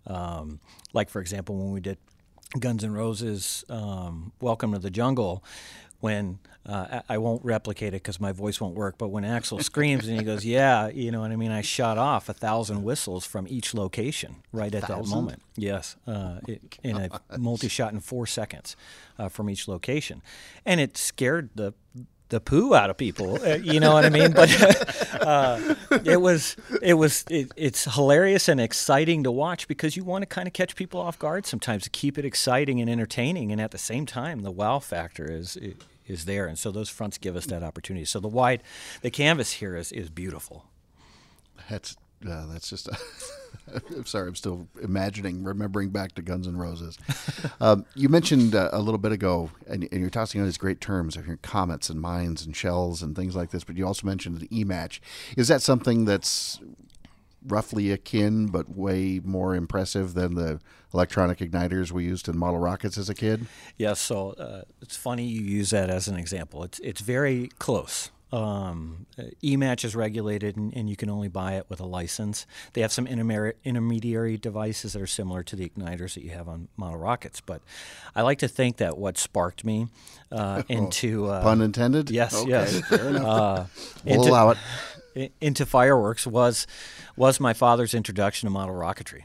Um, 0.06 0.60
like, 0.92 1.10
for 1.10 1.20
example, 1.20 1.56
when 1.56 1.72
we 1.72 1.80
did 1.80 1.98
Guns 2.58 2.82
N' 2.82 2.92
Roses 2.92 3.64
um, 3.68 4.32
Welcome 4.40 4.72
to 4.72 4.78
the 4.78 4.90
Jungle, 4.90 5.44
when 6.00 6.38
uh, 6.66 7.00
I 7.08 7.18
won't 7.18 7.44
replicate 7.44 7.88
it 7.88 8.02
because 8.02 8.20
my 8.20 8.32
voice 8.32 8.60
won't 8.60 8.74
work. 8.74 8.96
But 8.98 9.08
when 9.08 9.24
Axl 9.24 9.62
screams 9.62 10.06
and 10.06 10.18
he 10.18 10.24
goes, 10.24 10.44
"Yeah," 10.56 10.88
you 10.88 11.10
know 11.10 11.20
what 11.20 11.30
I 11.30 11.36
mean. 11.36 11.52
I 11.52 11.62
shot 11.62 11.98
off 11.98 12.28
a 12.28 12.34
thousand 12.34 12.82
whistles 12.82 13.24
from 13.24 13.46
each 13.48 13.74
location 13.74 14.36
right 14.52 14.74
at 14.74 14.86
that 14.88 15.06
moment. 15.06 15.42
Yes, 15.56 15.96
uh, 16.06 16.40
it, 16.46 16.78
in 16.82 16.96
a 16.96 17.38
multi-shot 17.38 17.92
in 17.92 18.00
four 18.00 18.26
seconds 18.26 18.76
uh, 19.18 19.28
from 19.28 19.48
each 19.48 19.68
location, 19.68 20.22
and 20.66 20.80
it 20.80 20.96
scared 20.96 21.50
the 21.54 21.74
the 22.30 22.40
poo 22.40 22.74
out 22.74 22.90
of 22.90 22.96
people. 22.96 23.38
uh, 23.44 23.56
you 23.56 23.78
know 23.78 23.92
what 23.92 24.04
I 24.04 24.10
mean? 24.10 24.32
But 24.32 24.50
uh, 25.20 25.74
it 26.04 26.20
was 26.20 26.56
it 26.80 26.94
was 26.94 27.24
it, 27.28 27.52
it's 27.56 27.84
hilarious 27.94 28.48
and 28.48 28.60
exciting 28.60 29.22
to 29.24 29.30
watch 29.30 29.68
because 29.68 29.96
you 29.96 30.04
want 30.04 30.22
to 30.22 30.26
kind 30.26 30.48
of 30.48 30.54
catch 30.54 30.74
people 30.74 31.00
off 31.00 31.18
guard 31.18 31.46
sometimes 31.46 31.84
to 31.84 31.90
keep 31.90 32.18
it 32.18 32.24
exciting 32.24 32.80
and 32.80 32.88
entertaining, 32.88 33.52
and 33.52 33.60
at 33.60 33.70
the 33.70 33.78
same 33.78 34.06
time, 34.06 34.40
the 34.40 34.50
wow 34.50 34.78
factor 34.78 35.30
is. 35.30 35.58
Is 36.06 36.24
there, 36.24 36.46
and 36.46 36.58
so 36.58 36.72
those 36.72 36.88
fronts 36.88 37.18
give 37.18 37.36
us 37.36 37.46
that 37.46 37.62
opportunity. 37.62 38.04
So 38.04 38.18
the 38.18 38.26
wide, 38.26 38.64
the 39.00 39.12
canvas 39.12 39.52
here 39.52 39.76
is, 39.76 39.92
is 39.92 40.10
beautiful. 40.10 40.64
That's 41.68 41.96
uh, 42.28 42.46
that's 42.46 42.68
just. 42.68 42.88
I'm 43.96 44.06
sorry, 44.06 44.28
I'm 44.28 44.34
still 44.34 44.68
imagining, 44.82 45.44
remembering 45.44 45.90
back 45.90 46.14
to 46.14 46.22
Guns 46.22 46.46
N' 46.46 46.56
Roses. 46.56 46.98
um, 47.60 47.84
you 47.94 48.08
mentioned 48.08 48.54
uh, 48.54 48.70
a 48.72 48.80
little 48.80 48.98
bit 48.98 49.12
ago, 49.12 49.50
and, 49.68 49.88
and 49.92 50.00
you're 50.00 50.10
tossing 50.10 50.40
out 50.40 50.44
these 50.44 50.58
great 50.58 50.80
terms 50.80 51.16
of 51.16 51.26
your 51.26 51.36
comets 51.36 51.88
and 51.88 52.00
mines 52.00 52.44
and 52.44 52.56
shells 52.56 53.02
and 53.02 53.14
things 53.14 53.36
like 53.36 53.50
this. 53.50 53.62
But 53.62 53.76
you 53.76 53.86
also 53.86 54.06
mentioned 54.06 54.42
an 54.42 54.48
E-match. 54.52 55.00
Is 55.36 55.48
that 55.48 55.62
something 55.62 56.04
that's 56.04 56.58
roughly 57.46 57.90
akin, 57.90 58.46
but 58.46 58.68
way 58.68 59.20
more 59.24 59.54
impressive 59.54 60.14
than 60.14 60.34
the 60.34 60.60
electronic 60.92 61.38
igniters 61.38 61.90
we 61.90 62.04
used 62.04 62.28
in 62.28 62.36
model 62.36 62.58
rockets 62.58 62.98
as 62.98 63.08
a 63.08 63.14
kid? 63.14 63.46
Yes, 63.76 64.00
so 64.00 64.30
uh, 64.32 64.62
it's 64.82 64.96
funny 64.96 65.24
you 65.24 65.42
use 65.42 65.70
that 65.70 65.90
as 65.90 66.08
an 66.08 66.16
example. 66.16 66.64
It's 66.64 66.78
it's 66.80 67.00
very 67.00 67.48
close. 67.58 68.10
Um, 68.32 69.06
E-match 69.42 69.84
is 69.84 69.96
regulated, 69.96 70.56
and, 70.56 70.72
and 70.76 70.88
you 70.88 70.96
can 70.96 71.10
only 71.10 71.28
buy 71.28 71.54
it 71.54 71.66
with 71.68 71.80
a 71.80 71.84
license. 71.86 72.46
They 72.74 72.80
have 72.82 72.92
some 72.92 73.06
intermediary, 73.06 73.54
intermediary 73.64 74.36
devices 74.36 74.92
that 74.92 75.02
are 75.02 75.06
similar 75.06 75.42
to 75.42 75.56
the 75.56 75.68
igniters 75.68 76.14
that 76.14 76.22
you 76.22 76.30
have 76.30 76.48
on 76.48 76.68
model 76.76 76.98
rockets. 76.98 77.40
But 77.40 77.60
I 78.14 78.22
like 78.22 78.38
to 78.38 78.48
think 78.48 78.76
that 78.76 78.96
what 78.96 79.18
sparked 79.18 79.64
me 79.64 79.88
uh, 80.30 80.62
into 80.68 81.26
uh, 81.26 81.42
Pun 81.42 81.60
intended? 81.60 82.10
Yes, 82.10 82.34
Okay, 82.34 82.50
yes. 82.50 82.80
fair 82.88 83.08
enough. 83.08 83.24
Uh, 83.24 83.64
We'll 84.04 84.14
into- 84.20 84.30
allow 84.30 84.50
it. 85.14 85.32
into 85.40 85.66
fireworks 85.66 86.24
was 86.26 86.66
was 87.16 87.40
my 87.40 87.52
father's 87.52 87.94
introduction 87.94 88.46
to 88.46 88.50
model 88.50 88.74
rocketry. 88.76 89.24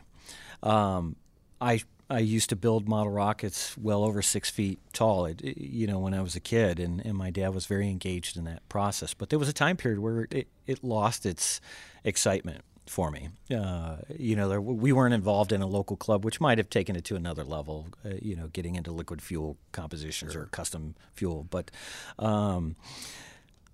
Um, 0.63 1.15
I 1.61 1.81
I 2.09 2.19
used 2.19 2.49
to 2.49 2.55
build 2.55 2.87
model 2.87 3.11
rockets 3.11 3.75
well 3.77 4.03
over 4.03 4.21
six 4.21 4.49
feet 4.49 4.79
tall. 4.93 5.25
It, 5.25 5.41
it- 5.41 5.57
you 5.57 5.87
know, 5.87 5.99
when 5.99 6.13
I 6.13 6.21
was 6.21 6.35
a 6.35 6.39
kid, 6.39 6.79
and, 6.79 7.03
and 7.05 7.15
my 7.17 7.31
dad 7.31 7.53
was 7.53 7.65
very 7.65 7.89
engaged 7.89 8.37
in 8.37 8.43
that 8.45 8.67
process. 8.69 9.13
But 9.13 9.29
there 9.29 9.39
was 9.39 9.49
a 9.49 9.53
time 9.53 9.77
period 9.77 9.99
where 9.99 10.27
it, 10.31 10.47
it 10.67 10.83
lost 10.83 11.25
its 11.25 11.59
excitement 12.03 12.61
for 12.85 13.09
me. 13.09 13.29
Uh, 13.55 13.97
you 14.17 14.35
know, 14.35 14.47
there, 14.47 14.61
we 14.61 14.91
weren't 14.91 15.13
involved 15.15 15.51
in 15.51 15.61
a 15.63 15.67
local 15.67 15.97
club, 15.97 16.23
which 16.23 16.39
might 16.39 16.59
have 16.59 16.69
taken 16.69 16.95
it 16.95 17.03
to 17.05 17.15
another 17.15 17.43
level. 17.43 17.87
Uh, 18.05 18.09
you 18.21 18.35
know, 18.35 18.47
getting 18.47 18.75
into 18.75 18.91
liquid 18.91 19.21
fuel 19.21 19.57
compositions 19.71 20.35
or 20.35 20.45
custom 20.47 20.95
fuel, 21.15 21.45
but. 21.49 21.71
Um, 22.19 22.75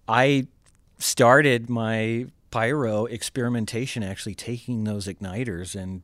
I 0.07 0.47
started 0.97 1.69
my 1.69 2.25
pyro 2.49 3.05
experimentation 3.05 4.03
actually 4.03 4.35
taking 4.35 4.83
those 4.83 5.07
igniters 5.07 5.73
and 5.79 6.01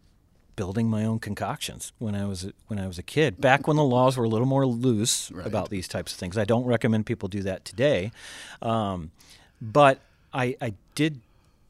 building 0.57 0.89
my 0.89 1.05
own 1.05 1.19
concoctions 1.19 1.93
when 1.99 2.15
I 2.15 2.25
was 2.25 2.51
when 2.67 2.79
I 2.79 2.87
was 2.87 2.97
a 2.97 3.03
kid. 3.03 3.39
Back 3.39 3.65
when 3.65 3.77
the 3.77 3.85
laws 3.85 4.17
were 4.17 4.25
a 4.25 4.29
little 4.29 4.45
more 4.45 4.65
loose 4.65 5.31
about 5.45 5.69
these 5.69 5.87
types 5.87 6.11
of 6.11 6.19
things. 6.19 6.37
I 6.37 6.43
don't 6.43 6.65
recommend 6.65 7.05
people 7.05 7.29
do 7.29 7.43
that 7.43 7.63
today, 7.63 8.11
um, 8.61 9.11
but 9.61 10.01
I, 10.33 10.57
I 10.61 10.73
did 10.95 11.21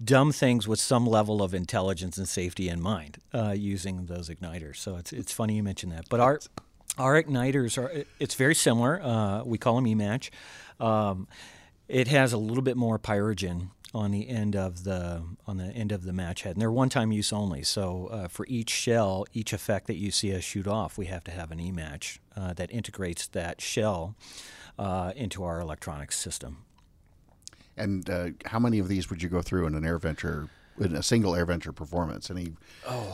dumb 0.03 0.31
things 0.31 0.67
with 0.67 0.79
some 0.79 1.05
level 1.05 1.43
of 1.43 1.53
intelligence 1.53 2.17
and 2.17 2.27
safety 2.27 2.69
in 2.69 2.81
mind 2.81 3.19
uh, 3.33 3.51
using 3.51 4.07
those 4.07 4.29
igniters. 4.29 4.77
So 4.77 4.95
it's 4.95 5.13
it's 5.13 5.31
funny 5.31 5.57
you 5.57 5.63
mentioned 5.63 5.91
that. 5.91 6.09
But 6.09 6.19
our 6.19 6.39
our 6.97 7.21
igniters 7.21 7.77
are 7.77 8.05
it's 8.19 8.33
very 8.33 8.55
similar. 8.55 9.01
Uh, 9.01 9.43
we 9.43 9.59
call 9.59 9.75
them 9.75 9.85
E-match. 9.85 10.31
Um, 10.79 11.27
it 11.87 12.07
has 12.09 12.33
a 12.33 12.37
little 12.37 12.63
bit 12.63 12.75
more 12.75 12.99
pyrogen 12.99 13.69
on 13.93 14.11
the 14.11 14.27
end 14.29 14.55
of 14.55 14.83
the 14.83 15.23
on 15.45 15.57
the 15.57 15.65
end 15.65 15.91
of 15.91 16.03
the 16.03 16.13
match 16.13 16.43
head, 16.43 16.53
and 16.53 16.61
they're 16.61 16.71
one-time 16.71 17.11
use 17.11 17.31
only. 17.31 17.63
So 17.63 18.07
uh, 18.07 18.27
for 18.27 18.45
each 18.49 18.69
shell, 18.69 19.25
each 19.33 19.53
effect 19.53 19.87
that 19.87 19.95
you 19.95 20.11
see 20.11 20.35
us 20.35 20.43
shoot 20.43 20.67
off, 20.67 20.97
we 20.97 21.05
have 21.05 21.23
to 21.25 21.31
have 21.31 21.51
an 21.51 21.59
E-match 21.59 22.19
uh, 22.35 22.53
that 22.53 22.69
integrates 22.71 23.27
that 23.27 23.61
shell 23.61 24.15
uh, 24.77 25.13
into 25.15 25.43
our 25.43 25.59
electronics 25.59 26.17
system. 26.17 26.65
And 27.77 28.09
uh, 28.09 28.29
how 28.45 28.59
many 28.59 28.79
of 28.79 28.87
these 28.87 29.09
would 29.09 29.21
you 29.21 29.29
go 29.29 29.41
through 29.41 29.67
in 29.67 29.75
an 29.75 29.83
AirVenture, 29.83 30.49
in 30.79 30.95
a 30.95 31.01
single 31.03 31.33
AirVenture 31.33 31.73
performance? 31.73 32.29
Any 32.29 32.53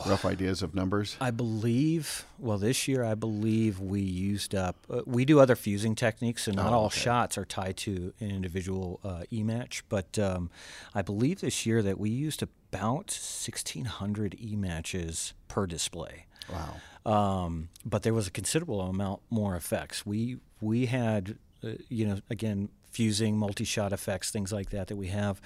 rough 0.06 0.24
ideas 0.24 0.62
of 0.62 0.74
numbers? 0.74 1.16
I 1.20 1.30
believe, 1.30 2.26
well, 2.38 2.58
this 2.58 2.86
year 2.88 3.04
I 3.04 3.14
believe 3.14 3.80
we 3.80 4.00
used 4.00 4.54
up. 4.54 4.76
Uh, 4.90 5.02
we 5.06 5.24
do 5.24 5.40
other 5.40 5.56
fusing 5.56 5.94
techniques, 5.94 6.44
so 6.44 6.52
not 6.52 6.72
Oh, 6.72 6.76
all 6.76 6.86
okay. 6.86 7.00
shots 7.00 7.38
are 7.38 7.44
tied 7.44 7.76
to 7.78 8.12
an 8.20 8.30
individual 8.30 9.00
uh, 9.04 9.22
E 9.32 9.42
match. 9.42 9.82
But 9.88 10.18
um, 10.18 10.50
I 10.94 11.02
believe 11.02 11.40
this 11.40 11.64
year 11.66 11.82
that 11.82 11.98
we 11.98 12.10
used 12.10 12.42
about 12.42 13.10
1,600 13.10 14.36
E 14.40 14.56
matches 14.56 15.34
per 15.48 15.66
display. 15.66 16.26
Wow. 16.52 16.74
Um, 17.06 17.68
but 17.84 18.02
there 18.02 18.14
was 18.14 18.26
a 18.26 18.30
considerable 18.30 18.80
amount 18.80 19.20
more 19.30 19.56
effects. 19.56 20.06
We 20.06 20.38
we 20.60 20.86
had, 20.86 21.36
uh, 21.62 21.72
you 21.88 22.06
know, 22.06 22.18
again 22.30 22.68
fusing, 22.90 23.36
multi-shot 23.36 23.92
effects, 23.92 24.30
things 24.30 24.52
like 24.52 24.70
that 24.70 24.86
that 24.86 24.96
we 24.96 25.08
have. 25.08 25.40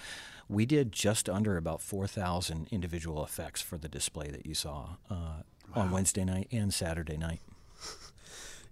We 0.48 0.64
did 0.64 0.92
just 0.92 1.28
under 1.28 1.56
about 1.56 1.82
4,000 1.82 2.68
individual 2.70 3.22
effects 3.22 3.60
for 3.60 3.76
the 3.76 3.88
display 3.88 4.28
that 4.28 4.46
you 4.46 4.54
saw 4.54 4.96
uh, 5.10 5.42
on 5.74 5.90
Wednesday 5.90 6.24
night 6.24 6.48
and 6.50 6.72
Saturday 6.72 7.16
night. 7.16 7.40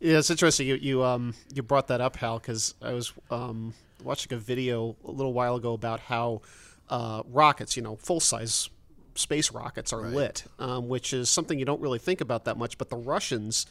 Yeah, 0.01 0.19
it's 0.19 0.31
interesting. 0.31 0.67
You 0.67 0.75
you 0.75 1.03
um 1.03 1.35
you 1.55 1.63
brought 1.63 1.89
that 1.89 2.03
up, 2.03 2.17
Hal, 2.17 2.39
because 2.39 2.75
I 2.83 2.93
was 2.93 3.15
um 3.31 3.73
watching 4.05 4.33
a 4.35 4.37
video 4.37 4.95
a 5.05 5.11
little 5.11 5.33
while 5.33 5.57
ago 5.57 5.73
about 5.73 6.01
how 6.01 6.43
uh, 6.91 7.23
rockets, 7.31 7.77
you 7.77 7.83
know, 7.83 7.97
full 7.97 8.21
size 8.21 8.69
space 9.15 9.51
rockets 9.51 9.93
are 9.93 10.03
lit, 10.03 10.45
um, 10.59 10.89
which 10.89 11.13
is 11.13 11.31
something 11.31 11.59
you 11.59 11.65
don't 11.65 11.81
really 11.81 11.99
think 11.99 12.21
about 12.21 12.45
that 12.45 12.59
much. 12.59 12.77
But 12.77 12.91
the 12.91 12.97
Russians 12.97 13.67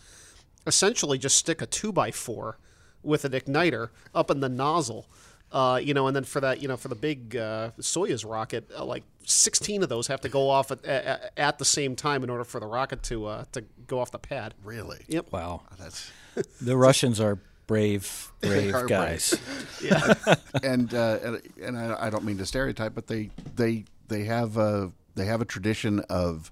essentially 0.65 1.17
just 1.19 1.37
stick 1.37 1.61
a 1.61 1.67
two 1.67 1.91
by 1.91 2.09
four 2.11 2.57
with 3.03 3.23
an 3.23 3.33
igniter 3.33 3.89
up 4.13 4.31
in 4.31 4.39
the 4.39 4.49
nozzle. 4.49 5.07
Uh, 5.51 5.79
you 5.81 5.93
know, 5.93 6.07
and 6.07 6.15
then 6.15 6.23
for 6.23 6.41
that, 6.41 6.61
you 6.61 6.67
know, 6.67 6.75
for 6.75 6.89
the 6.89 6.95
big 6.95 7.35
uh, 7.35 7.71
Soyuz 7.79 8.29
rocket, 8.29 8.69
uh, 8.77 8.83
like 8.83 9.03
16 9.23 9.83
of 9.83 9.89
those 9.89 10.07
have 10.07 10.19
to 10.21 10.29
go 10.29 10.49
off 10.49 10.71
at, 10.71 10.83
at, 10.83 11.31
at 11.37 11.59
the 11.59 11.65
same 11.65 11.95
time 11.95 12.23
in 12.23 12.29
order 12.29 12.43
for 12.43 12.59
the 12.59 12.65
rocket 12.65 13.03
to 13.03 13.25
uh, 13.27 13.45
to 13.53 13.63
go 13.87 13.99
off 13.99 14.11
the 14.11 14.19
pad. 14.19 14.53
Really? 14.63 15.05
Yep. 15.07 15.31
Wow, 15.31 15.61
That's 15.79 16.11
the 16.59 16.75
Russians 16.75 17.19
are 17.21 17.39
brave, 17.67 18.31
brave 18.41 18.73
are 18.73 18.81
brave. 18.81 18.89
guys. 18.89 19.39
and 20.63 20.93
uh, 20.93 21.19
and, 21.23 21.41
and 21.61 21.77
I, 21.77 22.07
I 22.07 22.09
don't 22.09 22.25
mean 22.25 22.37
to 22.39 22.45
stereotype, 22.45 22.93
but 22.93 23.07
they 23.07 23.29
they 23.55 23.85
they 24.07 24.25
have 24.25 24.57
a 24.57 24.91
they 25.15 25.25
have 25.25 25.41
a 25.41 25.45
tradition 25.45 26.01
of 26.09 26.51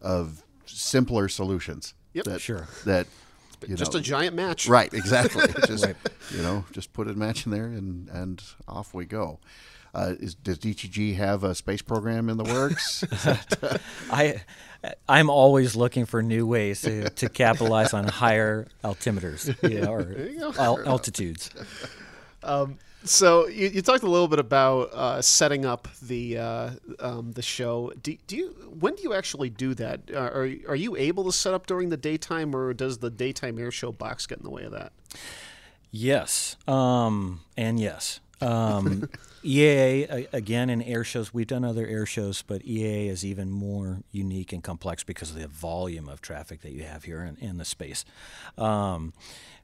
of 0.00 0.42
simpler 0.66 1.28
solutions. 1.28 1.94
Yep. 2.14 2.24
That, 2.24 2.40
Sure. 2.40 2.66
That 2.84 3.06
you 3.68 3.76
Just 3.76 3.94
know, 3.94 4.00
a 4.00 4.02
giant 4.02 4.36
match. 4.36 4.68
Right, 4.68 4.92
exactly. 4.92 5.46
just 5.66 5.86
you 6.30 6.42
know, 6.42 6.64
just 6.72 6.92
put 6.92 7.08
a 7.08 7.14
match 7.14 7.46
in 7.46 7.52
there 7.52 7.66
and 7.66 8.08
and 8.08 8.42
off 8.68 8.94
we 8.94 9.04
go. 9.04 9.38
Uh, 9.94 10.14
is, 10.20 10.34
does 10.34 10.58
DTG 10.58 11.16
have 11.16 11.44
a 11.44 11.54
space 11.54 11.82
program 11.82 12.30
in 12.30 12.38
the 12.38 12.44
works? 12.44 13.04
I, 14.10 14.42
I'm 15.06 15.28
always 15.28 15.76
looking 15.76 16.06
for 16.06 16.22
new 16.22 16.46
ways 16.46 16.80
to, 16.82 17.10
to 17.10 17.28
capitalize 17.28 17.92
on 17.92 18.08
higher 18.08 18.68
altimeters, 18.82 19.54
you 19.70 19.82
know, 19.82 19.92
or 19.92 20.54
al- 20.58 20.88
altitudes. 20.88 21.50
So 23.04 23.48
you, 23.48 23.68
you 23.68 23.82
talked 23.82 24.04
a 24.04 24.10
little 24.10 24.28
bit 24.28 24.38
about 24.38 24.92
uh, 24.92 25.22
setting 25.22 25.64
up 25.64 25.88
the 26.00 26.38
uh, 26.38 26.70
um, 27.00 27.32
the 27.32 27.42
show. 27.42 27.92
Do, 28.02 28.16
do 28.26 28.36
you 28.36 28.48
when 28.78 28.94
do 28.94 29.02
you 29.02 29.12
actually 29.14 29.50
do 29.50 29.74
that? 29.74 30.02
Uh, 30.12 30.18
are 30.18 30.50
are 30.68 30.76
you 30.76 30.96
able 30.96 31.24
to 31.24 31.32
set 31.32 31.52
up 31.54 31.66
during 31.66 31.88
the 31.88 31.96
daytime, 31.96 32.54
or 32.54 32.72
does 32.74 32.98
the 32.98 33.10
daytime 33.10 33.58
air 33.58 33.70
show 33.70 33.92
box 33.92 34.26
get 34.26 34.38
in 34.38 34.44
the 34.44 34.50
way 34.50 34.64
of 34.64 34.72
that? 34.72 34.92
Yes, 35.90 36.56
um, 36.66 37.40
and 37.56 37.78
yes. 37.80 38.20
Um, 38.40 39.08
EAA 39.44 40.08
a- 40.10 40.36
again 40.36 40.70
in 40.70 40.82
air 40.82 41.04
shows. 41.04 41.34
We've 41.34 41.46
done 41.46 41.64
other 41.64 41.86
air 41.86 42.06
shows, 42.06 42.42
but 42.42 42.62
EAA 42.62 43.08
is 43.08 43.24
even 43.24 43.50
more 43.50 44.02
unique 44.10 44.52
and 44.52 44.62
complex 44.62 45.02
because 45.04 45.30
of 45.30 45.36
the 45.36 45.48
volume 45.48 46.08
of 46.08 46.20
traffic 46.20 46.62
that 46.62 46.72
you 46.72 46.84
have 46.84 47.04
here 47.04 47.22
in, 47.22 47.36
in 47.36 47.58
the 47.58 47.64
space. 47.64 48.04
Um, 48.56 49.12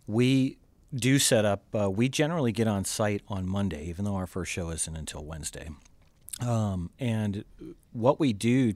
we 0.07 0.59
do 0.94 1.18
set 1.18 1.44
up. 1.44 1.62
Uh, 1.74 1.90
we 1.90 2.09
generally 2.09 2.53
get 2.53 2.66
on 2.68 2.85
site 2.85 3.22
on 3.29 3.48
Monday, 3.48 3.85
even 3.87 4.05
though 4.05 4.16
our 4.16 4.27
first 4.27 4.51
show 4.51 4.70
isn't 4.70 4.96
until 4.96 5.24
Wednesday. 5.24 5.68
Um, 6.40 6.91
and 6.99 7.45
what 7.93 8.20
we 8.20 8.32
do 8.32 8.74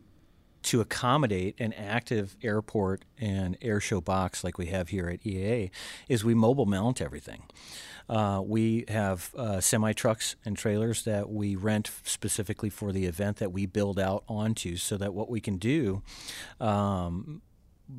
to 0.65 0.81
accommodate 0.81 1.57
an 1.59 1.73
active 1.73 2.37
airport 2.43 3.05
and 3.19 3.57
air 3.61 3.81
show 3.81 4.01
box 4.01 4.45
like 4.45 4.59
we 4.59 4.67
have 4.67 4.91
here 4.91 5.09
at 5.09 5.21
EAA 5.23 5.71
is 6.09 6.25
we 6.25 6.35
mobile 6.35 6.67
mount 6.67 7.01
everything. 7.01 7.43
Uh, 8.09 8.43
we 8.45 8.85
have 8.89 9.33
uh, 9.37 9.61
semi 9.61 9.93
trucks 9.93 10.37
and 10.45 10.57
trailers 10.57 11.05
that 11.05 11.31
we 11.31 11.57
rent 11.57 11.91
specifically 12.05 12.69
for 12.69 12.93
the 12.93 13.07
event 13.07 13.39
that 13.39 13.53
we 13.53 13.65
build 13.67 13.99
out 13.99 14.25
onto, 14.29 14.77
so 14.77 14.97
that 14.97 15.15
what 15.15 15.31
we 15.31 15.41
can 15.41 15.57
do 15.57 16.03
um, 16.61 17.43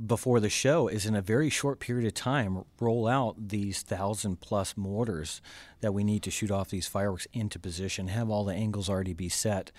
before 0.06 0.40
the 0.40 0.50
show 0.50 0.88
is 0.88 1.06
in 1.06 1.16
a 1.16 1.22
very 1.22 1.50
short 1.50 1.80
period 1.80 2.08
of 2.08 2.14
time 2.14 2.64
roll 2.80 3.08
out 3.08 3.50
these 3.50 3.82
thousand 3.82 4.40
plus 4.42 4.76
mortars 4.76 5.42
that 5.82 5.94
we 5.94 6.04
need 6.04 6.24
to 6.24 6.32
shoot 6.32 6.50
off 6.50 6.70
these 6.70 6.88
fireworks 6.88 7.28
into 7.34 7.60
position 7.60 8.08
have 8.08 8.30
all 8.30 8.44
the 8.44 8.54
angles 8.54 8.90
already 8.90 9.14
be 9.14 9.30
set. 9.30 9.72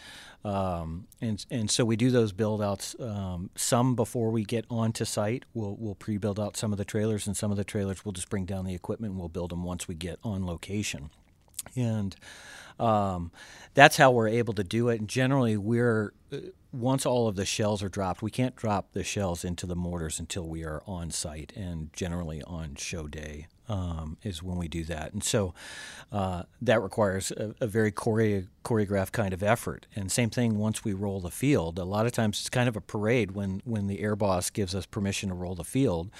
Um, 0.44 1.06
and 1.20 1.44
and 1.50 1.70
so 1.70 1.84
we 1.84 1.96
do 1.96 2.10
those 2.10 2.32
build 2.32 2.62
outs 2.62 2.94
um, 3.00 3.50
some 3.54 3.94
before 3.94 4.30
we 4.30 4.44
get 4.44 4.66
onto 4.70 5.04
site. 5.04 5.44
We'll 5.54 5.76
we'll 5.78 5.94
pre-build 5.94 6.38
out 6.38 6.56
some 6.56 6.72
of 6.72 6.78
the 6.78 6.84
trailers 6.84 7.26
and 7.26 7.36
some 7.36 7.50
of 7.50 7.56
the 7.56 7.64
trailers 7.64 8.04
we'll 8.04 8.12
just 8.12 8.28
bring 8.28 8.44
down 8.44 8.64
the 8.64 8.74
equipment 8.74 9.12
and 9.12 9.20
we'll 9.20 9.28
build 9.28 9.50
them 9.50 9.64
once 9.64 9.88
we 9.88 9.94
get 9.94 10.18
on 10.22 10.46
location. 10.46 11.10
And 11.76 12.14
um, 12.78 13.30
that's 13.74 13.96
how 13.96 14.10
we're 14.10 14.28
able 14.28 14.54
to 14.54 14.64
do 14.64 14.88
it. 14.88 15.00
And 15.00 15.08
generally, 15.08 15.56
we're 15.56 16.12
once 16.74 17.06
all 17.06 17.28
of 17.28 17.36
the 17.36 17.44
shells 17.44 17.82
are 17.82 17.88
dropped, 17.88 18.22
we 18.22 18.30
can't 18.30 18.56
drop 18.56 18.92
the 18.92 19.04
shells 19.04 19.44
into 19.44 19.66
the 19.66 19.76
mortars 19.76 20.18
until 20.18 20.46
we 20.46 20.64
are 20.64 20.82
on 20.86 21.10
site, 21.10 21.52
and 21.54 21.92
generally 21.92 22.42
on 22.42 22.74
show 22.74 23.06
day 23.06 23.46
um, 23.68 24.16
is 24.22 24.42
when 24.42 24.56
we 24.58 24.68
do 24.68 24.84
that. 24.84 25.12
And 25.12 25.22
so 25.22 25.54
uh, 26.12 26.42
that 26.60 26.82
requires 26.82 27.30
a, 27.30 27.54
a 27.60 27.66
very 27.66 27.92
chore- 27.92 28.44
choreographed 28.64 29.12
kind 29.12 29.32
of 29.32 29.42
effort. 29.42 29.86
And 29.94 30.10
same 30.10 30.30
thing 30.30 30.58
once 30.58 30.84
we 30.84 30.92
roll 30.92 31.20
the 31.20 31.30
field. 31.30 31.78
A 31.78 31.84
lot 31.84 32.06
of 32.06 32.12
times 32.12 32.40
it's 32.40 32.50
kind 32.50 32.68
of 32.68 32.76
a 32.76 32.80
parade 32.80 33.32
when 33.32 33.62
when 33.64 33.86
the 33.86 34.00
air 34.00 34.16
boss 34.16 34.50
gives 34.50 34.74
us 34.74 34.86
permission 34.86 35.28
to 35.28 35.34
roll 35.34 35.54
the 35.54 35.64
field. 35.64 36.10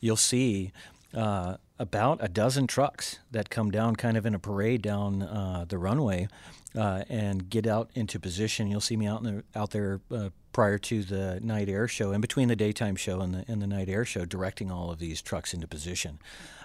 You'll 0.00 0.16
see. 0.16 0.72
Uh, 1.12 1.56
about 1.80 2.18
a 2.20 2.28
dozen 2.28 2.66
trucks 2.66 3.20
that 3.30 3.48
come 3.48 3.70
down 3.70 3.96
kind 3.96 4.18
of 4.18 4.26
in 4.26 4.34
a 4.34 4.38
parade 4.38 4.82
down 4.82 5.22
uh, 5.22 5.64
the 5.66 5.78
runway 5.78 6.28
uh, 6.76 7.02
and 7.08 7.48
get 7.48 7.66
out 7.66 7.90
into 7.94 8.20
position. 8.20 8.70
You'll 8.70 8.82
see 8.82 8.98
me 8.98 9.06
out, 9.06 9.22
the, 9.22 9.42
out 9.56 9.70
there 9.70 10.02
uh, 10.10 10.28
prior 10.52 10.76
to 10.76 11.02
the 11.02 11.40
night 11.42 11.70
air 11.70 11.88
show, 11.88 12.12
in 12.12 12.20
between 12.20 12.48
the 12.48 12.54
daytime 12.54 12.96
show 12.96 13.22
and 13.22 13.32
the, 13.32 13.44
and 13.48 13.62
the 13.62 13.66
night 13.66 13.88
air 13.88 14.04
show, 14.04 14.26
directing 14.26 14.70
all 14.70 14.90
of 14.90 14.98
these 14.98 15.22
trucks 15.22 15.54
into 15.54 15.66
position. 15.66 16.18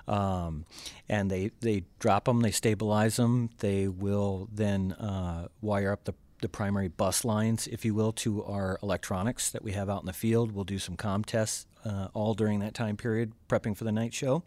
Um, 0.05 0.65
and 1.07 1.31
they, 1.31 1.51
they 1.61 1.85
drop 1.97 2.25
them, 2.25 2.41
they 2.41 2.51
stabilize 2.51 3.15
them, 3.15 3.51
they 3.59 3.87
will 3.87 4.49
then 4.51 4.91
uh, 4.93 5.47
wire 5.61 5.93
up 5.93 6.03
the 6.03 6.13
the 6.41 6.49
primary 6.49 6.89
bus 6.89 7.23
lines, 7.23 7.65
if 7.65 7.85
you 7.85 7.95
will, 7.95 8.11
to 8.11 8.43
our 8.43 8.77
electronics 8.83 9.49
that 9.51 9.63
we 9.63 9.71
have 9.71 9.89
out 9.89 10.01
in 10.01 10.05
the 10.05 10.13
field. 10.13 10.51
We'll 10.51 10.65
do 10.65 10.77
some 10.77 10.95
com 10.97 11.23
tests 11.23 11.65
uh, 11.85 12.09
all 12.13 12.33
during 12.33 12.59
that 12.59 12.73
time 12.73 12.97
period, 12.97 13.31
prepping 13.49 13.75
for 13.75 13.85
the 13.85 13.91
night 13.91 14.13
show 14.13 14.43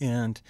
and 0.00 0.40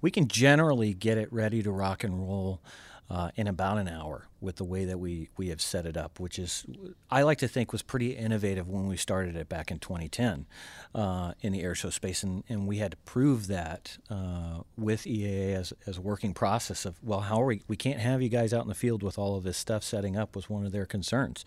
we 0.00 0.10
can 0.10 0.28
generally 0.28 0.94
get 0.94 1.18
it 1.18 1.32
ready 1.32 1.62
to 1.62 1.70
rock 1.70 2.04
and 2.04 2.18
roll 2.18 2.60
uh, 3.08 3.30
in 3.36 3.46
about 3.46 3.78
an 3.78 3.88
hour 3.88 4.26
with 4.40 4.56
the 4.56 4.64
way 4.64 4.84
that 4.84 4.98
we, 4.98 5.28
we 5.36 5.48
have 5.48 5.60
set 5.60 5.86
it 5.86 5.96
up, 5.96 6.18
which 6.18 6.38
is, 6.38 6.64
I 7.10 7.22
like 7.22 7.38
to 7.38 7.48
think, 7.48 7.72
was 7.72 7.82
pretty 7.82 8.12
innovative 8.12 8.68
when 8.68 8.88
we 8.88 8.96
started 8.96 9.36
it 9.36 9.48
back 9.48 9.70
in 9.70 9.78
2010 9.78 10.46
uh, 10.94 11.32
in 11.40 11.52
the 11.52 11.62
airshow 11.62 11.92
space. 11.92 12.22
And, 12.22 12.42
and 12.48 12.66
we 12.66 12.78
had 12.78 12.90
to 12.92 12.96
prove 12.98 13.46
that 13.46 13.98
uh, 14.10 14.62
with 14.76 15.04
EAA 15.04 15.54
as, 15.54 15.72
as 15.86 15.98
a 15.98 16.00
working 16.00 16.34
process 16.34 16.84
of, 16.84 16.96
well, 17.02 17.20
how 17.20 17.40
are 17.42 17.46
we? 17.46 17.62
We 17.68 17.76
can't 17.76 18.00
have 18.00 18.22
you 18.22 18.28
guys 18.28 18.52
out 18.52 18.62
in 18.62 18.68
the 18.68 18.74
field 18.74 19.02
with 19.02 19.18
all 19.18 19.36
of 19.36 19.44
this 19.44 19.56
stuff 19.56 19.84
setting 19.84 20.16
up, 20.16 20.34
was 20.34 20.50
one 20.50 20.66
of 20.66 20.72
their 20.72 20.86
concerns. 20.86 21.44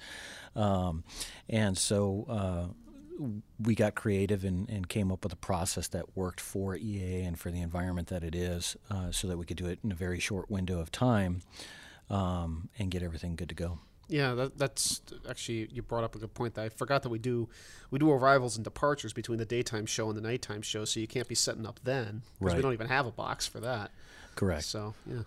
Um, 0.56 1.04
and 1.50 1.78
so, 1.78 2.26
uh, 2.30 2.89
we 3.60 3.76
got 3.76 3.96
creative 3.96 4.44
and, 4.44 4.70
and, 4.70 4.88
came 4.88 5.12
up 5.12 5.24
with 5.24 5.34
a 5.34 5.38
process 5.38 5.90
that 5.90 6.16
worked 6.16 6.40
for 6.40 6.76
EA 6.76 7.24
and 7.24 7.38
for 7.38 7.52
the 7.52 7.62
environment 7.62 8.08
that 8.08 8.24
it 8.24 8.34
is, 8.34 8.78
uh, 8.90 9.12
so 9.12 9.28
that 9.28 9.38
we 9.38 9.46
could 9.46 9.58
do 9.58 9.68
it 9.68 9.80
in 9.84 9.92
a 9.92 9.96
very 9.96 10.20
short 10.20 10.50
window 10.50 10.80
of 10.80 10.92
time 10.92 11.42
um, 12.10 12.70
and 12.80 12.92
get 12.92 13.04
everything 13.04 13.36
good 13.36 13.50
to 13.50 13.56
go. 13.56 13.80
Yeah, 14.08 14.34
that, 14.34 14.58
that's 14.58 15.02
actually 15.30 15.70
you 15.72 15.84
brought 15.84 16.04
up 16.04 16.16
a 16.16 16.20
good 16.20 16.34
point. 16.34 16.56
That 16.56 16.66
I 16.66 16.70
forgot 16.70 17.04
that 17.04 17.10
we 17.10 17.20
do 17.20 17.48
we 17.92 18.00
do 18.00 18.10
arrivals 18.12 18.56
and 18.56 18.64
departures 18.64 19.14
between 19.14 19.38
the 19.38 19.46
daytime 19.46 19.86
show 19.86 20.08
and 20.08 20.18
the 20.18 20.22
nighttime 20.22 20.64
show, 20.64 20.84
so 20.84 21.00
you 21.00 21.08
can't 21.08 21.28
be 21.28 21.36
setting 21.36 21.68
up 21.68 21.80
then 21.84 22.24
because 22.40 22.54
right. 22.54 22.56
we 22.58 22.62
don't 22.64 22.74
even 22.74 22.88
have 22.88 23.06
a 23.06 23.12
box 23.12 23.46
for 23.46 23.60
that. 23.60 23.92
Correct. 24.36 24.64
So 24.64 24.96
yeah. 25.06 25.22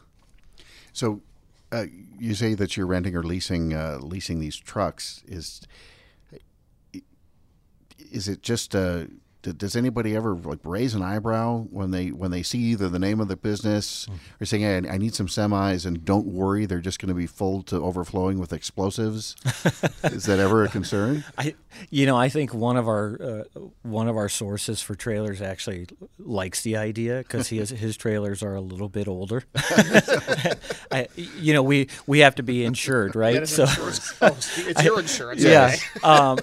So 0.92 1.22
uh, 1.70 1.86
you 2.18 2.34
say 2.34 2.54
that 2.54 2.76
you're 2.76 2.86
renting 2.86 3.14
or 3.14 3.22
leasing 3.22 3.72
uh, 3.72 3.98
leasing 4.00 4.40
these 4.40 4.56
trucks 4.56 5.22
is 5.28 5.60
is 8.10 8.28
it 8.28 8.42
just 8.42 8.74
uh, 9.46 9.52
does 9.56 9.76
anybody 9.76 10.14
ever 10.14 10.34
like 10.34 10.60
raise 10.64 10.94
an 10.94 11.02
eyebrow 11.02 11.66
when 11.70 11.90
they 11.90 12.08
when 12.08 12.30
they 12.30 12.42
see 12.42 12.58
either 12.58 12.88
the 12.88 12.98
name 12.98 13.20
of 13.20 13.28
the 13.28 13.36
business 13.36 14.06
mm-hmm. 14.06 14.42
or 14.42 14.46
saying 14.46 14.62
hey, 14.62 14.88
I 14.88 14.98
need 14.98 15.14
some 15.14 15.26
semis 15.26 15.84
and 15.84 16.04
don't 16.04 16.26
worry 16.26 16.66
they're 16.66 16.80
just 16.80 17.00
going 17.00 17.08
to 17.08 17.14
be 17.14 17.26
full 17.26 17.62
to 17.64 17.76
overflowing 17.76 18.38
with 18.38 18.52
explosives 18.52 19.34
is 20.04 20.24
that 20.24 20.38
ever 20.38 20.64
a 20.64 20.68
concern? 20.68 21.24
I 21.36 21.54
you 21.90 22.06
know 22.06 22.16
I 22.16 22.28
think 22.28 22.54
one 22.54 22.76
of 22.76 22.86
our 22.86 23.18
uh, 23.20 23.60
one 23.82 24.08
of 24.08 24.16
our 24.16 24.28
sources 24.28 24.80
for 24.80 24.94
trailers 24.94 25.42
actually 25.42 25.88
likes 26.18 26.62
the 26.62 26.76
idea 26.76 27.18
because 27.18 27.48
his 27.48 27.70
his 27.82 27.96
trailers 27.96 28.42
are 28.42 28.54
a 28.54 28.60
little 28.60 28.88
bit 28.88 29.08
older. 29.08 29.44
I, 30.90 31.08
you 31.16 31.52
know 31.52 31.62
we 31.62 31.88
we 32.06 32.20
have 32.20 32.36
to 32.36 32.42
be 32.42 32.64
insured 32.64 33.16
right? 33.16 33.48
So 33.48 33.64
oh, 33.68 34.36
it's 34.46 34.84
your 34.84 35.00
insurance 35.00 35.42
yeah 35.42 35.74
um, 36.02 36.38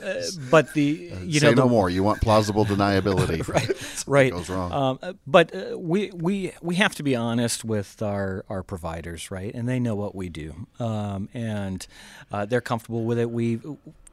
but 0.50 0.74
the 0.74 1.14
you 1.24 1.40
know 1.40 1.50
Say 1.50 1.56
the, 1.56 1.62
no 1.62 1.70
more. 1.70 1.90
You 1.90 2.04
want 2.04 2.22
plausible 2.22 2.66
deniability 2.66 2.89
liability. 2.90 3.42
right, 3.48 4.04
right. 4.08 4.32
Goes 4.32 4.50
wrong. 4.50 4.72
Um, 4.72 5.00
uh, 5.02 5.14
but 5.26 5.56
uh, 5.56 5.78
we 5.78 6.12
we 6.12 6.54
we 6.62 6.76
have 6.76 6.96
to 6.96 7.04
be 7.04 7.16
honest 7.16 7.64
with 7.64 8.02
our 8.02 8.46
our 8.50 8.64
providers, 8.64 9.32
right? 9.32 9.54
And 9.54 9.68
they 9.68 9.80
know 9.80 9.96
what 9.96 10.16
we 10.16 10.30
do, 10.30 10.68
um, 10.80 11.30
and 11.34 11.86
uh, 12.32 12.46
they're 12.46 12.62
comfortable 12.62 13.04
with 13.04 13.20
it. 13.20 13.30
We 13.30 13.60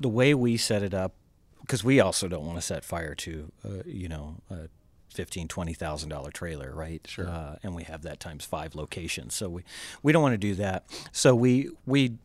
the 0.01 0.09
way 0.09 0.35
we 0.35 0.57
set 0.57 0.83
it 0.83 0.95
up, 0.95 1.15
because 1.63 1.83
we 1.85 2.01
also 2.01 2.29
don't 2.29 2.47
want 2.47 2.59
to 2.59 2.63
set 2.63 2.85
fire 2.85 3.15
to, 3.17 3.53
uh, 3.65 3.69
you 3.87 4.09
know. 4.09 4.37
Uh, 4.51 4.69
fifteen, 5.09 5.49
twenty 5.49 5.73
thousand 5.73 6.11
dollar 6.11 6.31
trailer, 6.31 6.75
right? 6.75 7.01
Sure. 7.09 7.27
Uh, 7.27 7.57
and 7.63 7.75
we 7.75 7.85
have 7.85 8.03
that 8.03 8.21
times 8.21 8.45
five 8.45 8.75
locations, 8.75 9.35
so 9.35 9.49
we 9.49 9.63
we 10.03 10.13
don't 10.13 10.23
want 10.23 10.35
to 10.35 10.39
do 10.39 10.55
that. 10.57 10.85
So 11.11 11.35
we 11.35 11.71
we 11.87 12.19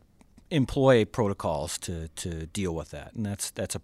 employ 0.50 1.06
protocols 1.06 1.78
to 1.78 2.08
to 2.08 2.46
deal 2.46 2.74
with 2.74 2.90
that, 2.90 3.14
and 3.14 3.24
that's 3.24 3.50
that's 3.50 3.74
a 3.74 3.80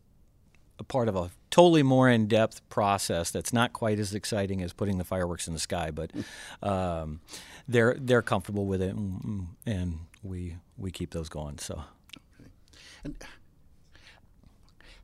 a 0.78 0.84
part 0.84 1.08
of 1.08 1.16
a 1.16 1.30
totally 1.50 1.82
more 1.82 2.08
in-depth 2.08 2.68
process 2.68 3.30
that's 3.30 3.52
not 3.52 3.72
quite 3.72 3.98
as 3.98 4.14
exciting 4.14 4.62
as 4.62 4.72
putting 4.72 4.98
the 4.98 5.04
fireworks 5.04 5.46
in 5.46 5.54
the 5.54 5.60
sky, 5.60 5.90
but 5.90 6.10
um, 6.62 7.20
they're 7.66 7.96
they're 7.98 8.22
comfortable 8.22 8.66
with 8.66 8.82
it, 8.82 8.94
and, 8.94 9.48
and, 9.66 10.00
we 10.24 10.56
we 10.76 10.90
keep 10.90 11.10
those 11.10 11.28
going. 11.28 11.58
So, 11.58 11.84
and 13.04 13.14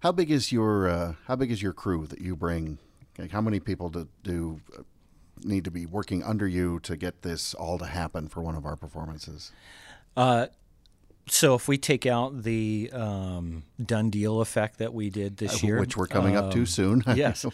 how 0.00 0.10
big 0.10 0.30
is 0.30 0.50
your 0.50 0.88
uh, 0.88 1.14
how 1.26 1.36
big 1.36 1.52
is 1.52 1.62
your 1.62 1.72
crew 1.72 2.06
that 2.08 2.20
you 2.20 2.34
bring? 2.34 2.78
Like 3.16 3.30
how 3.30 3.40
many 3.40 3.60
people 3.60 3.90
do, 3.90 4.08
do 4.24 4.60
uh, 4.76 4.82
need 5.44 5.64
to 5.64 5.70
be 5.70 5.86
working 5.86 6.24
under 6.24 6.48
you 6.48 6.80
to 6.80 6.96
get 6.96 7.22
this 7.22 7.54
all 7.54 7.78
to 7.78 7.86
happen 7.86 8.28
for 8.28 8.42
one 8.42 8.56
of 8.56 8.66
our 8.66 8.76
performances? 8.76 9.52
Uh, 10.16 10.46
so 11.26 11.54
if 11.54 11.68
we 11.68 11.78
take 11.78 12.06
out 12.06 12.42
the 12.42 12.90
um, 12.92 13.64
done 13.84 14.10
deal 14.10 14.40
effect 14.40 14.78
that 14.78 14.92
we 14.92 15.10
did 15.10 15.36
this 15.36 15.62
uh, 15.62 15.66
year, 15.66 15.80
which 15.80 15.96
we're 15.96 16.06
coming 16.06 16.36
um, 16.36 16.46
up 16.46 16.52
to 16.52 16.60
um, 16.60 16.66
soon, 16.66 17.02
yes, 17.14 17.44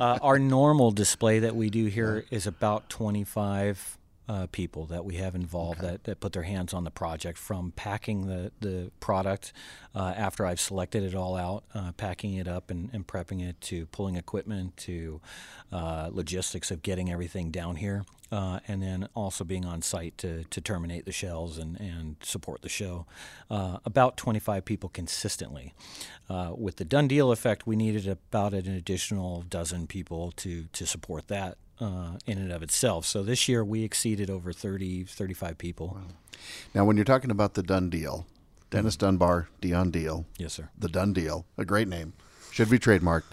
uh, 0.00 0.18
our 0.20 0.38
normal 0.38 0.90
display 0.90 1.40
that 1.40 1.56
we 1.56 1.70
do 1.70 1.86
here 1.86 2.24
is 2.30 2.46
about 2.46 2.88
twenty 2.88 3.24
five 3.24 3.98
uh, 4.28 4.46
people 4.52 4.86
that 4.86 5.04
we 5.04 5.16
have 5.16 5.34
involved 5.34 5.80
okay. 5.80 5.92
that, 5.92 6.04
that 6.04 6.20
put 6.20 6.32
their 6.32 6.44
hands 6.44 6.72
on 6.72 6.84
the 6.84 6.90
project 6.90 7.36
from 7.36 7.72
packing 7.72 8.26
the, 8.26 8.50
the 8.60 8.90
product 9.00 9.52
uh, 9.94 10.14
after 10.16 10.46
I've 10.46 10.60
selected 10.60 11.02
it 11.02 11.14
all 11.14 11.36
out, 11.36 11.64
uh, 11.74 11.92
packing 11.92 12.34
it 12.34 12.48
up 12.48 12.70
and, 12.70 12.88
and, 12.92 13.06
prepping 13.06 13.46
it 13.46 13.60
to 13.62 13.86
pulling 13.86 14.16
equipment 14.16 14.76
to 14.78 15.20
uh, 15.72 16.08
logistics 16.10 16.70
of 16.70 16.82
getting 16.82 17.12
everything 17.12 17.50
down 17.50 17.76
here. 17.76 18.04
Uh, 18.34 18.58
and 18.66 18.82
then 18.82 19.08
also 19.14 19.44
being 19.44 19.64
on 19.64 19.80
site 19.80 20.18
to, 20.18 20.42
to 20.44 20.60
terminate 20.60 21.04
the 21.04 21.12
shells 21.12 21.56
and, 21.56 21.78
and 21.78 22.16
support 22.20 22.62
the 22.62 22.68
show. 22.68 23.06
Uh, 23.48 23.78
about 23.84 24.16
25 24.16 24.64
people 24.64 24.88
consistently. 24.88 25.72
with 26.56 26.76
the 26.76 26.84
done 26.84 27.06
deal 27.06 27.30
effect, 27.30 27.66
we 27.66 27.76
needed 27.76 28.08
about 28.08 28.52
an 28.52 28.74
additional 28.74 29.42
dozen 29.42 29.86
people 29.86 30.32
to, 30.32 30.64
to 30.72 30.84
support 30.84 31.28
that 31.28 31.56
uh, 31.80 32.18
in 32.26 32.38
and 32.38 32.52
of 32.52 32.62
itself. 32.62 33.04
So 33.04 33.22
this 33.22 33.48
year 33.48 33.64
we 33.64 33.82
exceeded 33.82 34.30
over 34.30 34.52
30, 34.52 35.04
35 35.04 35.58
people. 35.58 35.88
Wow. 35.94 36.02
Now, 36.74 36.84
when 36.84 36.96
you're 36.96 37.04
talking 37.04 37.30
about 37.30 37.54
the 37.54 37.62
done 37.62 37.90
deal, 37.90 38.26
Dennis 38.70 38.96
Dunbar, 38.96 39.48
Dion 39.60 39.90
Deal. 39.90 40.26
Yes, 40.36 40.54
sir. 40.54 40.70
The 40.76 40.88
done 40.88 41.12
deal, 41.12 41.46
a 41.56 41.64
great 41.64 41.88
name. 41.88 42.14
Should 42.54 42.70
be 42.70 42.78
trademarked. 42.78 43.24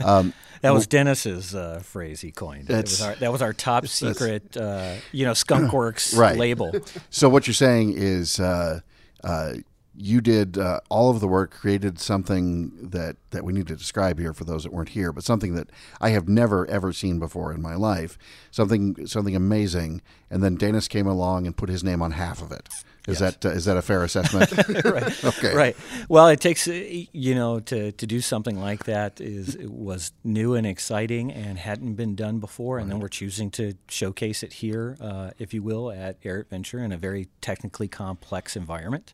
Um, 0.04 0.32
that 0.60 0.72
was 0.72 0.86
Dennis's 0.86 1.54
uh, 1.54 1.80
phrase 1.82 2.20
he 2.20 2.30
coined. 2.30 2.68
That 2.68 2.84
was, 2.84 3.02
our, 3.02 3.14
that 3.16 3.32
was 3.32 3.42
our 3.42 3.52
top 3.52 3.86
secret, 3.86 4.56
uh, 4.56 4.94
you 5.12 5.24
know, 5.26 5.32
Skunkworks 5.32 6.16
right. 6.16 6.36
label. 6.36 6.72
So 7.10 7.28
what 7.28 7.46
you're 7.46 7.54
saying 7.54 7.94
is 7.96 8.40
uh, 8.40 8.80
uh, 9.22 9.54
you 9.96 10.20
did 10.20 10.56
uh, 10.56 10.80
all 10.88 11.10
of 11.10 11.20
the 11.20 11.28
work, 11.28 11.50
created 11.50 11.98
something 11.98 12.90
that, 12.90 13.16
that 13.30 13.44
we 13.44 13.52
need 13.52 13.66
to 13.66 13.76
describe 13.76 14.18
here 14.18 14.32
for 14.32 14.44
those 14.44 14.62
that 14.64 14.72
weren't 14.72 14.90
here, 14.90 15.12
but 15.12 15.24
something 15.24 15.54
that 15.54 15.68
I 16.00 16.10
have 16.10 16.28
never 16.28 16.66
ever 16.68 16.92
seen 16.92 17.18
before 17.18 17.52
in 17.52 17.60
my 17.60 17.74
life. 17.74 18.16
Something 18.50 19.06
something 19.06 19.36
amazing, 19.36 20.00
and 20.30 20.42
then 20.42 20.54
Dennis 20.54 20.88
came 20.88 21.06
along 21.06 21.46
and 21.46 21.56
put 21.56 21.68
his 21.68 21.84
name 21.84 22.02
on 22.02 22.12
half 22.12 22.40
of 22.40 22.52
it. 22.52 22.68
Is 23.06 23.20
Yes. 23.20 23.36
that 23.36 23.46
uh, 23.46 23.54
is 23.54 23.64
that 23.66 23.76
a 23.76 23.82
fair 23.82 24.02
assessment? 24.02 24.50
right. 24.84 25.24
Okay. 25.24 25.54
Right. 25.54 25.76
Well, 26.08 26.28
it 26.28 26.40
takes 26.40 26.66
uh, 26.66 26.72
you 26.72 27.34
know 27.34 27.60
to, 27.60 27.92
to 27.92 28.06
do 28.06 28.20
something 28.20 28.58
like 28.58 28.84
that 28.84 29.20
is 29.20 29.54
it 29.56 29.70
was 29.70 30.12
new 30.24 30.54
and 30.54 30.66
exciting 30.66 31.30
and 31.30 31.58
hadn't 31.58 31.94
been 31.94 32.14
done 32.14 32.38
before, 32.40 32.78
and 32.78 32.90
then 32.90 33.00
we're 33.00 33.08
choosing 33.08 33.50
to 33.52 33.74
showcase 33.88 34.42
it 34.42 34.54
here, 34.54 34.96
uh, 35.00 35.30
if 35.38 35.52
you 35.52 35.62
will, 35.62 35.90
at 35.90 36.20
AirVenture 36.22 36.82
in 36.82 36.92
a 36.92 36.96
very 36.96 37.28
technically 37.40 37.88
complex 37.88 38.56
environment. 38.56 39.12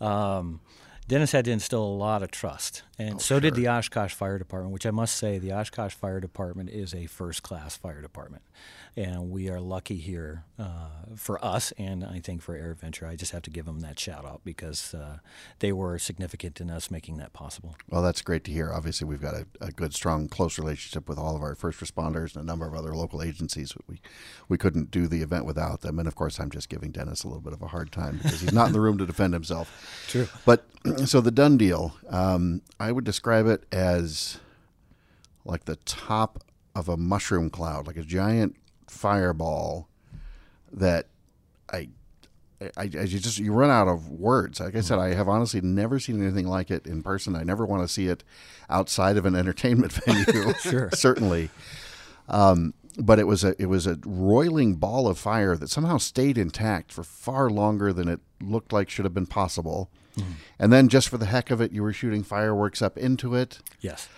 Um, 0.00 0.60
Dennis 1.08 1.30
had 1.30 1.44
to 1.44 1.52
instill 1.52 1.84
a 1.84 1.86
lot 1.86 2.24
of 2.24 2.32
trust, 2.32 2.82
and 2.98 3.20
so 3.22 3.38
did 3.38 3.54
the 3.54 3.68
Oshkosh 3.68 4.12
Fire 4.12 4.38
Department. 4.38 4.72
Which 4.72 4.86
I 4.86 4.90
must 4.90 5.16
say, 5.16 5.38
the 5.38 5.52
Oshkosh 5.52 5.94
Fire 5.94 6.18
Department 6.18 6.68
is 6.68 6.92
a 6.94 7.06
first-class 7.06 7.76
fire 7.76 8.02
department, 8.02 8.42
and 8.96 9.30
we 9.30 9.48
are 9.48 9.60
lucky 9.60 9.98
here 9.98 10.44
uh, 10.58 10.88
for 11.14 11.42
us, 11.44 11.72
and 11.78 12.02
I 12.02 12.18
think 12.18 12.42
for 12.42 12.58
AirVenture. 12.58 13.08
I 13.08 13.14
just 13.14 13.30
have 13.30 13.42
to 13.42 13.50
give 13.50 13.66
them 13.66 13.80
that 13.80 14.00
shout 14.00 14.24
out 14.24 14.40
because 14.42 14.94
uh, 14.94 15.18
they 15.60 15.70
were 15.70 15.96
significant 15.98 16.60
in 16.60 16.70
us 16.70 16.90
making 16.90 17.18
that 17.18 17.32
possible. 17.32 17.76
Well, 17.88 18.02
that's 18.02 18.20
great 18.20 18.42
to 18.44 18.50
hear. 18.50 18.72
Obviously, 18.72 19.06
we've 19.06 19.22
got 19.22 19.34
a, 19.34 19.46
a 19.60 19.70
good, 19.70 19.94
strong, 19.94 20.26
close 20.26 20.58
relationship 20.58 21.08
with 21.08 21.18
all 21.18 21.36
of 21.36 21.42
our 21.42 21.54
first 21.54 21.78
responders 21.78 22.34
and 22.34 22.42
a 22.42 22.46
number 22.46 22.66
of 22.66 22.74
other 22.74 22.96
local 22.96 23.22
agencies. 23.22 23.74
We 23.86 24.00
we 24.48 24.58
couldn't 24.58 24.90
do 24.90 25.06
the 25.06 25.22
event 25.22 25.44
without 25.44 25.82
them, 25.82 26.00
and 26.00 26.08
of 26.08 26.16
course, 26.16 26.40
I'm 26.40 26.50
just 26.50 26.68
giving 26.68 26.90
Dennis 26.90 27.22
a 27.22 27.28
little 27.28 27.42
bit 27.42 27.52
of 27.52 27.62
a 27.62 27.68
hard 27.68 27.92
time 27.92 28.18
because 28.20 28.40
he's 28.40 28.52
not 28.52 28.66
in 28.66 28.72
the 28.72 28.80
room 28.80 28.98
to 28.98 29.06
defend 29.06 29.34
himself. 29.34 30.04
True. 30.08 30.26
But 30.44 30.66
so 31.04 31.20
the 31.20 31.30
done 31.30 31.56
deal, 31.56 31.94
um, 32.08 32.62
I 32.80 32.92
would 32.92 33.04
describe 33.04 33.46
it 33.46 33.64
as 33.72 34.38
like 35.44 35.64
the 35.64 35.76
top 35.76 36.44
of 36.74 36.88
a 36.88 36.96
mushroom 36.96 37.50
cloud, 37.50 37.86
like 37.86 37.96
a 37.96 38.02
giant 38.02 38.56
fireball 38.86 39.88
that 40.72 41.06
I. 41.72 41.88
I, 42.58 42.70
I 42.78 42.82
you 42.84 43.18
just 43.18 43.38
you 43.38 43.52
run 43.52 43.68
out 43.68 43.86
of 43.86 44.08
words. 44.08 44.60
Like 44.60 44.76
I 44.76 44.80
said, 44.80 44.98
I 44.98 45.12
have 45.12 45.28
honestly 45.28 45.60
never 45.60 45.98
seen 45.98 46.22
anything 46.22 46.46
like 46.46 46.70
it 46.70 46.86
in 46.86 47.02
person. 47.02 47.36
I 47.36 47.42
never 47.42 47.66
want 47.66 47.82
to 47.82 47.88
see 47.88 48.08
it 48.08 48.24
outside 48.70 49.18
of 49.18 49.26
an 49.26 49.34
entertainment 49.34 49.92
venue. 50.06 50.54
Sure. 50.54 50.90
certainly. 50.94 51.50
Um, 52.30 52.72
but 52.98 53.18
it 53.18 53.26
was 53.26 53.44
a 53.44 53.60
it 53.60 53.66
was 53.66 53.86
a 53.86 53.98
roiling 54.04 54.76
ball 54.76 55.06
of 55.06 55.18
fire 55.18 55.56
that 55.56 55.68
somehow 55.68 55.98
stayed 55.98 56.38
intact 56.38 56.92
for 56.92 57.04
far 57.04 57.50
longer 57.50 57.92
than 57.92 58.08
it 58.08 58.20
looked 58.40 58.72
like 58.72 58.88
should 58.88 59.04
have 59.04 59.14
been 59.14 59.26
possible. 59.26 59.90
And 60.58 60.72
then 60.72 60.88
just 60.88 61.08
for 61.08 61.18
the 61.18 61.26
heck 61.26 61.50
of 61.50 61.60
it, 61.60 61.72
you 61.72 61.82
were 61.82 61.92
shooting 61.92 62.22
fireworks 62.22 62.80
up 62.82 62.96
into 62.96 63.34
it. 63.34 63.60
Yes. 63.80 64.08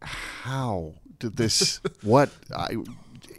How 0.00 0.94
did 1.18 1.36
this? 1.36 1.80
what? 2.02 2.30
I 2.54 2.76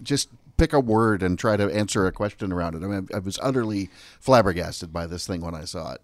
just 0.02 0.30
pick 0.58 0.72
a 0.74 0.80
word 0.80 1.22
and 1.24 1.38
try 1.38 1.58
to 1.58 1.74
answer 1.74 2.06
a 2.08 2.12
question 2.12 2.52
around 2.54 2.76
it. 2.76 2.84
I 2.84 2.88
mean, 2.88 3.08
I 3.14 3.20
was 3.20 3.38
utterly 3.42 3.90
flabbergasted 4.20 4.94
by 4.94 5.08
this 5.08 5.28
thing 5.28 5.42
when 5.42 5.56
I 5.56 5.66
saw 5.66 5.94
it. 5.94 6.02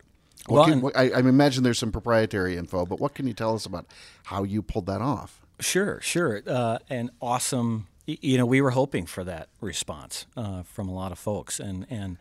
Well, 0.47 0.65
can- 0.65 0.79
and- 0.85 0.91
I, 0.95 1.11
I 1.11 1.19
imagine 1.19 1.63
there's 1.63 1.79
some 1.79 1.91
proprietary 1.91 2.57
info, 2.57 2.85
but 2.85 2.99
what 2.99 3.13
can 3.13 3.27
you 3.27 3.33
tell 3.33 3.55
us 3.55 3.65
about 3.65 3.85
how 4.25 4.43
you 4.43 4.61
pulled 4.61 4.87
that 4.87 5.01
off? 5.01 5.41
Sure, 5.59 5.99
sure. 6.01 6.41
Uh, 6.47 6.79
an 6.89 7.11
awesome. 7.21 7.87
You 8.21 8.37
know, 8.37 8.45
we 8.45 8.61
were 8.61 8.71
hoping 8.71 9.05
for 9.05 9.23
that 9.23 9.49
response 9.61 10.25
uh, 10.35 10.63
from 10.63 10.89
a 10.89 10.93
lot 10.93 11.11
of 11.11 11.19
folks, 11.19 11.59
and 11.59 11.85
and 11.89 12.17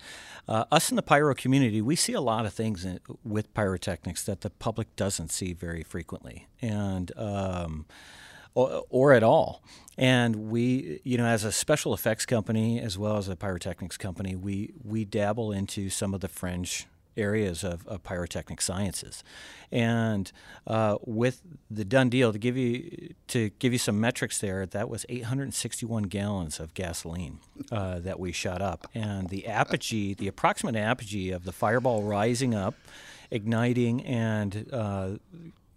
uh, 0.47 0.64
us 0.70 0.91
in 0.91 0.97
the 0.97 1.03
pyro 1.03 1.34
community, 1.34 1.80
we 1.80 1.97
see 1.97 2.12
a 2.12 2.20
lot 2.20 2.45
of 2.45 2.53
things 2.53 2.84
in, 2.84 3.01
with 3.24 3.53
pyrotechnics 3.55 4.24
that 4.24 4.43
the 4.43 4.51
public 4.51 4.95
doesn't 4.97 5.30
see 5.30 5.53
very 5.53 5.82
frequently, 5.82 6.49
and. 6.61 7.12
Um, 7.16 7.86
or, 8.55 8.82
or 8.91 9.12
at 9.12 9.22
all. 9.22 9.62
And 9.97 10.51
we, 10.51 11.01
you 11.05 11.16
know, 11.16 11.26
as 11.26 11.45
a 11.45 11.53
special 11.53 11.95
effects 11.95 12.26
company 12.26 12.80
as 12.80 12.99
well 12.99 13.16
as 13.16 13.28
a 13.28 13.36
pyrotechnics 13.36 13.97
company, 13.97 14.34
we 14.34 14.72
we 14.82 15.05
dabble 15.05 15.53
into 15.53 15.91
some 15.91 16.12
of 16.14 16.20
the 16.20 16.28
fringe 16.28 16.86
areas 17.18 17.64
of, 17.64 17.86
of 17.86 18.02
pyrotechnic 18.02 18.60
sciences. 18.60 19.22
And 19.70 20.30
uh, 20.66 20.96
with 21.04 21.42
the 21.70 21.84
done 21.84 22.08
deal, 22.08 22.32
to 22.32 22.38
give 22.38 22.56
you 22.56 23.14
to 23.28 23.50
give 23.58 23.72
you 23.72 23.78
some 23.78 24.00
metrics 24.00 24.38
there, 24.38 24.64
that 24.66 24.88
was 24.88 25.04
861 25.08 26.04
gallons 26.04 26.58
of 26.60 26.72
gasoline 26.74 27.40
uh, 27.70 27.98
that 27.98 28.18
we 28.18 28.32
shot 28.32 28.62
up, 28.62 28.86
and 28.94 29.28
the 29.28 29.46
apogee, 29.46 30.14
the 30.14 30.28
approximate 30.28 30.76
apogee 30.76 31.30
of 31.30 31.44
the 31.44 31.52
fireball 31.52 32.02
rising 32.02 32.54
up, 32.54 32.74
igniting, 33.30 34.04
and 34.06 34.66
uh, 34.72 35.10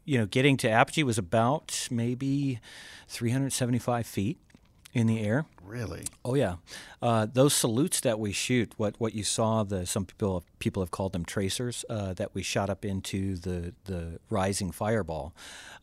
you 0.05 0.17
know, 0.17 0.25
getting 0.25 0.57
to 0.57 0.69
apogee 0.69 1.03
was 1.03 1.17
about 1.17 1.87
maybe 1.91 2.59
375 3.07 4.05
feet 4.05 4.37
in 4.93 5.07
the 5.07 5.21
air. 5.21 5.45
Really? 5.63 6.03
Oh 6.25 6.35
yeah, 6.35 6.55
uh, 7.01 7.27
those 7.31 7.53
salutes 7.53 8.01
that 8.01 8.19
we 8.19 8.33
shoot, 8.33 8.73
what 8.75 8.95
what 8.99 9.15
you 9.15 9.23
saw, 9.23 9.63
the 9.63 9.85
some 9.85 10.05
people 10.05 10.43
people 10.59 10.83
have 10.83 10.91
called 10.91 11.13
them 11.13 11.23
tracers 11.23 11.85
uh, 11.89 12.13
that 12.13 12.35
we 12.35 12.43
shot 12.43 12.69
up 12.69 12.83
into 12.83 13.37
the 13.37 13.73
the 13.85 14.19
rising 14.29 14.71
fireball. 14.71 15.33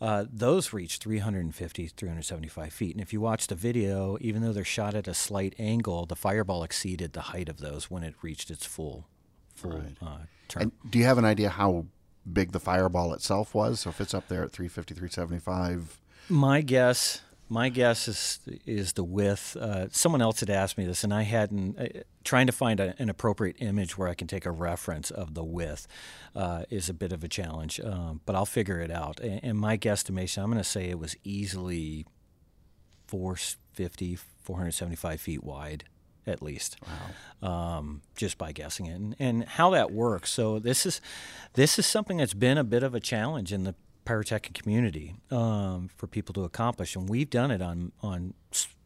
Uh, 0.01 0.27
those 0.31 0.73
reach 0.73 0.99
350, 0.99 1.87
375 1.89 2.73
feet, 2.73 2.95
and 2.95 3.01
if 3.01 3.13
you 3.13 3.21
watch 3.21 3.47
the 3.47 3.55
video, 3.55 4.19
even 4.21 4.43
though 4.43 4.53
they're 4.53 4.65
shot 4.65 4.95
at 4.95 5.09
a 5.09 5.15
slight 5.15 5.55
angle, 5.59 6.05
the 6.05 6.17
fireball 6.17 6.63
exceeded 6.63 7.15
the 7.15 7.23
height 7.23 7.49
of 7.49 7.59
those 7.59 7.91
when 7.91 8.03
it 8.03 8.15
reached 8.21 8.51
its 8.51 8.67
full 8.67 9.07
full 9.55 9.83
uh, 10.03 10.19
turn. 10.49 10.63
And 10.65 10.73
do 10.91 10.99
you 10.99 11.05
have 11.07 11.19
an 11.19 11.25
idea 11.25 11.49
how 11.49 11.87
big 12.31 12.53
the 12.53 12.61
fireball 12.61 13.13
itself 13.15 13.55
was? 13.55 13.81
So 13.81 13.91
if 13.91 14.01
it's 14.01 14.13
up 14.15 14.29
there 14.29 14.43
at 14.43 14.53
350, 14.53 14.95
375, 14.95 15.99
My 16.29 16.61
guess, 16.61 17.23
my 17.49 17.69
guess 17.69 18.09
is 18.09 18.41
is 18.67 18.93
the 18.93 19.05
width. 19.05 19.57
Uh, 19.57 19.89
someone 19.91 20.23
else 20.23 20.41
had 20.41 20.51
asked 20.51 20.79
me 20.79 20.87
this, 20.87 21.05
and 21.05 21.13
I 21.13 21.23
hadn't. 21.23 21.79
Uh, 21.79 22.01
trying 22.25 22.47
to 22.47 22.53
find 22.53 22.79
a, 22.79 22.95
an 22.99 23.09
appropriate 23.09 23.57
image 23.59 23.97
where 23.97 24.07
I 24.07 24.15
can 24.15 24.27
take 24.27 24.45
a 24.45 24.51
reference 24.51 25.11
of 25.11 25.33
the 25.33 25.43
width 25.43 25.89
uh, 26.37 26.65
is 26.69 26.91
a 26.91 26.95
bit 26.95 27.11
of 27.11 27.25
a 27.25 27.29
challenge, 27.29 27.81
um, 27.81 28.21
but 28.27 28.37
I'll 28.37 28.45
figure 28.45 28.81
it 28.81 28.91
out. 28.91 29.19
And, 29.21 29.41
and 29.43 29.59
my 29.59 29.79
guesstimation, 29.79 30.43
I'm 30.43 30.51
going 30.51 30.59
to 30.59 30.65
say 30.65 30.91
it 30.91 30.99
was 30.99 31.17
easily 31.25 32.05
450, 33.07 34.17
475 34.17 35.21
feet 35.21 35.43
wide 35.43 35.85
at 36.27 36.43
least. 36.43 36.77
Um, 37.43 38.03
just 38.17 38.37
by 38.37 38.53
guessing 38.53 38.87
it, 38.87 38.95
and, 38.95 39.17
and 39.19 39.45
how 39.45 39.71
that 39.71 39.91
works. 39.91 40.31
So 40.31 40.59
this 40.59 40.85
is 40.85 41.01
this 41.55 41.79
is 41.79 41.87
something 41.87 42.19
that's 42.19 42.35
been 42.35 42.59
a 42.59 42.65
bit 42.65 42.83
of 42.83 42.95
a 42.95 43.01
challenge 43.01 43.53
in 43.53 43.65
the 43.65 43.75
pyrotechnic 44.09 44.55
community 44.55 45.17
um, 45.31 45.91
for 45.95 46.07
people 46.07 46.33
to 46.33 46.43
accomplish, 46.45 46.97
and 46.97 47.11
we've 47.11 47.29
done 47.29 47.51
it 47.51 47.61
on 47.61 47.93
on 48.03 48.33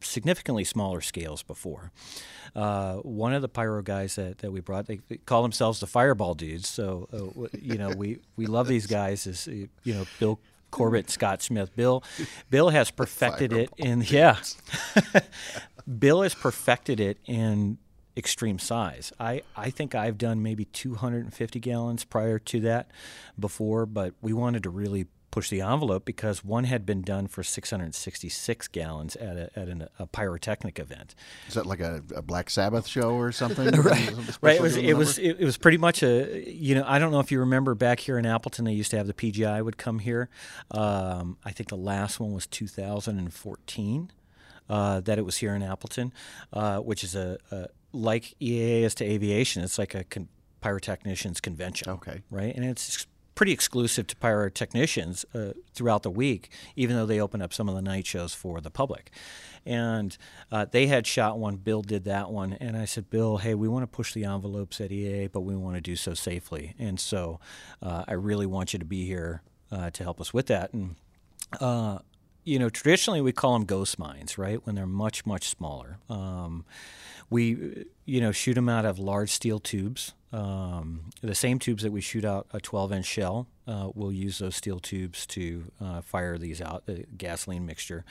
significantly 0.01 0.65
smaller 0.65 0.99
scales 0.99 1.43
before. 1.43 1.93
Uh, 2.53 2.95
one 2.95 3.33
of 3.33 3.41
the 3.41 3.47
pyro 3.47 3.81
guys 3.81 4.15
that, 4.15 4.39
that 4.39 4.51
we 4.51 4.59
brought, 4.59 4.85
they, 4.85 4.99
they 5.07 5.15
call 5.15 5.41
themselves 5.41 5.79
the 5.79 5.87
Fireball 5.87 6.33
dudes. 6.33 6.67
So 6.67 7.07
uh, 7.13 7.47
you 7.57 7.77
know 7.77 7.91
we 7.91 8.19
we 8.35 8.47
love 8.47 8.67
these 8.67 8.85
guys. 8.85 9.25
Is 9.25 9.47
uh, 9.47 9.51
you 9.83 9.93
know 9.93 10.05
Bill. 10.19 10.39
Corbett, 10.71 11.07
Scott 11.11 11.43
Smith, 11.43 11.75
Bill, 11.75 12.03
Bill 12.49 12.69
has 12.69 12.89
perfected 12.89 13.53
it 13.53 13.69
in 13.77 14.01
yeah. 14.07 14.37
Bill 15.99 16.23
has 16.23 16.33
perfected 16.33 16.99
it 16.99 17.19
in 17.27 17.77
extreme 18.15 18.59
size. 18.59 19.11
I, 19.19 19.41
I 19.55 19.69
think 19.69 19.95
I've 19.95 20.17
done 20.17 20.43
maybe 20.43 20.65
250 20.65 21.59
gallons 21.59 22.03
prior 22.03 22.39
to 22.39 22.59
that 22.61 22.89
before, 23.39 23.85
but 23.85 24.13
we 24.21 24.33
wanted 24.33 24.63
to 24.63 24.69
really 24.69 25.07
push 25.33 25.49
the 25.49 25.61
envelope 25.61 26.05
because 26.05 26.45
one 26.45 26.65
had 26.65 26.85
been 26.85 27.01
done 27.01 27.25
for 27.25 27.41
666 27.41 28.67
gallons 28.67 29.15
at 29.15 29.35
a, 29.35 29.59
at 29.59 29.67
an, 29.67 29.87
a 29.97 30.05
pyrotechnic 30.05 30.77
event. 30.77 31.15
is 31.47 31.55
that 31.55 31.65
like 31.65 31.79
a, 31.79 32.03
a 32.15 32.21
Black 32.21 32.51
Sabbath 32.51 32.85
show 32.85 33.15
or 33.15 33.31
something? 33.31 33.73
Right. 33.83 34.13
Right. 34.41 34.55
It 34.57 34.61
was. 34.61 34.77
It 34.77 34.93
was. 34.93 35.17
It, 35.17 35.39
it 35.39 35.45
was 35.45 35.57
pretty 35.57 35.79
much 35.79 36.03
a. 36.03 36.47
You 36.47 36.75
know, 36.75 36.83
I 36.85 36.99
don't 36.99 37.11
know 37.11 37.19
if 37.19 37.31
you 37.31 37.39
remember 37.39 37.73
back 37.73 37.99
here 37.99 38.19
in 38.19 38.25
Appleton, 38.25 38.65
they 38.65 38.73
used 38.73 38.91
to 38.91 38.97
have 38.97 39.07
the 39.07 39.13
PGI 39.13 39.63
would 39.63 39.77
come 39.77 39.99
here. 39.99 40.29
Um, 40.69 41.37
I 41.43 41.51
think 41.51 41.69
the 41.69 41.77
last 41.77 42.19
one 42.19 42.31
was 42.31 42.45
2014. 42.45 44.11
Uh, 44.69 45.01
that 45.01 45.17
it 45.17 45.25
was 45.25 45.37
here 45.37 45.53
in 45.53 45.61
Appleton, 45.61 46.13
uh, 46.53 46.77
which 46.77 47.03
is 47.03 47.15
a, 47.15 47.37
a 47.51 47.67
like 47.93 48.35
EAA 48.41 48.81
is 48.81 48.95
to 48.95 49.05
aviation. 49.05 49.63
It's 49.63 49.77
like 49.77 49.95
a 49.95 50.03
con- 50.03 50.27
pyrotechnicians 50.61 51.41
convention. 51.41 51.89
Okay. 51.89 52.23
Right, 52.29 52.53
and 52.55 52.65
it's 52.65 53.07
pretty 53.35 53.51
exclusive 53.51 54.07
to 54.07 54.15
pyrotechnicians 54.15 55.25
uh, 55.33 55.53
throughout 55.73 56.03
the 56.03 56.11
week, 56.11 56.49
even 56.75 56.95
though 56.95 57.05
they 57.05 57.19
open 57.19 57.41
up 57.41 57.53
some 57.53 57.67
of 57.67 57.75
the 57.75 57.81
night 57.81 58.05
shows 58.05 58.33
for 58.33 58.61
the 58.61 58.69
public. 58.69 59.11
And 59.65 60.15
uh, 60.51 60.65
they 60.69 60.87
had 60.87 61.07
shot 61.07 61.39
one. 61.39 61.55
Bill 61.55 61.81
did 61.81 62.03
that 62.03 62.31
one, 62.31 62.53
and 62.53 62.77
I 62.77 62.85
said, 62.85 63.09
Bill, 63.09 63.37
hey, 63.37 63.55
we 63.55 63.67
want 63.67 63.83
to 63.83 63.87
push 63.87 64.13
the 64.13 64.25
envelopes 64.25 64.79
at 64.81 64.91
EAA, 64.91 65.31
but 65.31 65.41
we 65.41 65.55
want 65.55 65.75
to 65.75 65.81
do 65.81 65.95
so 65.95 66.13
safely. 66.13 66.75
And 66.77 66.99
so 66.99 67.39
uh, 67.81 68.03
I 68.07 68.13
really 68.13 68.45
want 68.45 68.73
you 68.73 68.79
to 68.79 68.85
be 68.85 69.05
here 69.05 69.41
uh, 69.71 69.89
to 69.91 70.03
help 70.03 70.19
us 70.21 70.33
with 70.33 70.47
that. 70.47 70.73
And 70.73 70.95
uh, 71.59 71.99
you 72.43 72.59
know, 72.59 72.69
traditionally 72.69 73.21
we 73.21 73.31
call 73.31 73.53
them 73.53 73.65
ghost 73.65 73.97
mines, 73.97 74.37
right? 74.37 74.65
When 74.65 74.75
they're 74.75 74.85
much, 74.85 75.25
much 75.25 75.47
smaller. 75.49 75.97
Um, 76.09 76.65
we, 77.29 77.85
you 78.05 78.21
know, 78.21 78.31
shoot 78.31 78.53
them 78.53 78.69
out 78.69 78.85
of 78.85 78.99
large 78.99 79.31
steel 79.31 79.59
tubes 79.59 80.13
Um, 80.33 81.11
the 81.21 81.35
same 81.35 81.59
tubes 81.59 81.83
that 81.83 81.91
we 81.91 82.01
shoot 82.01 82.25
out 82.25 82.47
a 82.51 82.59
12 82.59 82.91
inch 82.91 83.05
shell, 83.05 83.47
uh, 83.67 83.91
we'll 83.93 84.11
use 84.11 84.39
those 84.39 84.55
steel 84.55 84.79
tubes 84.79 85.27
to 85.27 85.65
uh, 85.79 86.01
fire 86.01 86.39
these 86.39 86.59
out, 86.59 86.87
the 86.87 87.05
gasoline 87.15 87.67
mixture. 87.67 88.03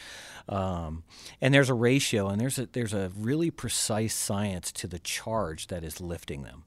Um, 0.48 1.02
and 1.40 1.52
there's 1.52 1.68
a 1.68 1.74
ratio, 1.74 2.28
and 2.28 2.40
there's 2.40 2.60
a, 2.60 2.66
there's 2.66 2.94
a 2.94 3.10
really 3.18 3.50
precise 3.50 4.14
science 4.14 4.70
to 4.72 4.86
the 4.86 5.00
charge 5.00 5.66
that 5.66 5.82
is 5.82 6.00
lifting 6.00 6.44
them. 6.44 6.62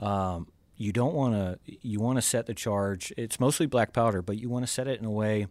Um, 0.00 0.48
you 0.76 0.92
don't 0.92 1.14
want 1.14 1.34
to 1.34 1.58
you 1.82 2.00
want 2.00 2.16
to 2.16 2.22
set 2.22 2.46
the 2.46 2.54
charge. 2.54 3.12
It's 3.16 3.40
mostly 3.40 3.66
black 3.66 3.92
powder 3.92 4.22
but 4.22 4.38
you 4.38 4.48
want 4.48 4.66
to 4.66 4.72
set 4.72 4.88
it 4.88 5.00
in 5.00 5.06
a 5.06 5.10
way 5.10 5.46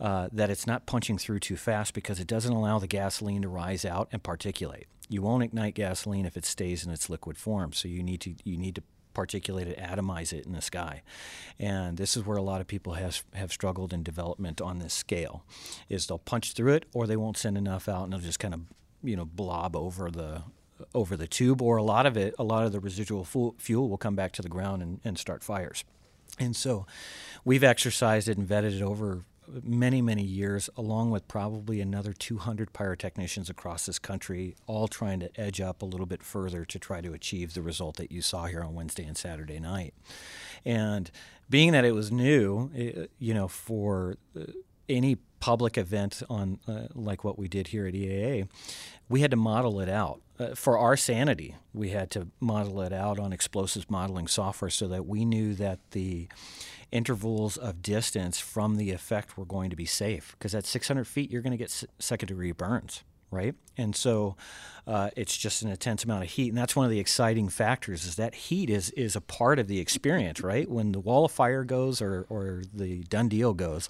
uh, 0.00 0.28
that 0.32 0.50
it's 0.50 0.66
not 0.66 0.86
punching 0.86 1.18
through 1.18 1.40
too 1.40 1.56
fast 1.56 1.94
because 1.94 2.20
it 2.20 2.26
doesn't 2.26 2.52
allow 2.52 2.78
the 2.78 2.86
gasoline 2.86 3.42
to 3.42 3.48
rise 3.48 3.84
out 3.84 4.08
and 4.12 4.22
particulate. 4.22 4.84
You 5.08 5.22
won't 5.22 5.42
ignite 5.42 5.74
gasoline 5.74 6.24
if 6.24 6.36
it 6.36 6.44
stays 6.44 6.84
in 6.84 6.92
its 6.92 7.10
liquid 7.10 7.36
form 7.36 7.72
so 7.72 7.88
you 7.88 8.02
need 8.02 8.20
to 8.22 8.34
you 8.44 8.56
need 8.56 8.76
to 8.76 8.82
particulate 9.14 9.66
it 9.66 9.78
atomize 9.78 10.32
it 10.32 10.46
in 10.46 10.52
the 10.52 10.62
sky. 10.62 11.02
And 11.58 11.96
this 11.96 12.16
is 12.16 12.24
where 12.24 12.36
a 12.36 12.42
lot 12.42 12.60
of 12.60 12.66
people 12.66 12.94
have 12.94 13.24
have 13.34 13.52
struggled 13.52 13.92
in 13.92 14.02
development 14.02 14.60
on 14.60 14.78
this 14.78 14.94
scale 14.94 15.44
is 15.88 16.06
they'll 16.06 16.18
punch 16.18 16.52
through 16.52 16.74
it 16.74 16.86
or 16.94 17.06
they 17.06 17.16
won't 17.16 17.36
send 17.36 17.58
enough 17.58 17.88
out 17.88 18.04
and 18.04 18.12
they'll 18.12 18.20
just 18.20 18.38
kind 18.38 18.54
of 18.54 18.60
you 19.02 19.16
know 19.16 19.24
blob 19.24 19.74
over 19.74 20.10
the 20.10 20.42
over 20.94 21.16
the 21.16 21.26
tube, 21.26 21.62
or 21.62 21.76
a 21.76 21.82
lot 21.82 22.06
of 22.06 22.16
it, 22.16 22.34
a 22.38 22.44
lot 22.44 22.64
of 22.64 22.72
the 22.72 22.80
residual 22.80 23.24
fuel 23.58 23.88
will 23.88 23.98
come 23.98 24.14
back 24.14 24.32
to 24.32 24.42
the 24.42 24.48
ground 24.48 24.82
and, 24.82 25.00
and 25.04 25.18
start 25.18 25.42
fires. 25.42 25.84
And 26.38 26.56
so 26.56 26.86
we've 27.44 27.64
exercised 27.64 28.28
it 28.28 28.38
and 28.38 28.48
vetted 28.48 28.76
it 28.76 28.82
over 28.82 29.24
many, 29.62 30.00
many 30.00 30.22
years, 30.22 30.70
along 30.76 31.10
with 31.10 31.26
probably 31.28 31.80
another 31.80 32.12
200 32.12 32.72
pyrotechnicians 32.72 33.50
across 33.50 33.86
this 33.86 33.98
country, 33.98 34.54
all 34.66 34.88
trying 34.88 35.20
to 35.20 35.40
edge 35.40 35.60
up 35.60 35.82
a 35.82 35.84
little 35.84 36.06
bit 36.06 36.22
further 36.22 36.64
to 36.64 36.78
try 36.78 37.00
to 37.00 37.12
achieve 37.12 37.54
the 37.54 37.62
result 37.62 37.96
that 37.96 38.12
you 38.12 38.22
saw 38.22 38.46
here 38.46 38.62
on 38.62 38.74
Wednesday 38.74 39.04
and 39.04 39.16
Saturday 39.16 39.58
night. 39.58 39.94
And 40.64 41.10
being 41.48 41.72
that 41.72 41.84
it 41.84 41.92
was 41.92 42.12
new, 42.12 42.70
it, 42.74 43.10
you 43.18 43.34
know, 43.34 43.48
for 43.48 44.16
uh, 44.38 44.44
any 44.88 45.16
public 45.40 45.76
event 45.76 46.22
on 46.28 46.60
uh, 46.68 46.86
like 46.94 47.24
what 47.24 47.38
we 47.38 47.48
did 47.48 47.68
here 47.68 47.86
at 47.86 47.94
EAA, 47.94 48.48
we 49.08 49.22
had 49.22 49.30
to 49.30 49.36
model 49.36 49.80
it 49.80 49.88
out 49.88 50.20
uh, 50.38 50.54
for 50.54 50.78
our 50.78 50.96
sanity. 50.96 51.56
We 51.72 51.90
had 51.90 52.10
to 52.12 52.28
model 52.38 52.80
it 52.82 52.92
out 52.92 53.18
on 53.18 53.32
explosives 53.32 53.90
modeling 53.90 54.28
software 54.28 54.70
so 54.70 54.86
that 54.88 55.06
we 55.06 55.24
knew 55.24 55.54
that 55.54 55.78
the 55.90 56.28
intervals 56.92 57.56
of 57.56 57.82
distance 57.82 58.38
from 58.38 58.76
the 58.76 58.90
effect 58.90 59.36
were 59.36 59.44
going 59.44 59.70
to 59.70 59.76
be 59.76 59.86
safe. 59.86 60.36
Because 60.38 60.54
at 60.54 60.66
600 60.66 61.06
feet, 61.06 61.30
you're 61.30 61.42
going 61.42 61.52
to 61.52 61.56
get 61.56 61.70
s- 61.70 61.86
second 61.98 62.28
degree 62.28 62.52
burns 62.52 63.02
right? 63.30 63.54
And 63.76 63.94
so 63.94 64.36
uh, 64.86 65.10
it's 65.16 65.36
just 65.36 65.62
an 65.62 65.70
intense 65.70 66.04
amount 66.04 66.24
of 66.24 66.30
heat, 66.30 66.48
and 66.48 66.58
that's 66.58 66.74
one 66.74 66.84
of 66.84 66.90
the 66.90 66.98
exciting 66.98 67.48
factors. 67.48 68.04
Is 68.04 68.16
that 68.16 68.34
heat 68.34 68.68
is 68.68 68.90
is 68.90 69.16
a 69.16 69.20
part 69.20 69.58
of 69.58 69.68
the 69.68 69.78
experience, 69.78 70.40
right? 70.40 70.68
When 70.68 70.92
the 70.92 71.00
wall 71.00 71.24
of 71.24 71.32
fire 71.32 71.64
goes 71.64 72.02
or 72.02 72.26
or 72.28 72.62
the 72.74 73.04
done 73.04 73.28
deal 73.28 73.54
goes, 73.54 73.88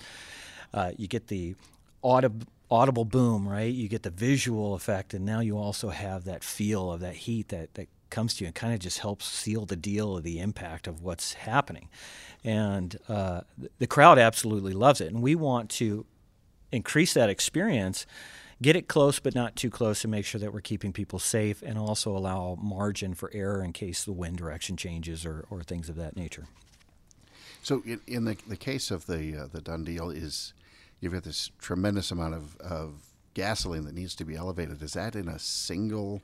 uh, 0.72 0.92
you 0.96 1.06
get 1.06 1.28
the 1.28 1.54
audible 2.02 3.04
boom, 3.04 3.48
right? 3.48 3.72
You 3.72 3.88
get 3.88 4.02
the 4.02 4.10
visual 4.10 4.74
effect, 4.74 5.14
and 5.14 5.24
now 5.24 5.40
you 5.40 5.58
also 5.58 5.88
have 5.90 6.24
that 6.24 6.44
feel 6.44 6.92
of 6.92 7.00
that 7.00 7.14
heat 7.14 7.48
that, 7.48 7.74
that 7.74 7.88
comes 8.10 8.34
to 8.34 8.44
you 8.44 8.46
and 8.48 8.54
kind 8.54 8.74
of 8.74 8.80
just 8.80 8.98
helps 8.98 9.26
seal 9.26 9.64
the 9.64 9.76
deal 9.76 10.16
of 10.16 10.24
the 10.24 10.40
impact 10.40 10.86
of 10.86 11.02
what's 11.02 11.34
happening. 11.34 11.88
And 12.44 12.98
uh, 13.08 13.42
the 13.78 13.86
crowd 13.86 14.18
absolutely 14.18 14.72
loves 14.72 15.00
it. 15.00 15.12
And 15.12 15.22
we 15.22 15.34
want 15.34 15.70
to 15.70 16.04
increase 16.72 17.14
that 17.14 17.30
experience, 17.30 18.06
get 18.62 18.76
it 18.76 18.88
close 18.88 19.20
but 19.20 19.34
not 19.34 19.56
too 19.56 19.70
close, 19.70 20.04
and 20.04 20.10
make 20.10 20.24
sure 20.24 20.40
that 20.40 20.52
we're 20.52 20.60
keeping 20.60 20.92
people 20.92 21.18
safe 21.18 21.62
and 21.62 21.78
also 21.78 22.16
allow 22.16 22.56
margin 22.60 23.14
for 23.14 23.30
error 23.32 23.62
in 23.62 23.72
case 23.72 24.04
the 24.04 24.12
wind 24.12 24.36
direction 24.36 24.76
changes 24.76 25.24
or, 25.24 25.46
or 25.50 25.62
things 25.62 25.88
of 25.88 25.96
that 25.96 26.16
nature. 26.16 26.46
So, 27.62 27.82
in, 27.84 28.00
in 28.06 28.24
the, 28.24 28.36
the 28.48 28.56
case 28.56 28.90
of 28.90 29.06
the 29.06 29.36
uh, 29.36 29.46
the 29.52 29.60
done 29.60 29.84
deal, 29.84 30.08
is 30.08 30.54
you've 31.00 31.12
got 31.12 31.24
this 31.24 31.50
tremendous 31.58 32.10
amount 32.10 32.34
of, 32.34 32.56
of 32.58 32.92
gasoline 33.34 33.84
that 33.84 33.94
needs 33.94 34.14
to 34.16 34.24
be 34.24 34.34
elevated. 34.36 34.82
Is 34.82 34.92
that 34.94 35.14
in 35.16 35.28
a 35.28 35.38
single 35.38 36.22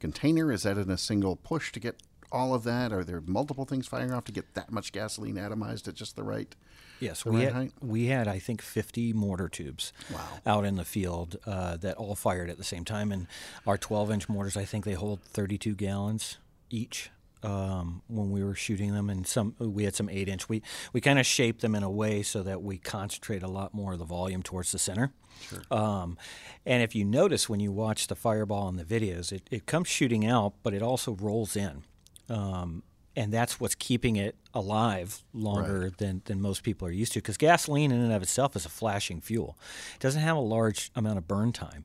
container? 0.00 0.52
Is 0.52 0.62
that 0.62 0.78
in 0.78 0.90
a 0.90 0.98
single 0.98 1.36
push 1.36 1.72
to 1.72 1.80
get 1.80 1.96
all 2.30 2.54
of 2.54 2.62
that? 2.64 2.92
Are 2.92 3.04
there 3.04 3.20
multiple 3.20 3.64
things 3.64 3.86
firing 3.86 4.12
off 4.12 4.24
to 4.24 4.32
get 4.32 4.54
that 4.54 4.70
much 4.70 4.92
gasoline 4.92 5.36
atomized 5.36 5.88
at 5.88 5.94
just 5.94 6.16
the 6.16 6.22
right? 6.22 6.54
Yes, 7.00 7.22
the 7.22 7.30
we 7.30 7.36
right 7.38 7.44
had 7.44 7.52
height? 7.52 7.72
we 7.80 8.06
had 8.06 8.26
I 8.28 8.38
think 8.38 8.60
50 8.60 9.12
mortar 9.12 9.48
tubes 9.48 9.92
Wow. 10.12 10.20
out 10.44 10.64
in 10.64 10.74
the 10.76 10.84
field 10.84 11.36
uh, 11.46 11.76
that 11.76 11.96
all 11.96 12.14
fired 12.16 12.50
at 12.50 12.58
the 12.58 12.64
same 12.64 12.84
time, 12.84 13.12
and 13.12 13.26
our 13.66 13.78
12 13.78 14.10
inch 14.10 14.28
mortars 14.28 14.56
I 14.56 14.64
think 14.64 14.84
they 14.84 14.94
hold 14.94 15.22
32 15.22 15.74
gallons 15.76 16.38
each. 16.70 17.10
Um, 17.42 18.02
when 18.08 18.30
we 18.30 18.42
were 18.42 18.54
shooting 18.56 18.92
them, 18.94 19.08
and 19.10 19.26
some 19.26 19.54
we 19.58 19.84
had 19.84 19.94
some 19.94 20.08
eight 20.08 20.28
inch. 20.28 20.48
We 20.48 20.62
we 20.92 21.00
kind 21.00 21.18
of 21.18 21.26
shaped 21.26 21.60
them 21.60 21.74
in 21.74 21.82
a 21.84 21.90
way 21.90 22.22
so 22.22 22.42
that 22.42 22.62
we 22.62 22.78
concentrate 22.78 23.42
a 23.44 23.48
lot 23.48 23.72
more 23.74 23.92
of 23.92 23.98
the 24.00 24.04
volume 24.04 24.42
towards 24.42 24.72
the 24.72 24.78
center. 24.78 25.12
Sure. 25.40 25.62
Um, 25.70 26.18
and 26.66 26.82
if 26.82 26.96
you 26.96 27.04
notice 27.04 27.48
when 27.48 27.60
you 27.60 27.70
watch 27.70 28.08
the 28.08 28.16
fireball 28.16 28.68
in 28.68 28.76
the 28.76 28.84
videos, 28.84 29.30
it, 29.30 29.42
it 29.52 29.66
comes 29.66 29.86
shooting 29.86 30.26
out, 30.26 30.54
but 30.64 30.74
it 30.74 30.82
also 30.82 31.12
rolls 31.12 31.54
in. 31.54 31.84
Um, 32.28 32.82
and 33.14 33.32
that's 33.32 33.58
what's 33.60 33.74
keeping 33.76 34.16
it 34.16 34.36
alive 34.54 35.22
longer 35.32 35.80
Right. 35.82 35.96
than, 35.98 36.22
than 36.24 36.40
most 36.40 36.62
people 36.62 36.86
are 36.88 36.92
used 36.92 37.12
to 37.14 37.18
because 37.20 37.36
gasoline 37.36 37.90
in 37.92 38.00
and 38.00 38.12
of 38.12 38.22
itself 38.22 38.54
is 38.56 38.64
a 38.64 38.68
flashing 38.68 39.20
fuel 39.20 39.56
it 39.94 40.00
doesn't 40.00 40.20
have 40.22 40.36
a 40.36 40.40
large 40.40 40.90
amount 40.94 41.18
of 41.18 41.26
burn 41.26 41.52
time 41.52 41.84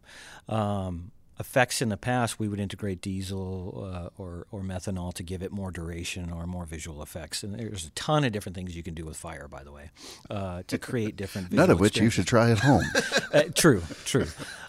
um, 0.50 1.12
effects 1.40 1.82
in 1.82 1.90
the 1.90 1.98
past 1.98 2.40
we 2.40 2.48
would 2.48 2.60
integrate 2.60 3.02
diesel 3.02 3.90
uh, 3.94 4.22
or, 4.22 4.46
or 4.52 4.62
methanol 4.62 5.14
to 5.14 5.24
give 5.24 5.42
it 5.42 5.52
more 5.52 5.72
duration 5.72 6.32
or 6.32 6.46
more 6.46 6.66
visual 6.66 7.02
effects 7.02 7.44
and 7.44 7.56
there's 7.56 7.86
a 7.86 7.90
ton 7.92 8.24
of 8.24 8.32
different 8.32 8.56
things 8.56 8.76
you 8.76 8.84
can 8.84 8.94
do 8.94 9.06
with 9.06 9.18
fire 9.18 9.48
by 9.48 9.64
the 9.64 9.72
way 9.72 9.90
uh, 10.30 10.62
to 10.68 10.78
create 10.78 11.16
different 11.16 11.52
None 11.52 11.70
of 11.70 11.80
which 11.80 11.98
you 11.98 12.10
should 12.10 12.28
try 12.28 12.52
at 12.52 12.60
home. 12.60 12.84
Uh, 13.34 13.46
true, 13.56 13.82
true. 14.06 14.28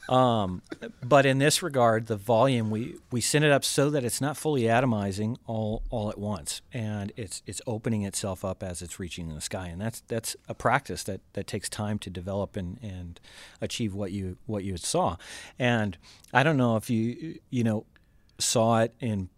Um, 0.09 0.63
but 1.03 1.25
in 1.25 1.39
this 1.39 1.63
regard, 1.63 2.07
the 2.07 2.17
volume 2.17 2.71
we, 2.71 2.97
we 3.11 3.21
send 3.21 3.45
it 3.45 3.53
up 3.53 3.65
so 3.65 3.91
that 3.91 4.05
it's 4.05 4.21
not 4.21 4.37
fully 4.37 4.63
atomizing 4.63 5.37
all, 5.47 5.83
all 5.91 6.11
at 6.11 6.19
once, 6.19 6.63
and 6.73 7.13
it's 7.17 7.43
it's 7.47 7.61
opening 7.67 8.03
itself 8.03 8.45
up 8.45 8.63
as 8.63 8.83
it's 8.83 8.99
reaching 8.99 9.35
the 9.35 9.41
sky, 9.41 9.69
and 9.69 9.81
that's 9.81 10.01
that's 10.09 10.37
a 10.49 10.55
practice 10.55 11.05
that, 11.05 11.21
that 11.33 11.47
takes 11.47 11.69
time 11.69 11.99
to 12.01 12.11
develop 12.11 12.57
and, 12.57 12.79
and 12.83 13.21
achieve 13.61 13.95
what 13.95 14.13
you 14.13 14.37
what 14.47 14.65
you 14.65 14.77
saw. 14.77 15.17
And 15.59 15.97
I 16.33 16.43
don't 16.43 16.57
know 16.57 16.64
if 16.77 16.91
you 16.91 17.39
you 17.51 17.65
know 17.65 17.87
saw 18.39 18.81
it 18.81 18.95
in 19.01 19.29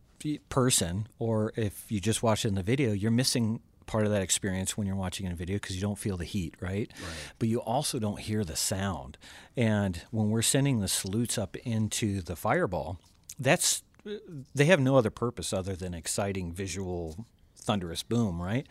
person 0.49 1.07
or 1.19 1.53
if 1.57 1.85
you 1.91 2.01
just 2.01 2.23
watched 2.23 2.45
it 2.45 2.49
in 2.49 2.55
the 2.55 2.63
video, 2.63 2.93
you're 2.93 3.11
missing 3.11 3.61
part 3.87 4.05
of 4.05 4.11
that 4.11 4.23
experience 4.23 4.77
when 4.77 4.87
you're 4.87 4.97
watching 4.97 5.27
in 5.27 5.33
a 5.33 5.37
video 5.37 5.57
because 5.57 5.77
you 5.77 5.83
don't 5.83 5.99
feel 5.99 6.17
the 6.17 6.25
heat, 6.25 6.55
right? 6.61 6.91
But 7.39 7.49
you 7.49 7.61
also 7.61 7.99
don't 7.99 8.19
hear 8.19 8.45
the 8.45 8.57
sound. 8.57 9.17
And 9.57 10.03
when 10.11 10.31
we're 10.31 10.43
sending 10.43 10.81
the 10.81 10.89
salutes 10.89 11.39
up 11.39 11.57
into 11.59 12.21
the 12.21 12.35
fireball, 12.37 12.99
that's 13.39 13.83
they 14.55 14.67
have 14.67 14.81
no 14.81 14.97
other 14.97 15.11
purpose 15.11 15.53
other 15.53 15.75
than 15.75 15.95
exciting 15.95 16.53
visual 16.53 17.27
thunderous 17.57 18.03
boom, 18.03 18.41
right? 18.41 18.67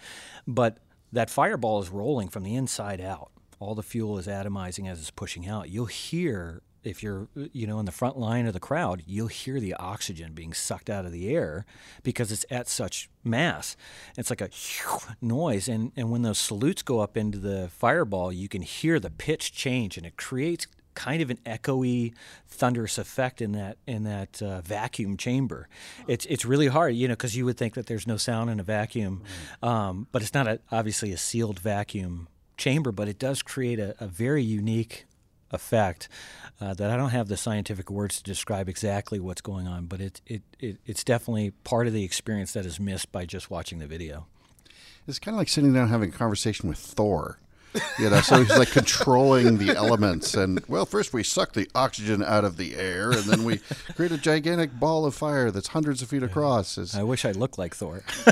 But 0.47 0.77
that 1.11 1.29
fireball 1.29 1.81
is 1.81 1.89
rolling 1.89 2.29
from 2.29 2.43
the 2.43 2.55
inside 2.55 3.01
out. 3.01 3.31
All 3.59 3.75
the 3.75 3.83
fuel 3.83 4.17
is 4.17 4.27
atomizing 4.27 4.89
as 4.89 4.99
it's 4.99 5.11
pushing 5.11 5.47
out. 5.47 5.69
You'll 5.69 5.85
hear 5.85 6.61
if 6.85 7.03
you're 7.03 7.27
you 7.35 7.67
know 7.67 7.79
in 7.79 7.85
the 7.85 7.91
front 7.91 8.17
line 8.17 8.45
of 8.45 8.53
the 8.53 8.59
crowd, 8.59 9.03
you'll 9.05 9.27
hear 9.27 9.59
the 9.59 9.73
oxygen 9.75 10.33
being 10.33 10.53
sucked 10.53 10.89
out 10.89 11.05
of 11.05 11.11
the 11.11 11.29
air 11.35 11.65
because 12.03 12.31
it's 12.31 12.45
at 12.49 12.67
such 12.67 13.09
mass. 13.23 13.75
It's 14.17 14.29
like 14.29 14.41
a 14.41 14.49
noise, 15.21 15.67
and 15.67 15.91
and 15.95 16.11
when 16.11 16.21
those 16.21 16.39
salutes 16.39 16.81
go 16.81 16.99
up 16.99 17.17
into 17.17 17.37
the 17.37 17.69
fireball, 17.69 18.31
you 18.31 18.47
can 18.47 18.61
hear 18.61 18.99
the 18.99 19.09
pitch 19.09 19.53
change, 19.53 19.97
and 19.97 20.05
it 20.05 20.17
creates 20.17 20.67
kind 20.95 21.21
of 21.21 21.29
an 21.29 21.37
echoey, 21.45 22.13
thunderous 22.47 22.97
effect 22.97 23.41
in 23.41 23.51
that 23.51 23.77
in 23.85 24.03
that 24.03 24.41
uh, 24.41 24.61
vacuum 24.61 25.17
chamber. 25.17 25.67
It's 26.07 26.25
it's 26.25 26.45
really 26.45 26.67
hard, 26.67 26.95
you 26.95 27.07
know, 27.07 27.13
because 27.13 27.35
you 27.35 27.45
would 27.45 27.57
think 27.57 27.75
that 27.75 27.85
there's 27.85 28.07
no 28.07 28.17
sound 28.17 28.49
in 28.49 28.59
a 28.59 28.63
vacuum, 28.63 29.21
um, 29.61 30.07
but 30.11 30.21
it's 30.21 30.33
not 30.33 30.47
a, 30.47 30.59
obviously 30.71 31.11
a 31.11 31.17
sealed 31.17 31.59
vacuum 31.59 32.27
chamber, 32.57 32.91
but 32.91 33.07
it 33.07 33.19
does 33.19 33.41
create 33.41 33.79
a, 33.79 33.95
a 33.99 34.07
very 34.07 34.41
unique 34.41 35.05
effect 35.55 36.07
uh, 36.61 36.73
that 36.73 36.91
I 36.91 36.97
don't 36.97 37.09
have 37.09 37.27
the 37.27 37.37
scientific 37.37 37.89
words 37.89 38.17
to 38.17 38.23
describe 38.23 38.69
exactly 38.69 39.19
what's 39.19 39.41
going 39.41 39.67
on, 39.67 39.87
but 39.87 39.99
it, 39.99 40.21
it, 40.25 40.41
it 40.59 40.77
it's 40.85 41.03
definitely 41.03 41.51
part 41.63 41.87
of 41.87 41.93
the 41.93 42.03
experience 42.03 42.53
that 42.53 42.65
is 42.65 42.79
missed 42.79 43.11
by 43.11 43.25
just 43.25 43.49
watching 43.49 43.79
the 43.79 43.87
video. 43.87 44.27
It's 45.07 45.19
kind 45.19 45.35
of 45.35 45.39
like 45.39 45.49
sitting 45.49 45.73
down 45.73 45.89
having 45.89 46.09
a 46.09 46.13
conversation 46.13 46.69
with 46.69 46.77
Thor. 46.77 47.39
You 47.99 48.09
know, 48.09 48.21
so 48.21 48.37
he's 48.37 48.57
like 48.57 48.71
controlling 48.71 49.57
the 49.57 49.75
elements. 49.75 50.33
And, 50.33 50.61
well, 50.69 50.85
first 50.85 51.11
we 51.11 51.23
suck 51.23 51.51
the 51.51 51.69
oxygen 51.75 52.23
out 52.23 52.45
of 52.45 52.55
the 52.55 52.75
air, 52.75 53.11
and 53.11 53.23
then 53.23 53.43
we 53.43 53.59
create 53.95 54.13
a 54.13 54.17
gigantic 54.17 54.79
ball 54.79 55.05
of 55.05 55.13
fire 55.13 55.51
that's 55.51 55.67
hundreds 55.67 56.01
of 56.01 56.07
feet 56.07 56.23
across. 56.23 56.77
It's, 56.77 56.95
I 56.95 57.03
wish 57.03 57.25
I 57.25 57.31
looked 57.31 57.57
like 57.57 57.75
Thor. 57.75 58.01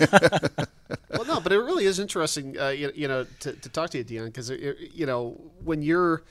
well, 1.09 1.25
no, 1.27 1.41
but 1.41 1.51
it 1.51 1.57
really 1.57 1.83
is 1.85 1.99
interesting, 1.99 2.57
uh, 2.57 2.69
you, 2.69 2.91
you 2.95 3.07
know, 3.07 3.25
to, 3.41 3.51
to 3.51 3.69
talk 3.69 3.89
to 3.89 3.97
you, 3.97 4.05
Dion, 4.05 4.27
because 4.27 4.49
you 4.49 5.05
know 5.05 5.39
when 5.63 5.81
you're, 5.81 6.23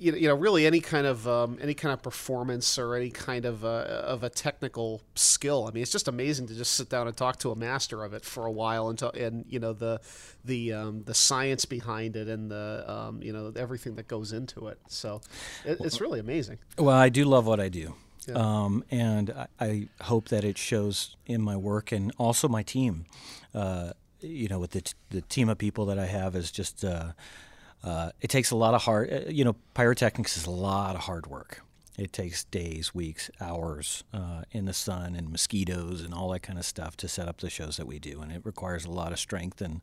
you 0.00 0.12
know, 0.12 0.18
you 0.18 0.28
know, 0.28 0.34
really 0.34 0.66
any 0.66 0.80
kind 0.80 1.06
of 1.06 1.28
um, 1.28 1.58
any 1.60 1.74
kind 1.74 1.92
of 1.92 2.02
performance 2.02 2.78
or 2.78 2.94
any 2.94 3.10
kind 3.10 3.44
of 3.44 3.64
uh, 3.64 4.02
of 4.06 4.24
a 4.24 4.30
technical 4.30 5.02
skill. 5.14 5.66
I 5.68 5.72
mean, 5.72 5.82
it's 5.82 5.92
just 5.92 6.08
amazing 6.08 6.46
to 6.46 6.54
just 6.54 6.72
sit 6.72 6.88
down 6.88 7.06
and 7.06 7.14
talk 7.14 7.38
to 7.40 7.50
a 7.50 7.56
master 7.56 8.02
of 8.02 8.14
it 8.14 8.24
for 8.24 8.46
a 8.46 8.50
while 8.50 8.88
and 8.88 8.98
to, 9.00 9.10
and 9.10 9.44
you 9.46 9.60
know 9.60 9.74
the 9.74 10.00
the 10.42 10.72
um, 10.72 11.02
the 11.04 11.12
science 11.12 11.66
behind 11.66 12.16
it 12.16 12.28
and 12.28 12.50
the 12.50 12.84
um, 12.88 13.22
you 13.22 13.32
know 13.32 13.52
everything 13.54 13.94
that 13.96 14.08
goes 14.08 14.32
into 14.32 14.68
it. 14.68 14.78
So 14.88 15.20
it, 15.66 15.78
it's 15.80 16.00
really 16.00 16.18
amazing. 16.18 16.58
Well, 16.78 16.96
I 16.96 17.10
do 17.10 17.26
love 17.26 17.46
what 17.46 17.60
I 17.60 17.68
do. 17.68 17.94
Um, 18.34 18.84
and 18.90 19.30
I, 19.30 19.46
I 19.60 19.88
hope 20.02 20.28
that 20.28 20.44
it 20.44 20.56
shows 20.56 21.16
in 21.26 21.42
my 21.42 21.56
work 21.56 21.90
and 21.90 22.12
also 22.16 22.48
my 22.48 22.62
team. 22.62 23.06
Uh, 23.54 23.92
you 24.20 24.46
know, 24.48 24.58
with 24.58 24.70
the, 24.70 24.82
t- 24.82 24.92
the 25.08 25.22
team 25.22 25.48
of 25.48 25.58
people 25.58 25.86
that 25.86 25.98
I 25.98 26.06
have 26.06 26.36
is 26.36 26.50
just, 26.52 26.84
uh, 26.84 27.12
uh, 27.82 28.10
it 28.20 28.28
takes 28.28 28.50
a 28.50 28.56
lot 28.56 28.74
of 28.74 28.82
hard, 28.82 29.12
uh, 29.12 29.30
you 29.30 29.44
know, 29.44 29.56
pyrotechnics 29.74 30.36
is 30.36 30.46
a 30.46 30.50
lot 30.50 30.94
of 30.94 31.02
hard 31.02 31.26
work. 31.26 31.62
It 31.98 32.12
takes 32.14 32.44
days, 32.44 32.94
weeks, 32.94 33.30
hours 33.42 34.04
uh, 34.14 34.42
in 34.52 34.64
the 34.64 34.72
sun 34.72 35.14
and 35.14 35.30
mosquitoes 35.30 36.00
and 36.00 36.14
all 36.14 36.30
that 36.30 36.40
kind 36.40 36.58
of 36.58 36.64
stuff 36.64 36.96
to 36.98 37.08
set 37.08 37.28
up 37.28 37.38
the 37.38 37.50
shows 37.50 37.76
that 37.76 37.86
we 37.86 37.98
do. 37.98 38.22
And 38.22 38.32
it 38.32 38.40
requires 38.44 38.86
a 38.86 38.90
lot 38.90 39.12
of 39.12 39.18
strength 39.18 39.60
and 39.60 39.82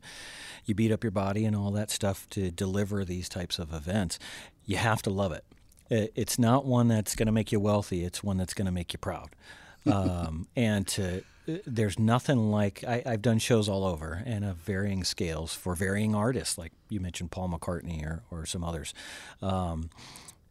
you 0.64 0.74
beat 0.74 0.90
up 0.90 1.04
your 1.04 1.12
body 1.12 1.44
and 1.44 1.54
all 1.54 1.70
that 1.72 1.90
stuff 1.92 2.28
to 2.30 2.50
deliver 2.50 3.04
these 3.04 3.28
types 3.28 3.58
of 3.60 3.72
events. 3.72 4.18
You 4.64 4.78
have 4.78 5.00
to 5.02 5.10
love 5.10 5.30
it. 5.32 5.44
It- 5.90 6.12
It's 6.16 6.38
not 6.40 6.64
one 6.66 6.88
that's 6.88 7.14
going 7.14 7.26
to 7.26 7.32
make 7.32 7.52
you 7.52 7.60
wealthy, 7.60 8.04
it's 8.04 8.22
one 8.24 8.36
that's 8.36 8.54
going 8.54 8.66
to 8.66 8.72
make 8.72 8.92
you 8.92 8.98
proud. 8.98 9.30
Um, 9.86 10.48
and 10.56 10.86
to, 10.88 11.22
there's 11.66 11.98
nothing 11.98 12.50
like 12.50 12.84
I, 12.86 13.02
I've 13.06 13.22
done 13.22 13.38
shows 13.38 13.68
all 13.68 13.84
over 13.84 14.22
and 14.26 14.44
of 14.44 14.56
varying 14.56 15.04
scales 15.04 15.54
for 15.54 15.74
varying 15.74 16.14
artists, 16.14 16.58
like 16.58 16.72
you 16.88 17.00
mentioned 17.00 17.30
Paul 17.30 17.48
McCartney 17.48 18.04
or, 18.04 18.22
or 18.30 18.46
some 18.46 18.62
others. 18.62 18.94
Um, 19.40 19.90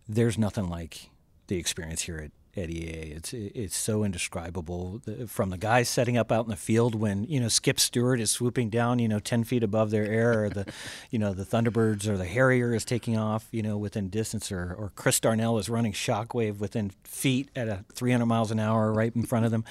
there's 0.07 0.37
nothing 0.37 0.69
like 0.69 1.09
the 1.47 1.57
experience 1.57 2.03
here 2.03 2.17
at, 2.17 2.31
at 2.61 2.69
EA. 2.69 3.13
It's 3.15 3.33
it's 3.33 3.75
so 3.75 4.03
indescribable. 4.03 5.01
From 5.27 5.49
the 5.49 5.57
guys 5.57 5.89
setting 5.89 6.17
up 6.17 6.31
out 6.31 6.45
in 6.45 6.49
the 6.49 6.55
field 6.55 6.95
when 6.95 7.23
you 7.25 7.39
know 7.39 7.49
Skip 7.49 7.79
Stewart 7.79 8.19
is 8.19 8.31
swooping 8.31 8.69
down, 8.69 8.99
you 8.99 9.07
know, 9.07 9.19
ten 9.19 9.43
feet 9.43 9.63
above 9.63 9.91
their 9.91 10.05
air, 10.05 10.45
or 10.45 10.49
the, 10.49 10.65
you 11.11 11.19
know, 11.19 11.33
the 11.33 11.43
Thunderbirds 11.43 12.07
or 12.07 12.17
the 12.17 12.25
Harrier 12.25 12.73
is 12.73 12.85
taking 12.85 13.17
off, 13.17 13.47
you 13.51 13.61
know, 13.61 13.77
within 13.77 14.09
distance, 14.09 14.51
or 14.51 14.73
or 14.73 14.91
Chris 14.95 15.19
Darnell 15.19 15.57
is 15.59 15.69
running 15.69 15.93
Shockwave 15.93 16.57
within 16.59 16.91
feet 17.03 17.49
at 17.55 17.67
a 17.67 17.85
300 17.93 18.25
miles 18.25 18.51
an 18.51 18.59
hour 18.59 18.91
right 18.91 19.15
in 19.15 19.23
front 19.23 19.45
of 19.45 19.51
them. 19.51 19.63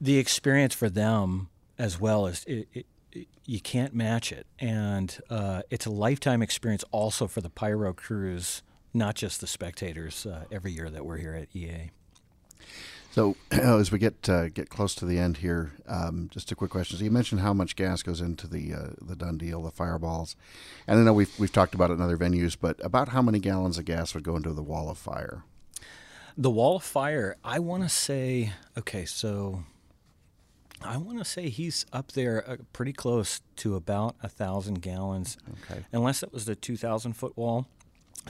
The 0.00 0.18
experience 0.18 0.74
for 0.74 0.88
them 0.90 1.48
as 1.78 1.98
well 2.00 2.26
is 2.26 2.44
it, 2.44 2.68
it, 2.72 2.86
it- 3.12 3.28
you 3.48 3.60
can't 3.60 3.94
match 3.94 4.32
it, 4.32 4.44
and 4.58 5.16
uh, 5.30 5.62
it's 5.70 5.86
a 5.86 5.90
lifetime 5.90 6.42
experience 6.42 6.84
also 6.90 7.28
for 7.28 7.40
the 7.40 7.48
pyro 7.48 7.92
crews, 7.92 8.62
not 8.92 9.14
just 9.14 9.40
the 9.40 9.46
spectators. 9.46 10.26
Uh, 10.26 10.44
every 10.50 10.72
year 10.72 10.90
that 10.90 11.06
we're 11.06 11.16
here 11.18 11.32
at 11.34 11.48
EA. 11.54 11.92
So 13.12 13.36
as 13.52 13.90
we 13.92 13.98
get 14.00 14.28
uh, 14.28 14.48
get 14.48 14.68
close 14.68 14.94
to 14.96 15.06
the 15.06 15.18
end 15.18 15.38
here, 15.38 15.72
um, 15.86 16.28
just 16.30 16.50
a 16.52 16.56
quick 16.56 16.70
question. 16.72 16.98
So 16.98 17.04
you 17.04 17.10
mentioned 17.10 17.40
how 17.40 17.54
much 17.54 17.76
gas 17.76 18.02
goes 18.02 18.20
into 18.20 18.46
the 18.48 18.74
uh, 18.74 18.86
the 19.00 19.14
done 19.16 19.38
deal, 19.38 19.62
the 19.62 19.70
fireballs, 19.70 20.34
and 20.88 20.98
I 20.98 21.02
know 21.04 21.12
we've 21.14 21.32
we've 21.38 21.52
talked 21.52 21.74
about 21.74 21.90
it 21.90 21.94
in 21.94 22.00
other 22.02 22.18
venues, 22.18 22.56
but 22.60 22.84
about 22.84 23.10
how 23.10 23.22
many 23.22 23.38
gallons 23.38 23.78
of 23.78 23.84
gas 23.84 24.12
would 24.12 24.24
go 24.24 24.34
into 24.36 24.52
the 24.52 24.62
wall 24.62 24.90
of 24.90 24.98
fire? 24.98 25.44
The 26.36 26.50
wall 26.50 26.76
of 26.76 26.82
fire, 26.82 27.36
I 27.44 27.60
want 27.60 27.84
to 27.84 27.88
say, 27.88 28.52
okay, 28.76 29.04
so 29.06 29.62
I 30.82 30.96
want 30.98 31.18
to 31.18 31.24
say 31.24 31.48
he's 31.48 31.86
up 31.92 32.12
there 32.12 32.48
uh, 32.48 32.56
pretty 32.72 32.92
close 32.92 33.40
to 33.56 33.74
about 33.76 34.16
a 34.22 34.28
thousand 34.28 34.82
gallons, 34.82 35.36
Okay. 35.70 35.84
unless 35.92 36.22
it 36.22 36.32
was 36.32 36.44
the 36.44 36.54
two 36.54 36.76
thousand 36.76 37.14
foot 37.14 37.36
wall. 37.36 37.66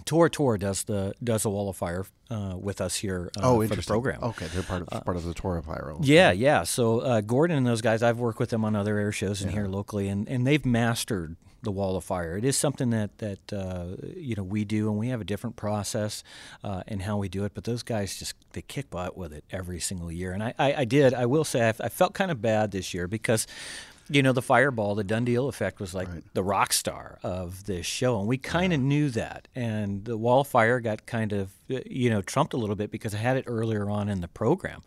Tor 0.04 0.28
Tor 0.28 0.58
does 0.58 0.84
the 0.84 1.14
does 1.24 1.42
the 1.44 1.50
wall 1.50 1.70
of 1.70 1.76
fire 1.76 2.04
uh, 2.30 2.54
with 2.58 2.80
us 2.82 2.96
here 2.96 3.30
uh, 3.38 3.40
oh, 3.42 3.66
for 3.66 3.74
the 3.76 3.82
program. 3.82 4.22
Okay, 4.22 4.46
they're 4.48 4.62
part 4.62 4.82
of 4.86 5.04
part 5.04 5.16
of 5.16 5.24
the 5.24 5.32
Toro 5.32 5.62
Pyro. 5.62 5.98
Yeah, 6.02 6.32
yeah. 6.32 6.64
So 6.64 7.00
uh, 7.00 7.20
Gordon 7.22 7.56
and 7.56 7.66
those 7.66 7.80
guys, 7.80 8.02
I've 8.02 8.18
worked 8.18 8.38
with 8.38 8.50
them 8.50 8.64
on 8.64 8.76
other 8.76 8.98
air 8.98 9.12
shows 9.12 9.40
and 9.42 9.50
here 9.50 9.66
locally, 9.66 10.08
and, 10.08 10.28
and 10.28 10.46
they've 10.46 10.64
mastered 10.66 11.36
the 11.66 11.72
wall 11.72 11.96
of 11.96 12.04
fire. 12.04 12.38
It 12.38 12.44
is 12.46 12.56
something 12.56 12.88
that 12.90 13.18
that 13.18 13.52
uh, 13.52 13.96
you 14.16 14.34
know 14.34 14.42
we 14.42 14.64
do, 14.64 14.88
and 14.88 14.98
we 14.98 15.08
have 15.08 15.20
a 15.20 15.24
different 15.24 15.56
process 15.56 16.24
uh, 16.64 16.82
in 16.86 17.00
how 17.00 17.18
we 17.18 17.28
do 17.28 17.44
it. 17.44 17.52
But 17.52 17.64
those 17.64 17.82
guys 17.82 18.18
just 18.18 18.34
they 18.52 18.62
kick 18.62 18.88
butt 18.88 19.18
with 19.18 19.34
it 19.34 19.44
every 19.50 19.80
single 19.80 20.10
year, 20.10 20.32
and 20.32 20.42
I, 20.42 20.54
I, 20.58 20.74
I 20.74 20.84
did. 20.86 21.12
I 21.12 21.26
will 21.26 21.44
say 21.44 21.68
I, 21.68 21.74
I 21.80 21.88
felt 21.90 22.14
kind 22.14 22.30
of 22.30 22.40
bad 22.40 22.70
this 22.70 22.94
year 22.94 23.06
because. 23.06 23.46
You 24.08 24.22
know, 24.22 24.32
the 24.32 24.42
fireball, 24.42 24.94
the 24.94 25.02
done 25.02 25.24
deal 25.24 25.48
effect 25.48 25.80
was 25.80 25.92
like 25.94 26.08
the 26.32 26.42
rock 26.42 26.72
star 26.72 27.18
of 27.24 27.64
this 27.64 27.86
show. 27.86 28.18
And 28.20 28.28
we 28.28 28.38
kind 28.38 28.72
of 28.72 28.78
knew 28.80 29.10
that. 29.10 29.48
And 29.54 30.04
the 30.04 30.16
wall 30.16 30.44
fire 30.44 30.78
got 30.78 31.06
kind 31.06 31.32
of, 31.32 31.50
uh, 31.68 31.80
you 31.84 32.08
know, 32.08 32.22
trumped 32.22 32.54
a 32.54 32.56
little 32.56 32.76
bit 32.76 32.92
because 32.92 33.14
I 33.14 33.18
had 33.18 33.36
it 33.36 33.44
earlier 33.48 33.90
on 33.90 34.08
in 34.08 34.20
the 34.20 34.28
program. 34.28 34.82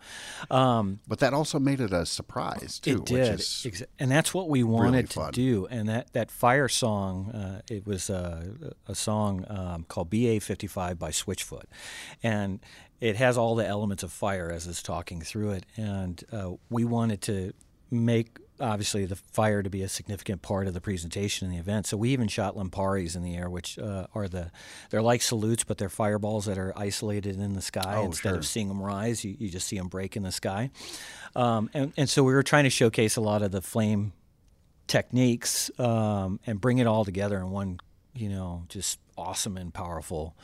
Um, 0.49 0.99
But 1.07 1.19
that 1.19 1.33
also 1.33 1.59
made 1.59 1.81
it 1.81 1.91
a 1.91 2.05
surprise 2.05 2.79
too, 2.79 2.99
it 2.99 3.05
did, 3.05 3.31
which 3.31 3.39
is 3.41 3.65
Exa- 3.67 3.85
and 3.99 4.09
that's 4.09 4.33
what 4.33 4.47
we 4.47 4.63
wanted 4.63 5.09
to 5.09 5.19
fun. 5.19 5.31
do. 5.33 5.67
And 5.69 5.89
that, 5.89 6.13
that 6.13 6.31
fire 6.31 6.69
song, 6.69 7.31
uh, 7.31 7.61
it 7.69 7.85
was 7.85 8.09
a, 8.09 8.73
a 8.87 8.95
song 8.95 9.45
um, 9.49 9.83
called 9.89 10.09
BA 10.09 10.39
55 10.39 10.97
by 10.97 11.11
Switchfoot. 11.11 11.65
And 12.23 12.59
it 13.01 13.17
has 13.17 13.37
all 13.37 13.55
the 13.55 13.65
elements 13.67 14.03
of 14.03 14.11
fire 14.13 14.49
as 14.51 14.65
it's 14.67 14.81
talking 14.81 15.19
through 15.21 15.51
it. 15.51 15.65
And 15.75 16.23
uh, 16.31 16.51
we 16.69 16.85
wanted 16.85 17.21
to 17.23 17.53
make 17.91 18.37
obviously 18.59 19.05
the 19.05 19.15
fire 19.15 19.63
to 19.63 19.69
be 19.69 19.81
a 19.81 19.89
significant 19.89 20.41
part 20.41 20.67
of 20.67 20.73
the 20.73 20.81
presentation 20.81 21.45
in 21.47 21.51
the 21.53 21.59
event. 21.59 21.87
So 21.87 21.97
we 21.97 22.09
even 22.09 22.27
shot 22.27 22.55
lampares 22.55 23.15
in 23.15 23.23
the 23.23 23.35
air, 23.35 23.49
which 23.49 23.77
uh, 23.79 24.07
are 24.13 24.27
the 24.27 24.51
they're 24.89 25.01
like 25.01 25.21
salutes, 25.21 25.63
but 25.63 25.77
they're 25.77 25.89
fireballs 25.89 26.45
that 26.45 26.57
are 26.57 26.73
isolated 26.75 27.39
in 27.39 27.53
the 27.53 27.61
sky 27.61 27.95
Oh, 27.97 28.05
instead 28.05 28.29
sure. 28.29 28.37
of 28.37 28.45
seeing 28.45 28.67
them 28.67 28.81
rise. 28.81 29.23
You, 29.23 29.35
you 29.39 29.49
just 29.49 29.67
see 29.67 29.77
them 29.77 29.87
break 29.87 30.15
in 30.17 30.23
the 30.23 30.31
sky. 30.31 30.71
Um, 31.35 31.69
and, 31.73 31.93
and 31.97 32.09
so 32.09 32.23
we 32.23 32.33
were 32.33 32.43
trying 32.43 32.63
to 32.65 32.69
showcase 32.69 33.15
a 33.15 33.21
lot 33.21 33.41
of 33.41 33.51
the 33.51 33.61
flame 33.61 34.13
techniques 34.87 35.69
um, 35.79 36.39
and 36.47 36.59
bring 36.59 36.79
it 36.79 36.87
all 36.87 37.05
together 37.05 37.37
in 37.37 37.51
one, 37.51 37.79
you 38.15 38.29
know, 38.29 38.63
just 38.69 38.99
awesome 39.17 39.57
and 39.57 39.73
powerful 39.73 40.35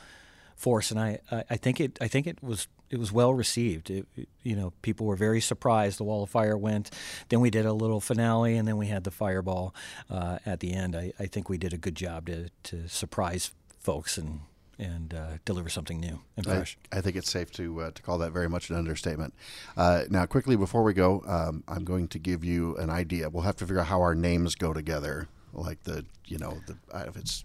force. 0.54 0.90
And 0.90 1.00
I, 1.00 1.18
I, 1.30 1.44
I 1.50 1.56
think 1.56 1.80
it 1.80 1.98
I 2.00 2.08
think 2.08 2.26
it 2.26 2.42
was 2.42 2.68
it 2.90 2.98
was 2.98 3.10
well 3.12 3.34
received. 3.34 3.90
It, 3.90 4.06
it- 4.16 4.28
you 4.42 4.54
know, 4.54 4.72
people 4.82 5.06
were 5.06 5.16
very 5.16 5.40
surprised. 5.40 5.98
The 5.98 6.04
wall 6.04 6.22
of 6.22 6.30
fire 6.30 6.56
went. 6.56 6.90
Then 7.30 7.40
we 7.40 7.50
did 7.50 7.66
a 7.66 7.72
little 7.72 8.00
finale, 8.00 8.56
and 8.56 8.68
then 8.68 8.76
we 8.76 8.86
had 8.86 9.02
the 9.02 9.10
fireball 9.10 9.74
uh, 10.08 10.38
at 10.46 10.60
the 10.60 10.72
end. 10.72 10.94
I, 10.94 11.12
I 11.18 11.26
think 11.26 11.48
we 11.48 11.58
did 11.58 11.72
a 11.72 11.76
good 11.78 11.96
job 11.96 12.26
to 12.26 12.48
to 12.64 12.88
surprise 12.88 13.50
folks 13.80 14.16
and 14.18 14.40
and 14.78 15.14
uh, 15.14 15.38
deliver 15.44 15.68
something 15.70 15.98
new 15.98 16.20
and 16.36 16.46
I, 16.46 16.50
fresh. 16.56 16.78
I 16.92 17.00
think 17.00 17.16
it's 17.16 17.30
safe 17.30 17.50
to 17.52 17.80
uh, 17.80 17.90
to 17.92 18.02
call 18.02 18.18
that 18.18 18.30
very 18.30 18.48
much 18.48 18.70
an 18.70 18.76
understatement. 18.76 19.34
Uh, 19.76 20.02
now, 20.10 20.26
quickly 20.26 20.54
before 20.54 20.82
we 20.84 20.92
go, 20.94 21.24
um, 21.26 21.64
I'm 21.66 21.84
going 21.84 22.06
to 22.08 22.18
give 22.20 22.44
you 22.44 22.76
an 22.76 22.90
idea. 22.90 23.28
We'll 23.30 23.42
have 23.42 23.56
to 23.56 23.64
figure 23.66 23.80
out 23.80 23.86
how 23.88 24.00
our 24.02 24.14
names 24.14 24.54
go 24.54 24.72
together, 24.72 25.28
like 25.52 25.82
the 25.82 26.04
you 26.26 26.38
know 26.38 26.58
the 26.66 26.76
uh, 26.96 27.04
if 27.08 27.16
it's 27.16 27.44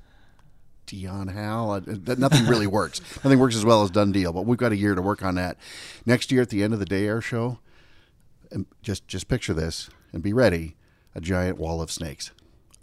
Dion 0.91 1.29
Hal. 1.29 1.71
Uh, 1.71 1.79
that 1.85 2.19
nothing 2.19 2.45
really 2.47 2.67
works. 2.79 2.99
Nothing 3.23 3.39
works 3.39 3.55
as 3.55 3.63
well 3.63 3.81
as 3.83 3.89
done 3.89 4.11
deal. 4.11 4.33
But 4.33 4.45
we've 4.45 4.57
got 4.57 4.73
a 4.73 4.75
year 4.75 4.93
to 4.93 5.01
work 5.01 5.23
on 5.23 5.35
that. 5.35 5.55
Next 6.05 6.31
year 6.33 6.41
at 6.41 6.49
the 6.49 6.61
end 6.63 6.73
of 6.73 6.79
the 6.79 6.85
day 6.85 7.05
air 7.05 7.21
show, 7.21 7.59
and 8.51 8.65
just 8.81 9.07
just 9.07 9.29
picture 9.29 9.53
this 9.53 9.89
and 10.11 10.21
be 10.21 10.33
ready: 10.33 10.75
a 11.15 11.21
giant 11.21 11.57
wall 11.57 11.81
of 11.81 11.89
snakes. 11.89 12.31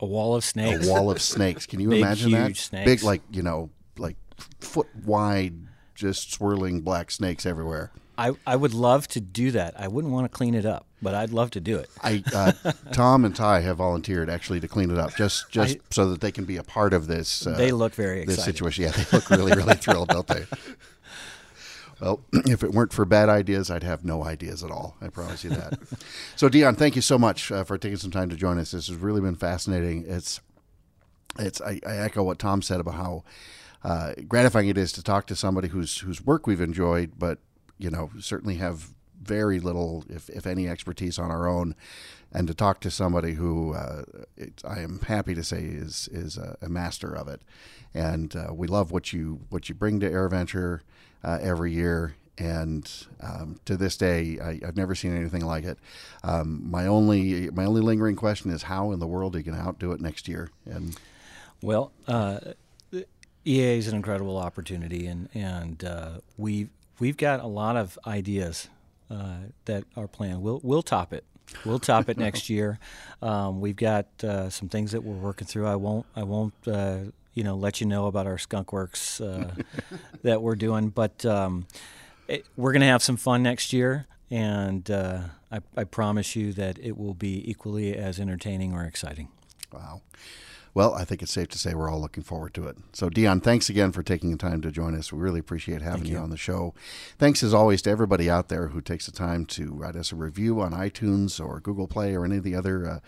A 0.00 0.06
wall 0.06 0.34
of 0.34 0.42
snakes. 0.42 0.86
A 0.86 0.90
wall 0.90 1.10
of 1.10 1.20
snakes. 1.20 1.66
Can 1.66 1.80
you 1.80 1.88
Big, 1.90 2.00
imagine 2.00 2.30
that? 2.32 2.56
snakes. 2.56 2.84
Big, 2.86 3.02
like 3.02 3.20
you 3.30 3.42
know, 3.42 3.68
like 3.98 4.16
foot 4.58 4.88
wide, 5.04 5.54
just 5.94 6.32
swirling 6.32 6.80
black 6.80 7.10
snakes 7.10 7.44
everywhere. 7.44 7.92
I, 8.16 8.32
I 8.46 8.56
would 8.56 8.74
love 8.74 9.06
to 9.08 9.20
do 9.20 9.50
that. 9.52 9.78
I 9.78 9.86
wouldn't 9.86 10.12
want 10.12 10.24
to 10.24 10.34
clean 10.34 10.54
it 10.54 10.64
up, 10.66 10.86
but 11.02 11.14
I'd 11.14 11.30
love 11.30 11.50
to 11.52 11.60
do 11.60 11.76
it. 11.76 11.88
I 12.02 12.22
uh, 12.34 12.52
Tom 12.92 13.24
and 13.24 13.34
Ty 13.34 13.60
have 13.60 13.76
volunteered 13.78 14.28
actually 14.30 14.60
to 14.60 14.68
clean 14.68 14.90
it 14.90 14.98
up, 14.98 15.14
just 15.16 15.50
just 15.50 15.76
I- 15.76 15.80
so 15.90 16.10
that 16.10 16.20
they 16.20 16.32
can 16.32 16.44
be 16.44 16.56
a 16.56 16.62
part 16.62 16.92
of 16.92 17.06
this. 17.06 17.46
Uh, 17.46 17.56
They 17.56 17.72
look 17.72 17.94
very 17.94 18.24
this 18.24 18.44
situation. 18.44 18.84
Yeah, 18.84 18.90
they 18.90 19.04
look 19.16 19.30
really 19.30 19.52
really 19.52 19.74
thrilled, 19.84 20.08
don't 20.08 20.26
they? 20.26 20.44
Well, 22.00 22.20
if 22.32 22.62
it 22.62 22.72
weren't 22.72 22.92
for 22.92 23.04
bad 23.04 23.28
ideas, 23.28 23.70
I'd 23.70 23.82
have 23.82 24.04
no 24.04 24.24
ideas 24.24 24.62
at 24.62 24.70
all. 24.70 24.96
I 25.00 25.08
promise 25.08 25.42
you 25.44 25.50
that. 25.50 25.78
so, 26.36 26.48
Dion, 26.48 26.76
thank 26.76 26.94
you 26.96 27.02
so 27.02 27.18
much 27.18 27.50
uh, 27.50 27.64
for 27.64 27.76
taking 27.76 27.96
some 27.98 28.10
time 28.10 28.28
to 28.30 28.36
join 28.36 28.58
us. 28.58 28.70
This 28.70 28.86
has 28.88 28.96
really 28.96 29.20
been 29.20 29.34
fascinating. 29.34 30.04
It's, 30.06 30.40
it's. 31.38 31.60
I, 31.60 31.80
I 31.86 31.96
echo 31.96 32.22
what 32.22 32.38
Tom 32.38 32.62
said 32.62 32.78
about 32.80 32.94
how 32.94 33.24
uh, 33.82 34.12
gratifying 34.28 34.68
it 34.68 34.78
is 34.78 34.92
to 34.92 35.02
talk 35.02 35.26
to 35.26 35.36
somebody 35.36 35.68
whose 35.68 35.98
whose 35.98 36.24
work 36.24 36.46
we've 36.46 36.60
enjoyed, 36.60 37.12
but 37.18 37.38
you 37.78 37.90
know, 37.90 38.10
certainly 38.20 38.56
have 38.56 38.92
very 39.22 39.60
little, 39.60 40.04
if 40.08 40.28
if 40.30 40.46
any, 40.46 40.68
expertise 40.68 41.18
on 41.18 41.30
our 41.30 41.48
own, 41.48 41.74
and 42.32 42.46
to 42.48 42.54
talk 42.54 42.80
to 42.80 42.90
somebody 42.90 43.34
who 43.34 43.74
uh, 43.74 44.02
it, 44.36 44.62
I 44.66 44.80
am 44.80 45.00
happy 45.00 45.34
to 45.34 45.44
say 45.44 45.62
is 45.62 46.08
is 46.12 46.36
a, 46.36 46.56
a 46.62 46.68
master 46.68 47.14
of 47.14 47.28
it, 47.28 47.42
and 47.94 48.34
uh, 48.34 48.52
we 48.52 48.66
love 48.66 48.90
what 48.90 49.12
you 49.12 49.40
what 49.50 49.68
you 49.68 49.74
bring 49.74 50.00
to 50.00 50.10
AirVenture 50.10 50.80
uh, 51.24 51.38
every 51.40 51.72
year. 51.72 52.14
And 52.40 52.88
um, 53.20 53.58
to 53.64 53.76
this 53.76 53.96
day, 53.96 54.38
I, 54.40 54.60
I've 54.64 54.76
never 54.76 54.94
seen 54.94 55.16
anything 55.16 55.44
like 55.44 55.64
it. 55.64 55.76
Um, 56.22 56.70
my 56.70 56.86
only 56.86 57.50
my 57.50 57.64
only 57.64 57.80
lingering 57.80 58.14
question 58.14 58.52
is 58.52 58.64
how 58.64 58.92
in 58.92 59.00
the 59.00 59.08
world 59.08 59.34
are 59.34 59.38
you 59.38 59.44
going 59.44 59.58
to 59.58 59.64
outdo 59.64 59.90
it 59.90 60.00
next 60.00 60.28
year? 60.28 60.50
And 60.64 60.96
Well, 61.60 61.90
uh, 62.06 62.38
EA 63.44 63.78
is 63.78 63.88
an 63.88 63.96
incredible 63.96 64.36
opportunity, 64.36 65.06
and 65.06 65.28
and 65.34 65.82
uh, 65.82 66.10
we 66.36 66.68
we've 67.00 67.16
got 67.16 67.40
a 67.40 67.46
lot 67.46 67.76
of 67.76 67.98
ideas 68.06 68.68
uh, 69.10 69.38
that 69.64 69.84
are 69.96 70.08
planned. 70.08 70.42
We'll 70.42 70.60
we'll 70.62 70.82
top 70.82 71.12
it. 71.12 71.24
We'll 71.64 71.78
top 71.78 72.08
it 72.08 72.18
next 72.18 72.50
year. 72.50 72.78
Um, 73.22 73.60
we've 73.60 73.76
got 73.76 74.06
uh, 74.22 74.50
some 74.50 74.68
things 74.68 74.92
that 74.92 75.02
we're 75.02 75.14
working 75.14 75.46
through. 75.46 75.66
I 75.66 75.76
won't 75.76 76.06
I 76.14 76.22
won't 76.22 76.54
uh, 76.66 76.98
you 77.34 77.44
know 77.44 77.56
let 77.56 77.80
you 77.80 77.86
know 77.86 78.06
about 78.06 78.26
our 78.26 78.38
skunk 78.38 78.72
works 78.72 79.20
uh, 79.20 79.54
that 80.22 80.42
we're 80.42 80.56
doing, 80.56 80.88
but 80.90 81.24
um, 81.24 81.66
it, 82.26 82.46
we're 82.56 82.72
going 82.72 82.80
to 82.80 82.86
have 82.86 83.02
some 83.02 83.16
fun 83.16 83.42
next 83.42 83.72
year, 83.72 84.06
and 84.30 84.90
uh, 84.90 85.20
I, 85.50 85.60
I 85.76 85.84
promise 85.84 86.36
you 86.36 86.52
that 86.54 86.78
it 86.78 86.96
will 86.98 87.14
be 87.14 87.48
equally 87.50 87.96
as 87.96 88.20
entertaining 88.20 88.74
or 88.74 88.84
exciting. 88.84 89.28
Wow. 89.72 90.02
Well, 90.74 90.94
I 90.94 91.04
think 91.04 91.22
it's 91.22 91.32
safe 91.32 91.48
to 91.48 91.58
say 91.58 91.74
we're 91.74 91.90
all 91.90 92.00
looking 92.00 92.22
forward 92.22 92.54
to 92.54 92.66
it. 92.66 92.76
So, 92.92 93.08
Dion, 93.08 93.40
thanks 93.40 93.68
again 93.68 93.92
for 93.92 94.02
taking 94.02 94.30
the 94.30 94.36
time 94.36 94.60
to 94.62 94.70
join 94.70 94.94
us. 94.94 95.12
We 95.12 95.18
really 95.18 95.40
appreciate 95.40 95.82
having 95.82 96.06
you. 96.06 96.12
you. 96.12 96.18
on 96.18 96.30
the 96.30 96.36
show. 96.36 96.74
Thanks, 97.18 97.42
as 97.42 97.54
always, 97.54 97.82
to 97.82 97.90
everybody 97.90 98.28
out 98.30 98.48
there 98.48 98.68
who 98.68 98.80
takes 98.80 99.06
the 99.06 99.12
time 99.12 99.44
to 99.46 99.72
write 99.72 99.96
us 99.96 100.12
a 100.12 100.16
review 100.16 100.60
on 100.60 100.72
iTunes 100.72 101.44
or 101.44 101.60
Google 101.60 101.88
Play 101.88 102.14
or 102.14 102.24
any 102.24 102.36
of 102.36 102.44
the 102.44 102.54
other 102.54 102.88
uh, 102.88 103.00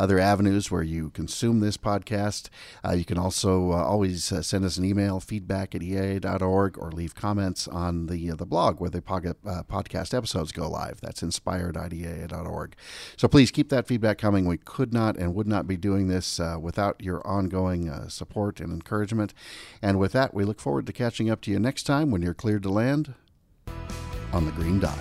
other 0.00 0.18
avenues 0.18 0.70
where 0.70 0.82
you 0.82 1.10
consume 1.10 1.60
this 1.60 1.76
podcast. 1.76 2.48
Uh, 2.84 2.92
you 2.92 3.04
can 3.04 3.18
also 3.18 3.72
uh, 3.72 3.84
always 3.84 4.32
uh, 4.32 4.40
send 4.40 4.64
us 4.64 4.78
an 4.78 4.84
email, 4.84 5.20
feedback 5.20 5.74
at 5.74 5.82
eaa.org, 5.82 6.78
or 6.78 6.90
leave 6.90 7.14
comments 7.14 7.68
on 7.68 8.06
the 8.06 8.30
uh, 8.30 8.34
the 8.34 8.46
blog 8.46 8.80
where 8.80 8.90
the 8.90 8.98
uh, 8.98 9.62
podcast 9.64 10.14
episodes 10.14 10.52
go 10.52 10.68
live. 10.68 11.00
That's 11.00 11.22
inspired.ea.org. 11.22 12.74
So 13.16 13.28
please 13.28 13.50
keep 13.50 13.68
that 13.68 13.86
feedback 13.86 14.18
coming. 14.18 14.46
We 14.46 14.56
could 14.56 14.92
not 14.92 15.16
and 15.16 15.34
would 15.34 15.46
not 15.46 15.66
be 15.66 15.76
doing 15.76 16.08
this 16.08 16.40
uh, 16.40 16.56
your 17.02 17.26
ongoing 17.26 17.88
uh, 17.88 18.08
support 18.08 18.60
and 18.60 18.72
encouragement. 18.72 19.34
And 19.82 19.98
with 19.98 20.12
that, 20.12 20.34
we 20.34 20.44
look 20.44 20.60
forward 20.60 20.86
to 20.86 20.92
catching 20.92 21.30
up 21.30 21.40
to 21.42 21.50
you 21.50 21.58
next 21.58 21.84
time 21.84 22.10
when 22.10 22.22
you're 22.22 22.34
cleared 22.34 22.62
to 22.64 22.70
land 22.70 23.14
on 24.32 24.46
the 24.46 24.52
green 24.52 24.80
dot. 24.80 24.98